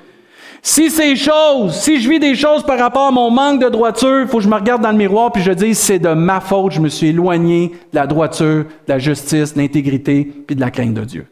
Si 0.63 0.91
ces 0.91 1.15
choses, 1.15 1.77
si 1.77 2.01
je 2.01 2.09
vis 2.09 2.19
des 2.19 2.35
choses 2.35 2.65
par 2.65 2.79
rapport 2.79 3.07
à 3.07 3.11
mon 3.13 3.31
manque 3.31 3.63
de 3.63 3.69
droiture, 3.69 4.23
il 4.23 4.27
faut 4.27 4.39
que 4.39 4.45
je 4.45 4.49
me 4.49 4.55
regarde 4.55 4.83
dans 4.83 4.91
le 4.91 4.97
miroir 4.97 5.31
puis 5.31 5.43
je 5.43 5.53
dise 5.53 5.79
c'est 5.79 5.99
de 5.99 6.09
ma 6.09 6.41
faute, 6.41 6.73
je 6.73 6.81
me 6.81 6.89
suis 6.89 7.09
éloigné 7.09 7.69
de 7.93 7.97
la 7.97 8.07
droiture, 8.07 8.65
de 8.65 8.89
la 8.89 8.99
justice, 8.99 9.55
de 9.55 9.61
l'intégrité 9.61 10.25
puis 10.25 10.57
de 10.57 10.61
la 10.61 10.71
crainte 10.71 10.95
de 10.95 11.05
Dieu. 11.05 11.27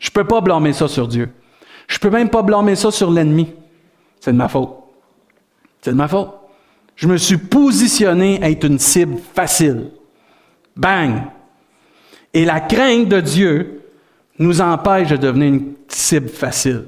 Je 0.00 0.10
peux 0.10 0.24
pas 0.24 0.40
blâmer 0.40 0.72
ça 0.72 0.88
sur 0.88 1.06
Dieu. 1.06 1.28
Je 1.86 1.98
peux 1.98 2.10
même 2.10 2.28
pas 2.28 2.42
blâmer 2.42 2.74
ça 2.76 2.90
sur 2.90 3.10
l'ennemi. 3.10 3.48
C'est 4.20 4.32
de 4.32 4.36
ma 4.36 4.48
faute. 4.48 4.70
C'est 5.80 5.90
de 5.90 5.96
ma 5.96 6.08
faute. 6.08 6.30
Je 6.96 7.06
me 7.06 7.16
suis 7.16 7.36
positionné 7.36 8.40
à 8.42 8.50
être 8.50 8.64
une 8.64 8.78
cible 8.78 9.16
facile. 9.34 9.90
Bang! 10.76 11.22
Et 12.32 12.44
la 12.44 12.60
crainte 12.60 13.08
de 13.08 13.20
Dieu 13.20 13.82
nous 14.38 14.60
empêche 14.60 15.08
de 15.08 15.16
devenir 15.16 15.48
une 15.48 15.74
cible 15.88 16.28
facile. 16.28 16.84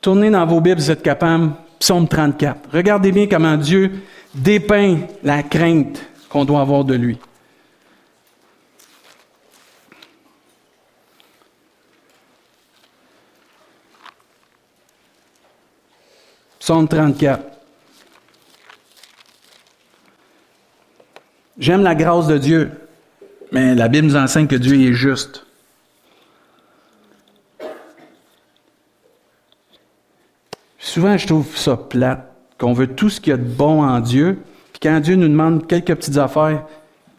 Tournez 0.00 0.30
dans 0.30 0.46
vos 0.46 0.60
Bibles, 0.60 0.80
vous 0.80 0.90
êtes 0.90 1.02
capable. 1.02 1.52
Psaume 1.78 2.08
34. 2.08 2.70
Regardez 2.72 3.12
bien 3.12 3.26
comment 3.26 3.56
Dieu 3.56 3.92
dépeint 4.34 4.98
la 5.22 5.42
crainte 5.42 6.02
qu'on 6.28 6.44
doit 6.44 6.60
avoir 6.60 6.84
de 6.84 6.94
lui. 6.94 7.18
Psaume 16.58 16.88
34. 16.88 17.55
J'aime 21.58 21.82
la 21.82 21.94
grâce 21.94 22.26
de 22.26 22.36
Dieu, 22.36 22.70
mais 23.50 23.74
la 23.74 23.88
Bible 23.88 24.08
nous 24.08 24.16
enseigne 24.16 24.46
que 24.46 24.56
Dieu 24.56 24.78
est 24.78 24.92
juste. 24.92 25.46
Souvent, 30.78 31.16
je 31.16 31.26
trouve 31.26 31.56
ça 31.56 31.76
plat, 31.76 32.30
qu'on 32.58 32.72
veut 32.72 32.86
tout 32.86 33.08
ce 33.08 33.20
qu'il 33.20 33.30
y 33.30 33.34
a 33.34 33.36
de 33.38 33.42
bon 33.42 33.82
en 33.82 34.00
Dieu, 34.00 34.38
puis 34.72 34.80
quand 34.82 35.00
Dieu 35.00 35.16
nous 35.16 35.28
demande 35.28 35.66
quelques 35.66 35.94
petites 35.94 36.18
affaires, 36.18 36.64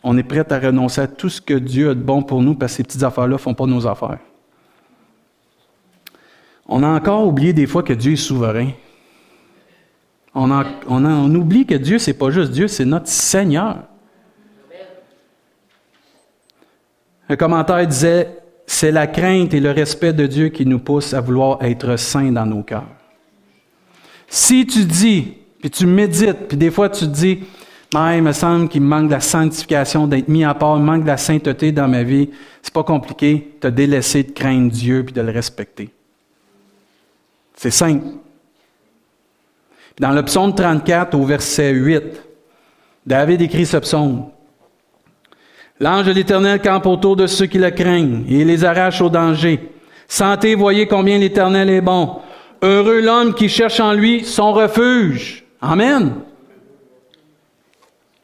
on 0.03 0.17
est 0.17 0.23
prêt 0.23 0.45
à 0.51 0.59
renoncer 0.59 1.01
à 1.01 1.07
tout 1.07 1.29
ce 1.29 1.41
que 1.41 1.55
Dieu 1.55 1.89
a 1.89 1.93
de 1.95 1.99
bon 1.99 2.21
pour 2.21 2.41
nous, 2.41 2.53
parce 2.53 2.73
que 2.73 2.77
ces 2.77 2.83
petites 2.83 3.03
affaires-là 3.03 3.33
ne 3.33 3.37
font 3.37 3.55
pas 3.55 3.65
nos 3.65 3.87
affaires. 3.87 4.19
On 6.67 6.83
a 6.83 6.87
encore 6.87 7.25
oublié 7.25 7.53
des 7.53 7.65
fois 7.65 7.81
que 7.81 7.93
Dieu 7.93 8.13
est 8.13 8.17
souverain. 8.17 8.69
On, 10.35 10.51
on 10.87 11.35
oublie 11.35 11.65
que 11.65 11.75
Dieu, 11.75 11.97
c'est 11.97 12.13
pas 12.13 12.29
juste 12.29 12.51
Dieu, 12.51 12.67
c'est 12.67 12.85
notre 12.85 13.07
Seigneur. 13.07 13.83
Un 17.29 17.35
commentaire 17.35 17.85
disait, 17.85 18.29
c'est 18.65 18.91
la 18.91 19.07
crainte 19.07 19.53
et 19.53 19.59
le 19.59 19.71
respect 19.71 20.13
de 20.13 20.27
Dieu 20.27 20.49
qui 20.49 20.65
nous 20.65 20.79
poussent 20.79 21.13
à 21.13 21.21
vouloir 21.21 21.61
être 21.61 21.97
saints 21.97 22.31
dans 22.31 22.45
nos 22.45 22.63
cœurs. 22.63 22.87
Si 24.27 24.65
tu 24.65 24.85
dis, 24.85 25.33
puis 25.59 25.69
tu 25.69 25.85
médites, 25.85 26.47
puis 26.47 26.57
des 26.57 26.71
fois 26.71 26.89
tu 26.89 27.05
te 27.05 27.11
dis, 27.11 27.39
il 27.93 28.21
me 28.21 28.33
semble 28.33 28.67
qu'il 28.67 28.81
me 28.81 28.87
manque 28.87 29.07
de 29.07 29.13
la 29.13 29.21
sanctification, 29.21 30.07
d'être 30.07 30.27
mis 30.27 30.43
à 30.43 30.53
part, 30.53 30.77
il 30.77 30.83
manque 30.83 31.03
de 31.03 31.07
la 31.07 31.17
sainteté 31.17 31.71
dans 31.71 31.87
ma 31.87 32.03
vie, 32.03 32.29
c'est 32.61 32.73
pas 32.73 32.83
compliqué, 32.83 33.55
te 33.59 33.67
délaisser 33.67 34.23
de 34.23 34.31
craindre 34.31 34.71
Dieu 34.71 35.03
puis 35.03 35.13
de 35.13 35.21
le 35.21 35.31
respecter. 35.31 35.89
C'est 37.55 37.71
simple. 37.71 38.05
Dans 39.99 40.11
le 40.11 40.23
psaume 40.23 40.53
34, 40.53 41.15
au 41.15 41.25
verset 41.25 41.71
8, 41.71 42.03
David 43.05 43.41
écrit 43.41 43.65
ce 43.65 43.77
psaume. 43.77 44.29
L'ange 45.79 46.05
de 46.05 46.11
l'Éternel 46.11 46.61
campe 46.61 46.87
autour 46.87 47.15
de 47.15 47.27
ceux 47.27 47.45
qui 47.45 47.59
le 47.59 47.69
craignent 47.69 48.25
et 48.29 48.43
les 48.43 48.65
arrache 48.65 49.01
au 49.01 49.09
danger. 49.09 49.69
Sentez, 50.07 50.55
voyez 50.55 50.87
combien 50.87 51.17
l'Éternel 51.17 51.69
est 51.69 51.81
bon. 51.81 52.19
Heureux 52.61 53.01
l'homme 53.01 53.35
qui 53.35 53.49
cherche 53.49 53.79
en 53.79 53.93
lui 53.93 54.23
son 54.23 54.53
refuge. 54.53 55.43
Amen. 55.61 56.13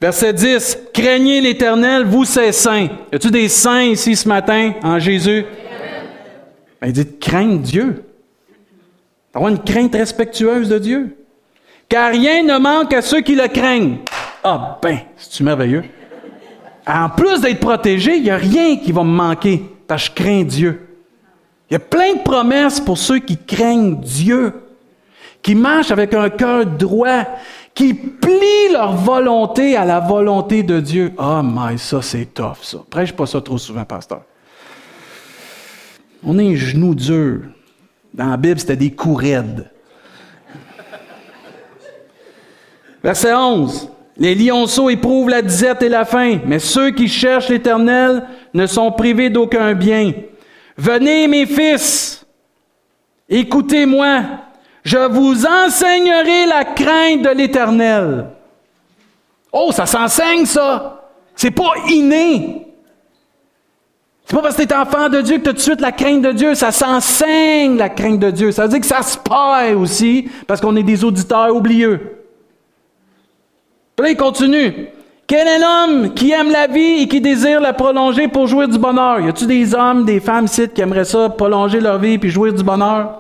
Verset 0.02 0.34
10. 0.34 0.80
Craignez 0.94 1.42
l'Éternel, 1.42 2.04
vous 2.06 2.26
ces 2.26 2.52
saints. 2.52 2.90
Y 3.12 3.16
a-t-il 3.16 3.32
des 3.32 3.48
saints 3.48 3.84
ici 3.84 4.16
ce 4.16 4.28
matin 4.28 4.74
en 4.84 5.00
Jésus? 5.00 5.46
Ben, 6.82 6.88
il 6.88 6.94
dit 6.94 7.08
craindre 7.20 7.60
Dieu. 7.60 8.04
Avoir 9.34 9.52
une 9.52 9.60
crainte 9.60 9.96
respectueuse 9.96 10.70
de 10.70 10.80
Dieu. 10.80 11.16
Car 11.88 12.12
rien 12.12 12.44
ne 12.44 12.58
manque 12.58 12.94
à 12.94 13.02
ceux 13.02 13.22
qui 13.22 13.36
le 13.36 13.48
craignent. 13.48 14.00
Ah 14.44 14.80
ben, 14.82 15.00
c'est 15.16 15.44
merveilleux? 15.44 15.84
En 16.86 17.10
plus 17.10 17.42
d'être 17.42 17.60
protégé, 17.60 18.18
il 18.18 18.24
n'y 18.24 18.32
a 18.32 18.38
rien 18.38 18.78
qui 18.78 18.92
va 18.92 19.04
me 19.04 19.10
manquer 19.10 19.64
parce 19.88 20.10
que 20.10 20.18
je 20.18 20.24
crains 20.24 20.44
Dieu. 20.44 20.88
Il 21.70 21.74
y 21.74 21.76
a 21.78 21.80
plein 21.80 22.14
de 22.14 22.20
promesses 22.20 22.80
pour 22.80 22.98
ceux 22.98 23.20
qui 23.20 23.38
craignent 23.38 24.00
Dieu, 24.00 24.54
qui 25.42 25.56
marchent 25.56 25.92
avec 25.92 26.14
un 26.14 26.30
cœur 26.30 26.66
droit, 26.66 27.26
qui 27.74 27.94
plient 27.94 28.72
leur 28.72 28.96
volonté 28.96 29.76
à 29.76 29.86
la 29.86 30.00
volonté 30.00 30.62
de 30.62 30.80
Dieu. 30.80 31.14
Ah, 31.18 31.42
oh, 31.42 31.44
mais 31.44 31.78
ça, 31.78 32.02
c'est 32.02 32.26
tough, 32.34 32.62
ça. 32.62 32.80
Prêche 32.90 33.14
pas 33.14 33.26
ça 33.26 33.42
trop 33.42 33.58
souvent, 33.58 33.86
pasteur. 33.86 34.22
On 36.24 36.38
est 36.38 36.54
un 36.54 36.56
genou 36.56 36.94
dur. 36.94 37.40
Dans 38.14 38.28
la 38.28 38.38
Bible, 38.38 38.60
c'était 38.60 38.76
des 38.76 38.92
coups 38.92 39.22
raides. 39.22 39.70
Verset 43.04 43.34
11. 43.34 43.90
Les 44.18 44.36
lionceaux 44.36 44.90
éprouvent 44.90 45.30
la 45.30 45.42
disette 45.42 45.82
et 45.82 45.90
la 45.90 46.06
faim, 46.06 46.40
mais 46.46 46.60
ceux 46.60 46.92
qui 46.92 47.08
cherchent 47.08 47.50
l'Éternel 47.50 48.24
ne 48.54 48.68
sont 48.68 48.92
privés 48.92 49.30
d'aucun 49.30 49.74
bien. 49.74 50.12
Venez, 50.78 51.28
mes 51.28 51.46
fils, 51.46 52.24
Écoutez-moi, 53.30 54.22
je 54.84 54.98
vous 54.98 55.46
enseignerai 55.46 56.46
la 56.46 56.66
crainte 56.66 57.22
de 57.24 57.30
l'Éternel. 57.30 58.28
Oh, 59.52 59.72
ça 59.72 59.86
s'enseigne, 59.86 60.46
ça. 60.46 61.10
C'est 61.36 61.52
pas 61.52 61.72
inné. 61.90 62.68
C'est 64.26 64.36
pas 64.36 64.42
parce 64.42 64.56
que 64.56 64.64
tu 64.64 64.70
es 64.70 64.76
enfant 64.76 65.10
de 65.10 65.22
Dieu 65.22 65.38
que 65.38 65.44
tu 65.44 65.50
tout 65.50 65.54
de 65.54 65.60
suite 65.60 65.82
la 65.82 65.92
crainte 65.92 66.22
de 66.22 66.32
Dieu. 66.32 66.54
Ça 66.56 66.72
s'enseigne, 66.72 67.78
la 67.78 67.90
crainte 67.90 68.20
de 68.20 68.32
Dieu. 68.32 68.52
Ça 68.52 68.64
veut 68.64 68.70
dire 68.70 68.82
que 68.82 68.86
ça 68.86 69.02
se 69.02 69.18
paille 69.18 69.74
aussi, 69.74 70.30
parce 70.48 70.62
qu'on 70.62 70.76
est 70.76 70.84
des 70.84 71.04
auditeurs 71.04 71.56
oublieux. 71.56 72.23
Il 74.10 74.18
continue. 74.18 74.88
Quel 75.26 75.48
est 75.48 75.60
l'homme 75.60 76.14
qui 76.14 76.32
aime 76.32 76.52
la 76.52 76.68
vie 76.68 77.04
et 77.04 77.08
qui 77.08 77.22
désire 77.22 77.62
la 77.62 77.74
prolonger 77.74 78.28
pour 78.28 78.48
jouir 78.48 78.68
du 78.68 78.78
bonheur? 78.78 79.20
Y 79.22 79.30
a-tu 79.30 79.46
des 79.46 79.74
hommes, 79.74 80.06
des 80.06 80.20
femmes 80.20 80.46
ici 80.46 80.68
qui 80.68 80.82
aimeraient 80.82 81.06
ça, 81.06 81.30
prolonger 81.30 81.80
leur 81.80 81.98
vie 81.98 82.18
puis 82.18 82.30
jouir 82.30 82.54
du 82.54 82.64
bonheur? 82.64 83.18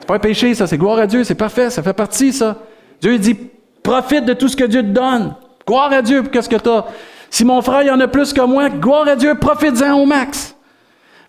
C'est 0.00 0.06
pas 0.06 0.14
un 0.14 0.18
péché, 0.18 0.54
ça. 0.54 0.66
C'est 0.66 0.78
gloire 0.78 0.98
à 0.98 1.06
Dieu. 1.06 1.22
C'est 1.24 1.34
parfait. 1.34 1.70
Ça 1.70 1.82
fait 1.82 1.92
partie, 1.92 2.32
ça. 2.32 2.56
Dieu 3.00 3.18
dit, 3.18 3.36
profite 3.82 4.24
de 4.24 4.32
tout 4.32 4.48
ce 4.48 4.56
que 4.56 4.64
Dieu 4.64 4.82
te 4.82 4.88
donne. 4.88 5.34
Gloire 5.66 5.92
à 5.92 6.02
Dieu 6.02 6.22
pour 6.22 6.30
qu'est-ce 6.30 6.48
que 6.48 6.56
tu 6.56 6.68
as. 6.68 6.86
Si 7.30 7.44
mon 7.44 7.60
frère 7.60 7.82
y 7.82 7.90
en 7.90 8.00
a 8.00 8.08
plus 8.08 8.32
que 8.32 8.40
moi, 8.40 8.70
gloire 8.70 9.06
à 9.06 9.16
Dieu, 9.16 9.34
profite-en 9.34 9.98
au 9.98 10.06
max. 10.06 10.56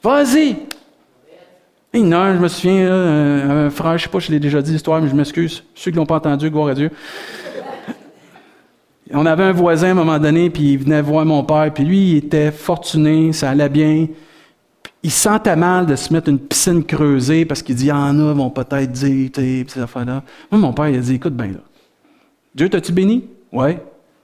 Vas-y. 0.01 0.55
non, 1.93 2.33
je 2.33 2.39
me 2.39 2.47
souviens, 2.47 2.91
un 2.91 3.69
frère, 3.69 3.97
je 3.97 4.03
sais 4.03 4.09
pas, 4.09 4.19
je 4.19 4.31
l'ai 4.31 4.39
déjà 4.39 4.61
dit 4.61 4.71
l'histoire, 4.71 5.01
mais 5.01 5.09
je 5.09 5.15
m'excuse. 5.15 5.63
Ceux 5.75 5.91
qui 5.91 5.97
l'ont 5.97 6.05
pas 6.05 6.15
entendu, 6.15 6.49
gloire 6.49 6.69
à 6.69 6.73
Dieu. 6.73 6.89
On 9.11 9.25
avait 9.25 9.43
un 9.43 9.51
voisin 9.51 9.87
à 9.87 9.91
un 9.91 9.95
moment 9.95 10.19
donné, 10.19 10.49
puis 10.49 10.73
il 10.73 10.77
venait 10.77 11.01
voir 11.01 11.25
mon 11.25 11.43
père, 11.43 11.71
puis 11.73 11.83
lui, 11.83 12.11
il 12.11 12.17
était 12.17 12.51
fortuné, 12.51 13.33
ça 13.33 13.49
allait 13.49 13.69
bien. 13.69 14.07
Il 15.01 15.11
sentait 15.11 15.55
mal 15.55 15.85
de 15.85 15.95
se 15.95 16.13
mettre 16.13 16.29
une 16.29 16.39
piscine 16.39 16.83
creusée 16.83 17.45
parce 17.45 17.63
qu'il 17.63 17.75
dit, 17.75 17.85
il 17.85 17.89
y 17.89 17.91
en 17.91 18.19
a, 18.19 18.33
vont 18.33 18.49
peut-être 18.49 18.91
dire, 18.91 19.31
tu 19.33 19.41
sais, 19.41 19.65
ces 19.67 19.81
affaires-là. 19.81 20.23
Moi, 20.51 20.61
mon 20.61 20.73
père, 20.73 20.89
il 20.89 20.97
a 20.97 20.99
dit, 20.99 21.15
écoute 21.15 21.35
bien 21.35 21.47
là. 21.47 21.59
Dieu, 22.53 22.69
t'as-tu 22.69 22.91
béni? 22.91 23.27
Oui. 23.51 23.77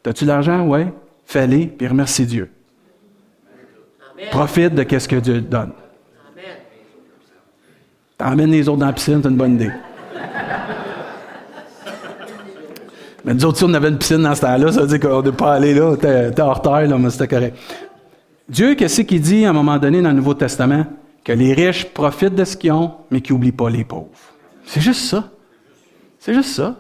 T'as-tu 0.04 0.26
l'argent? 0.26 0.68
Oui. 0.68 0.82
Fais-les, 1.26 1.68
puis 1.68 1.88
remercie 1.88 2.26
Dieu. 2.26 2.50
Profite 4.32 4.76
de 4.76 5.00
ce 5.00 5.08
que 5.08 5.16
Dieu 5.16 5.42
te 5.42 5.48
donne. 5.48 5.72
T'emmènes 8.18 8.52
les 8.52 8.68
autres 8.70 8.80
dans 8.80 8.86
la 8.86 8.94
piscine, 8.94 9.20
c'est 9.22 9.30
une 9.30 9.36
bonne 9.36 9.56
idée. 9.56 9.72
Mais 13.26 13.34
nous 13.34 13.44
autres, 13.46 13.58
si 13.58 13.64
on 13.64 13.74
avait 13.74 13.90
une 13.90 13.98
piscine 13.98 14.22
dans 14.22 14.36
ce 14.36 14.42
temps-là, 14.42 14.72
ça 14.72 14.82
veut 14.82 14.88
dire 14.88 15.00
qu'on 15.00 15.22
n'est 15.24 15.32
pas 15.32 15.54
allé 15.54 15.74
là, 15.74 15.96
t'es 15.98 16.42
en 16.42 16.54
retard, 16.54 16.84
là, 16.84 16.98
mais 16.98 17.10
c'était 17.10 17.28
correct. 17.28 17.58
Dieu, 18.48 18.76
qu'est-ce 18.76 19.02
qu'il 19.02 19.20
dit 19.20 19.46
à 19.46 19.50
un 19.50 19.54
moment 19.54 19.78
donné 19.80 20.02
dans 20.02 20.10
le 20.10 20.16
Nouveau 20.16 20.36
Testament? 20.36 20.86
Que 21.24 21.32
les 21.32 21.54
riches 21.54 21.86
profitent 21.86 22.36
de 22.36 22.44
ce 22.46 22.56
qu'ils 22.56 22.72
ont, 22.72 22.92
mais 23.10 23.20
qu'ils 23.20 23.34
n'oublient 23.34 23.52
pas 23.52 23.70
les 23.70 23.84
pauvres. 23.84 24.10
C'est 24.66 24.82
juste 24.82 25.02
ça. 25.02 25.32
C'est 26.20 26.36
juste 26.36 26.52
ça. 26.52 26.76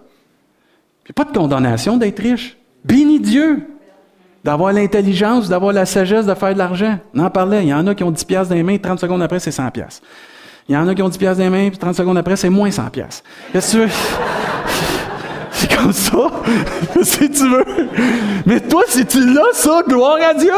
Puis 1.03 1.13
pas 1.13 1.23
de 1.23 1.35
condamnation 1.35 1.97
d'être 1.97 2.19
riche. 2.19 2.55
Bénis 2.83 3.19
Dieu 3.19 3.63
d'avoir 4.43 4.71
l'intelligence, 4.71 5.49
d'avoir 5.49 5.73
la 5.73 5.87
sagesse 5.87 6.27
de 6.27 6.33
faire 6.35 6.53
de 6.53 6.59
l'argent. 6.59 6.99
On 7.15 7.21
en 7.21 7.31
parlait. 7.31 7.63
Il 7.63 7.69
y 7.69 7.73
en 7.73 7.87
a 7.87 7.95
qui 7.95 8.03
ont 8.03 8.11
10 8.11 8.23
piastres 8.25 8.49
dans 8.49 8.55
les 8.55 8.61
mains, 8.61 8.77
30 8.77 8.99
secondes 8.99 9.23
après, 9.23 9.39
c'est 9.39 9.49
100 9.49 9.71
piastres. 9.71 10.05
Il 10.69 10.75
y 10.75 10.77
en 10.77 10.87
a 10.87 10.93
qui 10.93 11.01
ont 11.01 11.09
10 11.09 11.17
piastres 11.17 11.39
dans 11.39 11.43
les 11.45 11.49
mains, 11.49 11.69
puis 11.69 11.79
30 11.79 11.95
secondes 11.95 12.17
après, 12.17 12.35
c'est 12.35 12.49
moins 12.51 12.69
100 12.69 12.91
piastres. 12.91 13.23
Qu'est-ce 13.51 13.77
que 13.77 13.83
tu 13.83 13.87
veux? 13.87 14.44
C'est 15.55 15.73
comme 15.75 15.93
ça. 15.93 16.31
si 17.01 17.29
tu 17.29 17.47
veux. 17.47 17.65
Mais 18.45 18.59
toi, 18.59 18.83
si 18.87 19.05
tu 19.05 19.19
l'as, 19.33 19.53
ça, 19.53 19.81
gloire 19.87 20.19
à 20.21 20.33
Dieu. 20.33 20.51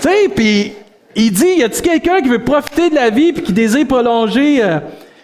Tu 0.00 0.08
sais, 0.08 0.28
puis 0.34 0.72
il 1.14 1.30
dit, 1.30 1.58
y 1.58 1.62
a-t-il 1.62 1.82
quelqu'un 1.82 2.22
qui 2.22 2.28
veut 2.28 2.42
profiter 2.42 2.88
de 2.88 2.94
la 2.94 3.10
vie 3.10 3.32
puis 3.32 3.42
qui 3.42 3.52
désire 3.52 3.86
prolonger 3.86 4.64
euh, 4.64 4.78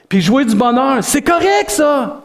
puis 0.08 0.20
jouer 0.20 0.44
du 0.44 0.54
bonheur? 0.54 0.98
C'est 1.02 1.22
correct, 1.22 1.70
ça. 1.70 2.22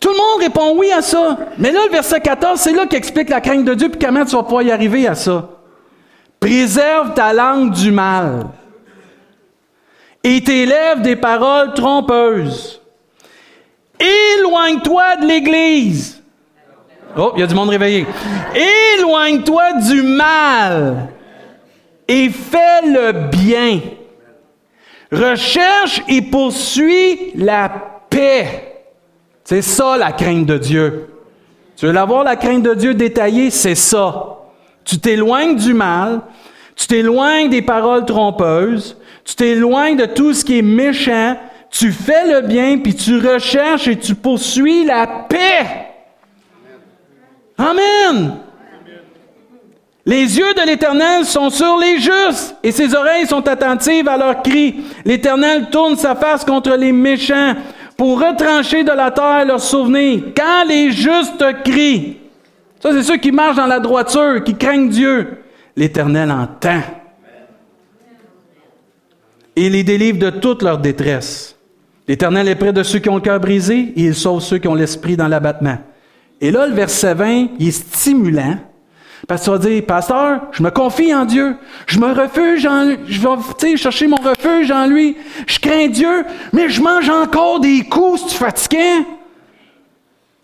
Tout 0.00 0.08
le 0.08 0.16
monde 0.16 0.42
répond 0.42 0.78
oui 0.78 0.90
à 0.92 1.02
ça. 1.02 1.38
Mais 1.58 1.72
là, 1.72 1.80
le 1.86 1.92
verset 1.92 2.20
14, 2.20 2.58
c'est 2.58 2.72
là 2.72 2.86
qu'il 2.86 2.98
explique 2.98 3.28
la 3.28 3.40
crainte 3.40 3.64
de 3.64 3.74
Dieu 3.74 3.88
puis 3.88 3.98
comment 3.98 4.24
tu 4.24 4.34
vas 4.34 4.42
pouvoir 4.42 4.62
y 4.62 4.70
arriver 4.70 5.06
à 5.06 5.14
ça. 5.14 5.48
Préserve 6.40 7.14
ta 7.14 7.32
langue 7.32 7.72
du 7.72 7.90
mal 7.90 8.46
et 10.22 10.42
t'élève 10.42 11.02
des 11.02 11.16
paroles 11.16 11.74
trompeuses. 11.74 12.75
Éloigne-toi 13.98 15.16
de 15.16 15.26
l'Église. 15.26 16.22
Oh, 17.16 17.32
il 17.34 17.40
y 17.40 17.42
a 17.42 17.46
du 17.46 17.54
monde 17.54 17.70
réveillé. 17.70 18.06
Éloigne-toi 18.98 19.72
du 19.88 20.02
mal 20.02 21.08
et 22.06 22.28
fais 22.28 22.82
le 22.86 23.12
bien. 23.28 23.80
Recherche 25.10 26.02
et 26.08 26.20
poursuis 26.20 27.32
la 27.36 27.70
paix. 28.10 28.84
C'est 29.44 29.62
ça 29.62 29.96
la 29.96 30.12
crainte 30.12 30.46
de 30.46 30.58
Dieu. 30.58 31.10
Tu 31.76 31.86
veux 31.86 31.92
l'avoir, 31.92 32.24
la 32.24 32.36
crainte 32.36 32.62
de 32.62 32.74
Dieu 32.74 32.94
détaillée? 32.94 33.50
C'est 33.50 33.74
ça. 33.74 34.38
Tu 34.84 34.98
t'éloignes 34.98 35.56
du 35.56 35.74
mal, 35.74 36.20
tu 36.74 36.86
t'éloignes 36.86 37.50
des 37.50 37.62
paroles 37.62 38.04
trompeuses, 38.04 38.96
tu 39.24 39.34
t'éloignes 39.34 39.96
de 39.96 40.06
tout 40.06 40.32
ce 40.32 40.44
qui 40.44 40.58
est 40.58 40.62
méchant, 40.62 41.36
tu 41.70 41.92
fais 41.92 42.26
le 42.26 42.46
bien, 42.46 42.78
puis 42.78 42.94
tu 42.94 43.18
recherches 43.18 43.88
et 43.88 43.98
tu 43.98 44.14
poursuis 44.14 44.84
la 44.84 45.06
paix. 45.28 45.86
Amen. 47.58 48.38
Les 50.04 50.38
yeux 50.38 50.54
de 50.54 50.64
l'Éternel 50.64 51.24
sont 51.24 51.50
sur 51.50 51.78
les 51.78 51.98
justes 51.98 52.56
et 52.62 52.70
ses 52.70 52.94
oreilles 52.94 53.26
sont 53.26 53.46
attentives 53.48 54.08
à 54.08 54.16
leurs 54.16 54.40
cris. 54.42 54.76
L'Éternel 55.04 55.68
tourne 55.70 55.96
sa 55.96 56.14
face 56.14 56.44
contre 56.44 56.76
les 56.76 56.92
méchants 56.92 57.54
pour 57.96 58.20
retrancher 58.20 58.84
de 58.84 58.92
la 58.92 59.10
terre 59.10 59.44
leurs 59.46 59.60
souvenirs. 59.60 60.22
Quand 60.36 60.64
les 60.68 60.92
justes 60.92 61.44
crient, 61.64 62.18
ça 62.80 62.92
c'est 62.92 63.02
ceux 63.02 63.16
qui 63.16 63.32
marchent 63.32 63.56
dans 63.56 63.66
la 63.66 63.80
droiture, 63.80 64.44
qui 64.44 64.54
craignent 64.54 64.90
Dieu, 64.90 65.42
l'Éternel 65.74 66.30
entend 66.30 66.82
et 69.56 69.70
les 69.70 69.82
délivre 69.82 70.18
de 70.18 70.30
toute 70.30 70.62
leur 70.62 70.78
détresse. 70.78 71.55
L'Éternel 72.08 72.48
est 72.48 72.54
près 72.54 72.72
de 72.72 72.82
ceux 72.82 73.00
qui 73.00 73.08
ont 73.08 73.16
le 73.16 73.20
cœur 73.20 73.40
brisé 73.40 73.92
et 73.96 74.02
il 74.02 74.14
sauve 74.14 74.40
ceux 74.40 74.58
qui 74.58 74.68
ont 74.68 74.74
l'esprit 74.74 75.16
dans 75.16 75.28
l'abattement. 75.28 75.78
Et 76.40 76.50
là, 76.50 76.66
le 76.66 76.74
verset 76.74 77.14
20, 77.14 77.48
il 77.58 77.68
est 77.68 77.70
stimulant. 77.70 78.58
Parce 79.26 79.40
que 79.40 79.44
tu 79.46 79.50
vas 79.50 79.58
dire, 79.58 79.86
pasteur, 79.86 80.40
je 80.52 80.62
me 80.62 80.70
confie 80.70 81.12
en 81.12 81.24
Dieu. 81.24 81.56
Je 81.86 81.98
me 81.98 82.12
refuge 82.12 82.64
en 82.66 82.94
Je 83.08 83.20
vais 83.20 83.76
chercher 83.76 84.06
mon 84.06 84.16
refuge 84.16 84.70
en 84.70 84.86
lui. 84.86 85.16
Je 85.46 85.58
crains 85.58 85.88
Dieu, 85.88 86.24
mais 86.52 86.68
je 86.68 86.80
mange 86.80 87.08
encore 87.08 87.58
des 87.58 87.82
coups, 87.84 88.22
c'est 88.28 88.36
fatiguant. 88.36 89.04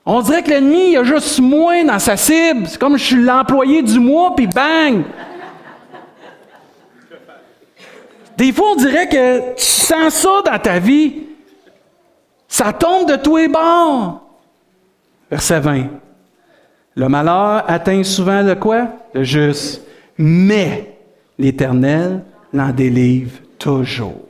On 0.05 0.21
dirait 0.21 0.43
que 0.43 0.51
l'ennemi, 0.51 0.93
il 0.93 0.97
a 0.97 1.05
juste 1.05 1.39
moins 1.39 1.85
dans 1.85 2.01
sa 2.01 2.17
cible. 2.17 2.67
C'est 2.67 2.79
comme 2.79 2.97
je 2.97 3.05
suis 3.05 3.23
l'employé 3.23 3.83
du 3.83 4.01
mois, 4.01 4.35
puis 4.35 4.49
bang! 4.49 5.05
Des 8.37 8.53
fois, 8.53 8.73
on 8.73 8.77
dirait 8.77 9.09
que 9.09 9.55
tu 9.55 9.65
sens 9.65 10.15
ça 10.15 10.43
dans 10.45 10.59
ta 10.59 10.81
vie. 10.81 11.23
Ça 12.53 12.71
tombe 12.71 13.09
de 13.09 13.17
tous 13.17 13.39
les 13.39 13.49
bords. 13.49 14.21
Verset 15.31 15.59
20. 15.61 15.87
Le 16.97 17.09
malheur 17.09 17.65
atteint 17.67 18.03
souvent 18.03 18.43
le 18.43 18.55
quoi? 18.57 18.89
Le 19.15 19.25
juste. 19.25 19.81
Mais 20.19 20.99
l'Éternel 21.39 22.23
l'en 22.53 22.69
délivre 22.69 23.39
toujours. 23.59 24.21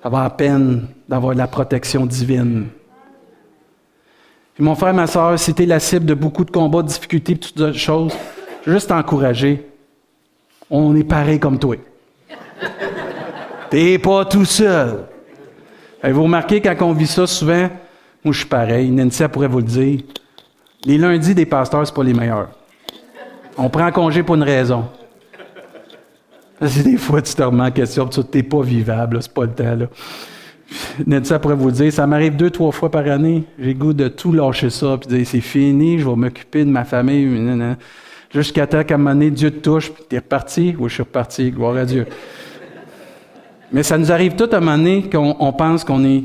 Ça 0.00 0.08
va 0.08 0.26
à 0.26 0.30
peine 0.30 0.86
d'avoir 1.08 1.34
la 1.34 1.48
protection 1.48 2.06
divine. 2.06 2.68
mon 4.60 4.76
frère, 4.76 4.94
ma 4.94 5.08
soeur, 5.08 5.36
si 5.40 5.52
tu 5.52 5.66
la 5.66 5.80
cible 5.80 6.06
de 6.06 6.14
beaucoup 6.14 6.44
de 6.44 6.52
combats, 6.52 6.82
de 6.82 6.86
difficultés, 6.86 7.34
de 7.34 7.40
toutes 7.40 7.60
autres 7.60 7.76
choses, 7.76 8.14
juste 8.64 8.90
t'encourager. 8.90 9.66
On 10.70 10.94
est 10.94 11.02
pareil 11.02 11.40
comme 11.40 11.58
toi. 11.58 11.74
T'es 13.70 13.98
pas 13.98 14.24
tout 14.24 14.44
seul. 14.44 15.08
Vous 16.04 16.22
remarquez, 16.22 16.60
quand 16.60 16.76
on 16.82 16.92
vit 16.92 17.06
ça 17.06 17.26
souvent, 17.26 17.68
moi 18.24 18.32
je 18.32 18.38
suis 18.38 18.46
pareil, 18.48 18.90
Nancy 18.90 19.22
pourrait 19.32 19.48
vous 19.48 19.58
le 19.58 19.64
dire. 19.64 20.00
Les 20.84 20.96
lundis 20.96 21.34
des 21.34 21.46
pasteurs, 21.46 21.86
c'est 21.86 21.94
pas 21.94 22.04
les 22.04 22.14
meilleurs. 22.14 22.50
On 23.56 23.68
prend 23.68 23.90
congé 23.90 24.22
pour 24.22 24.36
une 24.36 24.44
raison. 24.44 24.84
C'est 26.64 26.84
des 26.84 26.96
fois, 26.96 27.22
tu 27.22 27.34
te 27.34 27.42
remets 27.42 27.64
en 27.64 27.70
question, 27.70 28.06
tu 28.06 28.20
n'es 28.34 28.42
pas 28.42 28.62
vivable, 28.62 29.22
c'est 29.22 29.32
pas 29.32 29.44
le 29.44 29.52
temps. 29.52 29.76
Là. 29.76 29.86
Nancy 31.06 31.32
pourrait 31.40 31.54
vous 31.54 31.66
le 31.66 31.72
dire, 31.72 31.92
ça 31.92 32.06
m'arrive 32.06 32.36
deux, 32.36 32.50
trois 32.50 32.72
fois 32.72 32.90
par 32.90 33.06
année. 33.06 33.44
J'ai 33.58 33.74
goût 33.74 33.92
de 33.92 34.08
tout 34.08 34.32
lâcher 34.32 34.70
ça, 34.70 34.98
puis 34.98 35.08
dire 35.08 35.26
c'est 35.26 35.40
fini, 35.40 35.98
je 35.98 36.08
vais 36.08 36.16
m'occuper 36.16 36.64
de 36.64 36.70
ma 36.70 36.84
famille. 36.84 37.76
Jusqu'à 38.32 38.66
temps 38.66 38.84
qu'à 38.84 38.94
un 38.94 38.98
moment 38.98 39.14
donné, 39.14 39.30
Dieu 39.30 39.50
te 39.50 39.58
touche, 39.58 39.90
puis 39.90 40.04
tu 40.08 40.16
es 40.16 40.18
reparti. 40.18 40.76
Oui, 40.78 40.88
je 40.88 40.94
suis 40.94 41.02
reparti, 41.02 41.50
gloire 41.50 41.76
à 41.76 41.84
Dieu. 41.84 42.06
Mais 43.72 43.82
ça 43.82 43.98
nous 43.98 44.10
arrive 44.10 44.34
tout 44.34 44.48
à 44.50 44.56
un 44.56 44.60
moment 44.60 44.78
donné 44.78 45.08
qu'on 45.10 45.52
pense 45.52 45.84
qu'on 45.84 46.04
est. 46.04 46.24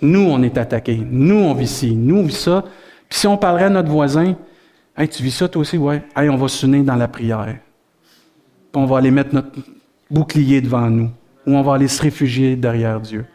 Nous, 0.00 0.20
on 0.20 0.42
est 0.42 0.56
attaqué. 0.58 1.00
Nous, 1.10 1.36
on 1.36 1.54
vit 1.54 1.66
ci. 1.66 1.94
Nous, 1.94 2.16
on 2.16 2.22
vit 2.22 2.34
ça. 2.34 2.64
Puis 3.08 3.20
si 3.20 3.26
on 3.26 3.36
parlerait 3.36 3.64
à 3.64 3.70
notre 3.70 3.90
voisin, 3.90 4.34
Hey, 4.96 5.08
tu 5.08 5.24
vis 5.24 5.32
ça 5.32 5.48
toi 5.48 5.62
aussi? 5.62 5.76
Ouais. 5.76 6.04
Hey, 6.14 6.28
on 6.28 6.36
va 6.36 6.46
s'unir 6.46 6.84
dans 6.84 6.94
la 6.94 7.08
prière. 7.08 7.56
Puis 8.72 8.82
on 8.82 8.86
va 8.86 8.98
aller 8.98 9.10
mettre 9.10 9.34
notre 9.34 9.50
bouclier 10.08 10.60
devant 10.60 10.88
nous. 10.88 11.10
Ou 11.46 11.56
on 11.56 11.62
va 11.62 11.74
aller 11.74 11.88
se 11.88 12.00
réfugier 12.00 12.54
derrière 12.54 13.00
Dieu. 13.00 13.26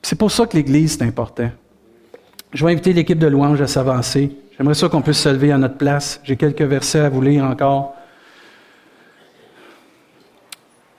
C'est 0.00 0.16
pour 0.16 0.30
ça 0.30 0.46
que 0.46 0.56
l'Église, 0.56 0.96
c'est 0.96 1.04
important. 1.04 1.50
Je 2.52 2.64
vais 2.64 2.70
inviter 2.70 2.92
l'équipe 2.92 3.18
de 3.18 3.26
louange 3.26 3.60
à 3.60 3.66
s'avancer. 3.66 4.30
J'aimerais 4.56 4.74
ça 4.74 4.88
qu'on 4.88 5.02
puisse 5.02 5.18
se 5.18 5.28
lever 5.28 5.50
à 5.50 5.58
notre 5.58 5.76
place. 5.76 6.20
J'ai 6.22 6.36
quelques 6.36 6.62
versets 6.62 7.00
à 7.00 7.08
vous 7.08 7.20
lire 7.20 7.44
encore. 7.44 7.96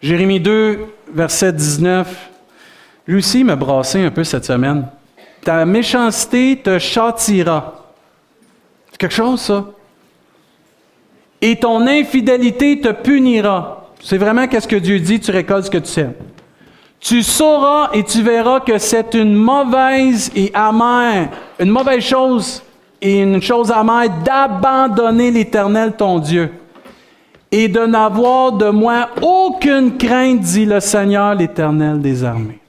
Jérémie 0.01 0.39
2, 0.39 0.85
verset 1.13 1.51
19. 1.53 2.29
Lui 3.07 3.17
aussi 3.17 3.43
m'a 3.43 3.55
brassé 3.55 4.01
un 4.01 4.11
peu 4.11 4.23
cette 4.23 4.45
semaine. 4.45 4.87
Ta 5.41 5.65
méchanceté 5.65 6.57
te 6.63 6.79
châtira. 6.79 7.91
C'est 8.91 8.97
quelque 8.97 9.13
chose, 9.13 9.41
ça. 9.41 9.65
Et 11.41 11.57
ton 11.57 11.85
infidélité 11.87 12.79
te 12.79 12.89
punira. 12.89 13.91
C'est 14.01 14.17
vraiment 14.17 14.47
qu'est-ce 14.47 14.67
que 14.67 14.75
Dieu 14.75 14.99
dit, 14.99 15.19
tu 15.19 15.31
récoltes 15.31 15.65
ce 15.65 15.71
que 15.71 15.77
tu 15.77 15.89
sèmes. 15.89 16.13
Tu 16.99 17.23
sauras 17.23 17.89
et 17.93 18.03
tu 18.03 18.21
verras 18.21 18.59
que 18.59 18.77
c'est 18.77 19.13
une 19.13 19.33
mauvaise 19.33 20.31
et 20.35 20.51
amère, 20.53 21.29
une 21.59 21.69
mauvaise 21.69 22.03
chose 22.03 22.61
et 23.01 23.21
une 23.21 23.41
chose 23.41 23.71
amère 23.71 24.09
d'abandonner 24.23 25.31
l'Éternel 25.31 25.93
ton 25.97 26.19
Dieu 26.19 26.51
et 27.51 27.67
de 27.67 27.85
n'avoir 27.85 28.53
de 28.53 28.69
moi 28.69 29.09
aucune 29.21 29.97
crainte, 29.97 30.41
dit 30.41 30.65
le 30.65 30.79
Seigneur 30.79 31.35
l'Éternel 31.35 31.99
des 31.99 32.23
armées. 32.23 32.59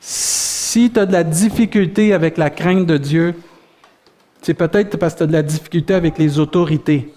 Si 0.00 0.90
tu 0.90 0.98
as 0.98 1.06
de 1.06 1.12
la 1.12 1.24
difficulté 1.24 2.12
avec 2.12 2.36
la 2.36 2.50
crainte 2.50 2.86
de 2.86 2.96
Dieu, 2.96 3.34
c'est 4.42 4.54
peut-être 4.54 4.96
parce 4.98 5.14
que 5.14 5.18
tu 5.18 5.24
as 5.24 5.28
de 5.28 5.32
la 5.32 5.42
difficulté 5.42 5.94
avec 5.94 6.18
les 6.18 6.38
autorités. 6.38 7.14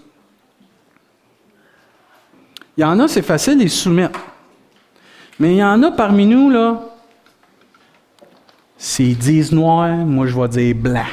Il 2.78 2.82
y 2.82 2.84
en 2.84 3.00
a, 3.00 3.08
c'est 3.08 3.24
facile 3.24 3.58
de 3.58 3.64
les 3.64 3.70
soumettre. 3.70 4.20
Mais 5.40 5.54
il 5.54 5.58
y 5.58 5.64
en 5.64 5.82
a 5.82 5.92
parmi 5.92 6.26
nous, 6.28 6.50
là, 6.50 6.80
s'ils 8.78 9.18
disent 9.18 9.52
noir, 9.52 9.90
moi 9.90 10.28
je 10.28 10.40
vais 10.40 10.48
dire 10.48 10.76
blanc. 10.76 11.06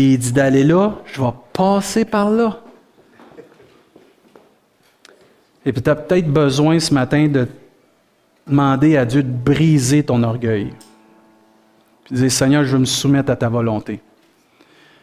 S'ils 0.00 0.18
disent 0.18 0.32
d'aller 0.32 0.64
là, 0.64 0.94
je 1.04 1.20
vais 1.20 1.32
passer 1.52 2.06
par 2.06 2.30
là. 2.30 2.58
Et 5.66 5.74
puis 5.74 5.82
tu 5.82 5.90
as 5.90 5.94
peut-être 5.94 6.32
besoin 6.32 6.80
ce 6.80 6.94
matin 6.94 7.28
de 7.28 7.46
demander 8.46 8.96
à 8.96 9.04
Dieu 9.04 9.22
de 9.22 9.30
briser 9.30 10.02
ton 10.02 10.22
orgueil. 10.22 10.72
Puis 12.04 12.14
dire, 12.14 12.32
Seigneur, 12.32 12.64
je 12.64 12.72
veux 12.72 12.78
me 12.78 12.86
soumettre 12.86 13.30
à 13.30 13.36
ta 13.36 13.50
volonté. 13.50 14.00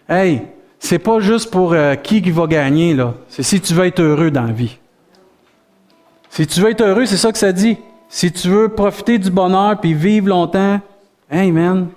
Hey, 0.10 0.42
c'est 0.80 0.98
pas 0.98 1.20
juste 1.20 1.52
pour 1.52 1.74
euh, 1.74 1.94
qui 1.94 2.24
qui 2.24 2.32
va 2.32 2.48
gagner, 2.48 2.96
là. 2.96 3.14
C'est 3.30 3.44
si 3.44 3.62
tu 3.62 3.76
veux 3.76 3.86
être 3.86 4.02
heureux 4.02 4.32
dans 4.32 4.46
la 4.46 4.52
vie. 4.52 4.80
Si 6.32 6.48
tu 6.48 6.60
veux 6.60 6.72
être 6.72 6.82
heureux, 6.82 7.06
c'est 7.06 7.18
ça 7.18 7.32
que 7.32 7.38
ça 7.38 7.52
dit. 7.52 7.78
Si 8.10 8.32
tu 8.32 8.48
veux 8.48 8.70
profiter 8.70 9.20
du 9.20 9.30
bonheur 9.30 9.80
puis 9.80 9.94
vivre 9.94 10.30
longtemps, 10.30 10.82
hey 11.30 11.52
man, 11.52 11.90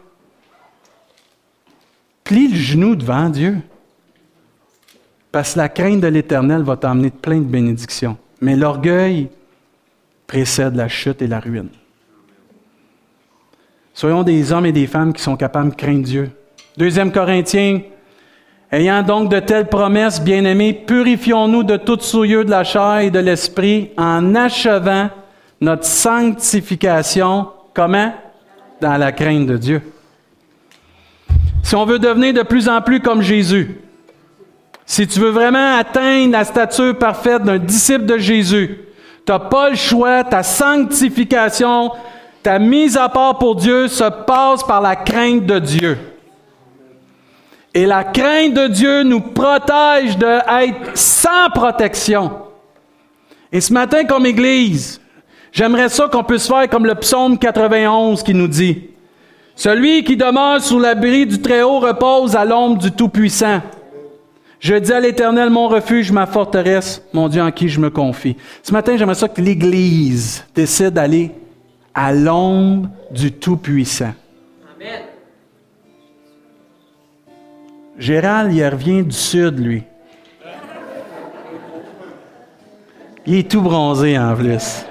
plie 2.31 2.47
le 2.47 2.57
genou 2.57 2.95
devant 2.95 3.29
Dieu. 3.29 3.57
Parce 5.33 5.55
que 5.55 5.59
la 5.59 5.69
crainte 5.69 6.01
de 6.01 6.07
l'Éternel 6.07 6.63
va 6.63 6.77
t'emmener 6.77 7.11
plein 7.11 7.39
de 7.39 7.45
bénédictions. 7.45 8.17
Mais 8.41 8.55
l'orgueil 8.55 9.29
précède 10.29 10.77
la 10.77 10.87
chute 10.87 11.23
et 11.23 11.27
la 11.27 11.41
ruine. 11.41 11.71
Soyons 13.93 14.23
des 14.23 14.53
hommes 14.53 14.67
et 14.67 14.73
des 14.73 14.87
femmes 14.87 15.13
qui 15.13 15.21
sont 15.21 15.37
capables 15.37 15.71
de 15.71 15.75
craindre 15.75 16.05
Dieu. 16.05 16.31
Deuxième 16.77 17.11
Corinthiens 17.11 17.81
Ayant 18.71 19.03
donc 19.03 19.29
de 19.29 19.41
telles 19.41 19.67
promesses, 19.67 20.23
bien-aimés, 20.23 20.73
purifions-nous 20.73 21.65
de 21.65 21.77
toute 21.77 22.03
souillure 22.03 22.45
de 22.45 22.51
la 22.51 22.63
chair 22.63 23.01
et 23.01 23.11
de 23.11 23.19
l'esprit 23.19 23.91
en 23.99 24.37
achevant 24.37 25.11
notre 25.61 25.85
sanctification. 25.85 27.49
Comment? 27.75 28.15
Dans 28.81 28.97
la 28.97 29.11
crainte 29.11 29.49
de 29.49 29.57
Dieu. 29.57 29.83
Si 31.63 31.77
on 31.77 31.85
veut 31.85 31.99
devenir 31.99 32.35
de 32.35 32.43
plus 32.43 32.69
en 32.69 32.81
plus 32.81 33.01
comme 33.01 33.23
Jésus, 33.23 33.81
si 34.87 35.07
tu 35.07 35.21
veux 35.21 35.31
vraiment 35.31 35.77
atteindre 35.77 36.33
la 36.33 36.45
stature 36.45 36.99
parfaite 36.99 37.45
d'un 37.45 37.59
disciple 37.59 38.07
de 38.07 38.19
Jésus, 38.19 38.79
tu 39.25 39.33
n'as 39.33 39.39
pas 39.39 39.71
le 39.71 39.77
choix, 39.77 40.25
ta 40.25 40.43
sanctification, 40.43 41.93
ta 42.43 42.59
mise 42.59 42.97
à 42.97 43.09
part 43.09 43.39
pour 43.39 43.55
Dieu 43.55 43.87
se 43.87 44.05
passe 44.27 44.65
par 44.65 44.81
la 44.81 44.97
crainte 44.97 45.47
de 45.47 45.59
Dieu. 45.59 45.99
Et 47.73 47.87
la 47.87 48.03
crainte 48.03 48.55
de 48.55 48.67
Dieu 48.67 49.03
nous 49.05 49.21
protège 49.21 50.19
d'être 50.19 50.97
sans 50.97 51.51
protection. 51.55 52.33
Et 53.53 53.61
ce 53.61 53.73
matin, 53.73 54.05
comme 54.05 54.27
Église, 54.27 55.01
j'aimerais 55.53 55.89
ça 55.89 56.09
qu'on 56.09 56.25
puisse 56.25 56.49
faire 56.49 56.69
comme 56.69 56.87
le 56.87 56.97
psaume 56.97 57.39
91 57.39 58.23
qui 58.23 58.35
nous 58.35 58.49
dit, 58.49 58.90
Celui 59.61 60.05
qui 60.05 60.17
demeure 60.17 60.63
sous 60.63 60.79
l'abri 60.79 61.27
du 61.27 61.39
Très-Haut 61.39 61.81
repose 61.81 62.35
à 62.35 62.47
l'ombre 62.47 62.79
du 62.79 62.93
Tout-Puissant. 62.93 63.61
Je 64.59 64.75
dis 64.75 64.91
à 64.91 65.01
l'Éternel, 65.01 65.51
mon 65.51 65.69
refuge, 65.69 66.11
ma 66.11 66.25
forteresse, 66.25 67.03
mon 67.13 67.29
Dieu 67.29 67.43
en 67.43 67.51
qui 67.51 67.69
je 67.69 67.79
me 67.79 67.91
confie. 67.91 68.39
Ce 68.63 68.73
matin, 68.73 68.97
j'aimerais 68.97 69.17
ça 69.17 69.29
que 69.29 69.43
l'Église 69.43 70.47
décide 70.55 70.95
d'aller 70.95 71.33
à 71.93 72.15
l'ombre 72.15 72.89
du 73.11 73.33
Tout-Puissant. 73.33 74.15
Amen. 74.77 75.03
Gérald, 77.99 78.55
il 78.55 78.67
revient 78.67 79.03
du 79.03 79.13
sud, 79.13 79.59
lui. 79.59 79.83
Il 83.27 83.35
est 83.35 83.51
tout 83.51 83.61
bronzé 83.61 84.19
en 84.19 84.35
plus. 84.35 84.87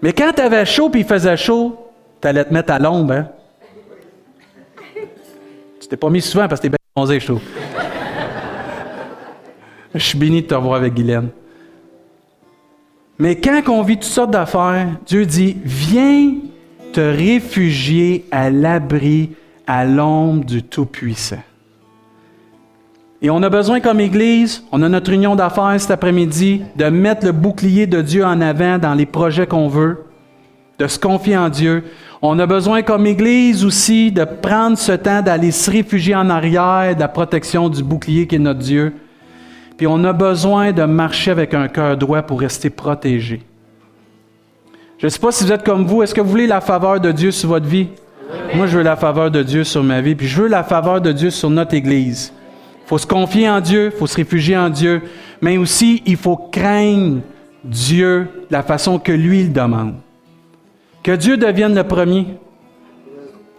Mais 0.00 0.12
quand 0.12 0.30
tu 0.32 0.42
avais 0.42 0.64
chaud 0.64 0.90
puis 0.90 1.00
il 1.00 1.06
faisait 1.06 1.36
chaud, 1.36 1.85
tu 2.20 2.28
allais 2.28 2.44
te 2.44 2.52
mettre 2.52 2.72
à 2.72 2.78
l'ombre. 2.78 3.12
Hein? 3.12 3.28
Tu 5.80 5.88
t'es 5.88 5.96
pas 5.96 6.10
mis 6.10 6.20
souvent 6.20 6.48
parce 6.48 6.60
que 6.60 6.66
t'es 6.66 6.68
bien 6.70 6.78
bronzé 6.94 7.20
chaud. 7.20 7.40
Je 9.94 10.04
suis 10.04 10.18
béni 10.18 10.42
de 10.42 10.46
te 10.46 10.54
revoir 10.54 10.76
avec 10.76 10.94
Guylaine. 10.94 11.28
Mais 13.18 13.36
quand 13.36 13.62
on 13.68 13.82
vit 13.82 13.96
toutes 13.96 14.04
sortes 14.04 14.30
d'affaires, 14.30 14.88
Dieu 15.06 15.24
dit 15.24 15.56
Viens 15.64 16.34
te 16.92 17.00
réfugier 17.00 18.26
à 18.30 18.50
l'abri, 18.50 19.30
à 19.66 19.84
l'ombre 19.84 20.44
du 20.44 20.62
Tout-Puissant. 20.62 21.42
Et 23.22 23.30
on 23.30 23.42
a 23.42 23.48
besoin 23.48 23.80
comme 23.80 24.00
Église, 24.00 24.64
on 24.72 24.82
a 24.82 24.88
notre 24.88 25.10
union 25.10 25.34
d'affaires 25.34 25.80
cet 25.80 25.90
après-midi, 25.90 26.62
de 26.76 26.84
mettre 26.86 27.24
le 27.24 27.32
bouclier 27.32 27.86
de 27.86 28.02
Dieu 28.02 28.24
en 28.24 28.40
avant 28.42 28.78
dans 28.78 28.94
les 28.94 29.06
projets 29.06 29.46
qu'on 29.46 29.68
veut, 29.68 30.04
de 30.78 30.86
se 30.86 30.98
confier 30.98 31.36
en 31.36 31.48
Dieu. 31.48 31.84
On 32.22 32.38
a 32.38 32.46
besoin 32.46 32.82
comme 32.82 33.06
Église 33.06 33.64
aussi 33.64 34.10
de 34.10 34.24
prendre 34.24 34.78
ce 34.78 34.92
temps 34.92 35.20
d'aller 35.20 35.50
se 35.50 35.70
réfugier 35.70 36.14
en 36.14 36.30
arrière 36.30 36.94
de 36.94 37.00
la 37.00 37.08
protection 37.08 37.68
du 37.68 37.82
bouclier 37.82 38.26
qui 38.26 38.36
est 38.36 38.38
notre 38.38 38.60
Dieu. 38.60 38.94
Puis 39.76 39.86
on 39.86 40.02
a 40.04 40.12
besoin 40.14 40.72
de 40.72 40.82
marcher 40.84 41.30
avec 41.30 41.52
un 41.52 41.68
cœur 41.68 41.96
droit 41.96 42.22
pour 42.22 42.40
rester 42.40 42.70
protégé. 42.70 43.42
Je 44.98 45.06
ne 45.06 45.10
sais 45.10 45.18
pas 45.18 45.30
si 45.30 45.44
vous 45.44 45.52
êtes 45.52 45.62
comme 45.62 45.84
vous, 45.84 46.02
est-ce 46.02 46.14
que 46.14 46.22
vous 46.22 46.30
voulez 46.30 46.46
la 46.46 46.62
faveur 46.62 47.00
de 47.00 47.12
Dieu 47.12 47.30
sur 47.30 47.50
votre 47.50 47.66
vie? 47.66 47.88
Moi, 48.54 48.66
je 48.66 48.78
veux 48.78 48.82
la 48.82 48.96
faveur 48.96 49.30
de 49.30 49.42
Dieu 49.42 49.62
sur 49.62 49.82
ma 49.82 50.00
vie, 50.00 50.14
puis 50.14 50.26
je 50.26 50.42
veux 50.42 50.48
la 50.48 50.64
faveur 50.64 51.02
de 51.02 51.12
Dieu 51.12 51.30
sur 51.30 51.50
notre 51.50 51.74
Église. 51.74 52.32
Il 52.84 52.88
faut 52.88 52.98
se 52.98 53.06
confier 53.06 53.50
en 53.50 53.60
Dieu, 53.60 53.90
il 53.92 53.98
faut 53.98 54.06
se 54.06 54.16
réfugier 54.16 54.56
en 54.56 54.70
Dieu, 54.70 55.02
mais 55.42 55.58
aussi 55.58 56.02
il 56.06 56.16
faut 56.16 56.36
craindre 56.36 57.20
Dieu 57.62 58.28
de 58.48 58.52
la 58.52 58.62
façon 58.62 58.98
que 58.98 59.12
lui 59.12 59.40
il 59.40 59.52
demande. 59.52 59.96
Que 61.06 61.12
Dieu 61.12 61.36
devienne 61.36 61.72
le 61.72 61.84
premier. 61.84 62.26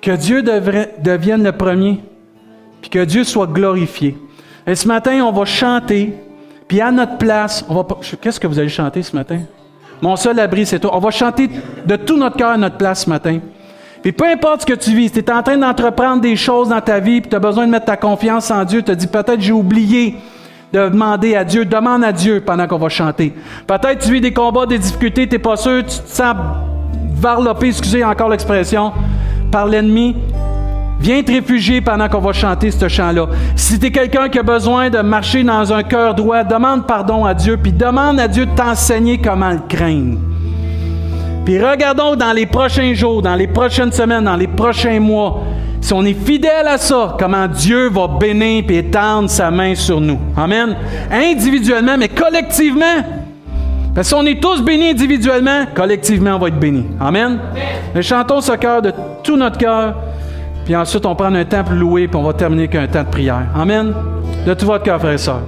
Que 0.01 0.11
Dieu 0.11 0.43
devienne 0.43 1.45
le 1.45 1.53
premier. 1.53 2.01
Puis 2.81 2.89
que 2.89 3.05
Dieu 3.05 3.23
soit 3.23 3.47
glorifié. 3.47 4.17
Et 4.67 4.75
ce 4.75 4.85
matin, 4.85 5.23
on 5.23 5.31
va 5.31 5.45
chanter. 5.45 6.13
Puis 6.67 6.81
à 6.81 6.91
notre 6.91 7.17
place, 7.17 7.63
on 7.69 7.75
va. 7.75 7.87
Qu'est-ce 8.19 8.37
que 8.37 8.47
vous 8.47 8.59
allez 8.59 8.67
chanter 8.67 9.01
ce 9.01 9.15
matin? 9.15 9.39
Mon 10.01 10.17
seul 10.17 10.37
abri, 10.41 10.65
c'est 10.65 10.79
toi. 10.79 10.91
On 10.93 10.99
va 10.99 11.09
chanter 11.09 11.49
de 11.85 11.95
tout 11.95 12.17
notre 12.17 12.35
cœur 12.35 12.49
à 12.49 12.57
notre 12.57 12.75
place 12.75 13.05
ce 13.05 13.09
matin. 13.09 13.39
Puis 14.01 14.11
peu 14.11 14.25
importe 14.25 14.63
ce 14.63 14.65
que 14.65 14.73
tu 14.73 14.93
vis, 14.93 15.07
si 15.07 15.13
tu 15.13 15.19
es 15.19 15.31
en 15.31 15.41
train 15.41 15.57
d'entreprendre 15.57 16.21
des 16.21 16.35
choses 16.35 16.67
dans 16.67 16.81
ta 16.81 16.99
vie, 16.99 17.21
puis 17.21 17.29
tu 17.29 17.35
as 17.37 17.39
besoin 17.39 17.65
de 17.65 17.71
mettre 17.71 17.85
ta 17.85 17.95
confiance 17.95 18.51
en 18.51 18.65
Dieu, 18.65 18.79
tu 18.79 18.91
te 18.91 18.91
dis 18.91 19.07
peut-être 19.07 19.39
j'ai 19.39 19.53
oublié 19.53 20.17
de 20.73 20.89
demander 20.89 21.37
à 21.37 21.45
Dieu, 21.45 21.63
demande 21.63 22.03
à 22.03 22.11
Dieu 22.11 22.43
pendant 22.45 22.67
qu'on 22.67 22.77
va 22.77 22.89
chanter. 22.89 23.33
Peut-être 23.65 23.99
tu 23.99 24.11
vis 24.11 24.19
des 24.19 24.33
combats, 24.33 24.65
des 24.65 24.79
difficultés, 24.79 25.29
tu 25.29 25.35
n'es 25.35 25.39
pas 25.39 25.55
sûr, 25.55 25.77
tu 25.85 25.97
te 25.97 26.09
sens 26.09 26.35
varlopé, 27.19 27.67
excusez 27.67 28.03
encore 28.03 28.29
l'expression, 28.29 28.91
par 29.51 29.65
l'ennemi. 29.65 30.15
Viens 30.99 31.21
te 31.21 31.31
réfugier 31.31 31.79
pendant 31.81 32.09
qu'on 32.09 32.19
va 32.19 32.33
chanter 32.33 32.71
ce 32.71 32.87
chant-là. 32.87 33.27
Si 33.55 33.79
tu 33.79 33.85
es 33.85 33.91
quelqu'un 33.91 34.29
qui 34.29 34.39
a 34.39 34.43
besoin 34.43 34.89
de 34.89 34.99
marcher 34.99 35.43
dans 35.43 35.71
un 35.71 35.83
cœur 35.83 36.15
droit, 36.15 36.43
demande 36.43 36.87
pardon 36.87 37.23
à 37.23 37.33
Dieu, 37.33 37.57
puis 37.61 37.71
demande 37.71 38.19
à 38.19 38.27
Dieu 38.27 38.45
de 38.45 38.55
t'enseigner 38.55 39.19
comment 39.19 39.51
le 39.51 39.61
craindre. 39.69 40.17
Puis 41.45 41.63
regardons 41.63 42.15
dans 42.15 42.33
les 42.33 42.45
prochains 42.45 42.93
jours, 42.93 43.21
dans 43.21 43.35
les 43.35 43.47
prochaines 43.47 43.91
semaines, 43.91 44.25
dans 44.25 44.35
les 44.35 44.47
prochains 44.47 44.99
mois, 44.99 45.43
si 45.79 45.93
on 45.93 46.03
est 46.03 46.25
fidèle 46.25 46.67
à 46.67 46.77
ça, 46.77 47.15
comment 47.17 47.47
Dieu 47.47 47.89
va 47.89 48.07
bénir 48.07 48.65
et 48.67 48.79
étendre 48.79 49.29
sa 49.29 49.51
main 49.51 49.73
sur 49.75 50.01
nous. 50.01 50.19
Amen. 50.35 50.75
Individuellement, 51.11 51.95
mais 51.97 52.09
collectivement. 52.09 53.26
Parce 53.97 54.11
que 54.11 54.15
si 54.15 54.21
on 54.21 54.27
est 54.27 54.39
tous 54.39 54.61
bénis 54.61 54.89
individuellement, 54.89 55.65
collectivement, 55.73 56.35
on 56.35 56.37
va 56.37 56.49
être 56.49 56.59
bénis. 56.59 56.85
Amen? 56.99 57.39
Mais 57.95 58.03
chantons 58.03 58.41
ce 58.41 58.51
cœur 58.51 58.79
de 58.79 58.93
tout 59.23 59.35
notre 59.35 59.57
cœur. 59.57 59.95
Puis 60.65 60.75
ensuite, 60.75 61.03
on 61.07 61.15
prend 61.15 61.33
un 61.33 61.45
temps 61.45 61.63
pour 61.63 61.73
louer, 61.73 62.07
puis 62.07 62.15
on 62.15 62.21
va 62.21 62.33
terminer 62.33 62.65
avec 62.65 62.75
un 62.75 62.85
temps 62.85 63.03
de 63.03 63.09
prière. 63.09 63.47
Amen? 63.55 63.91
De 64.45 64.53
tout 64.53 64.67
votre 64.67 64.83
cœur, 64.83 64.99
frères 64.99 65.13
et 65.13 65.17
sœurs. 65.17 65.47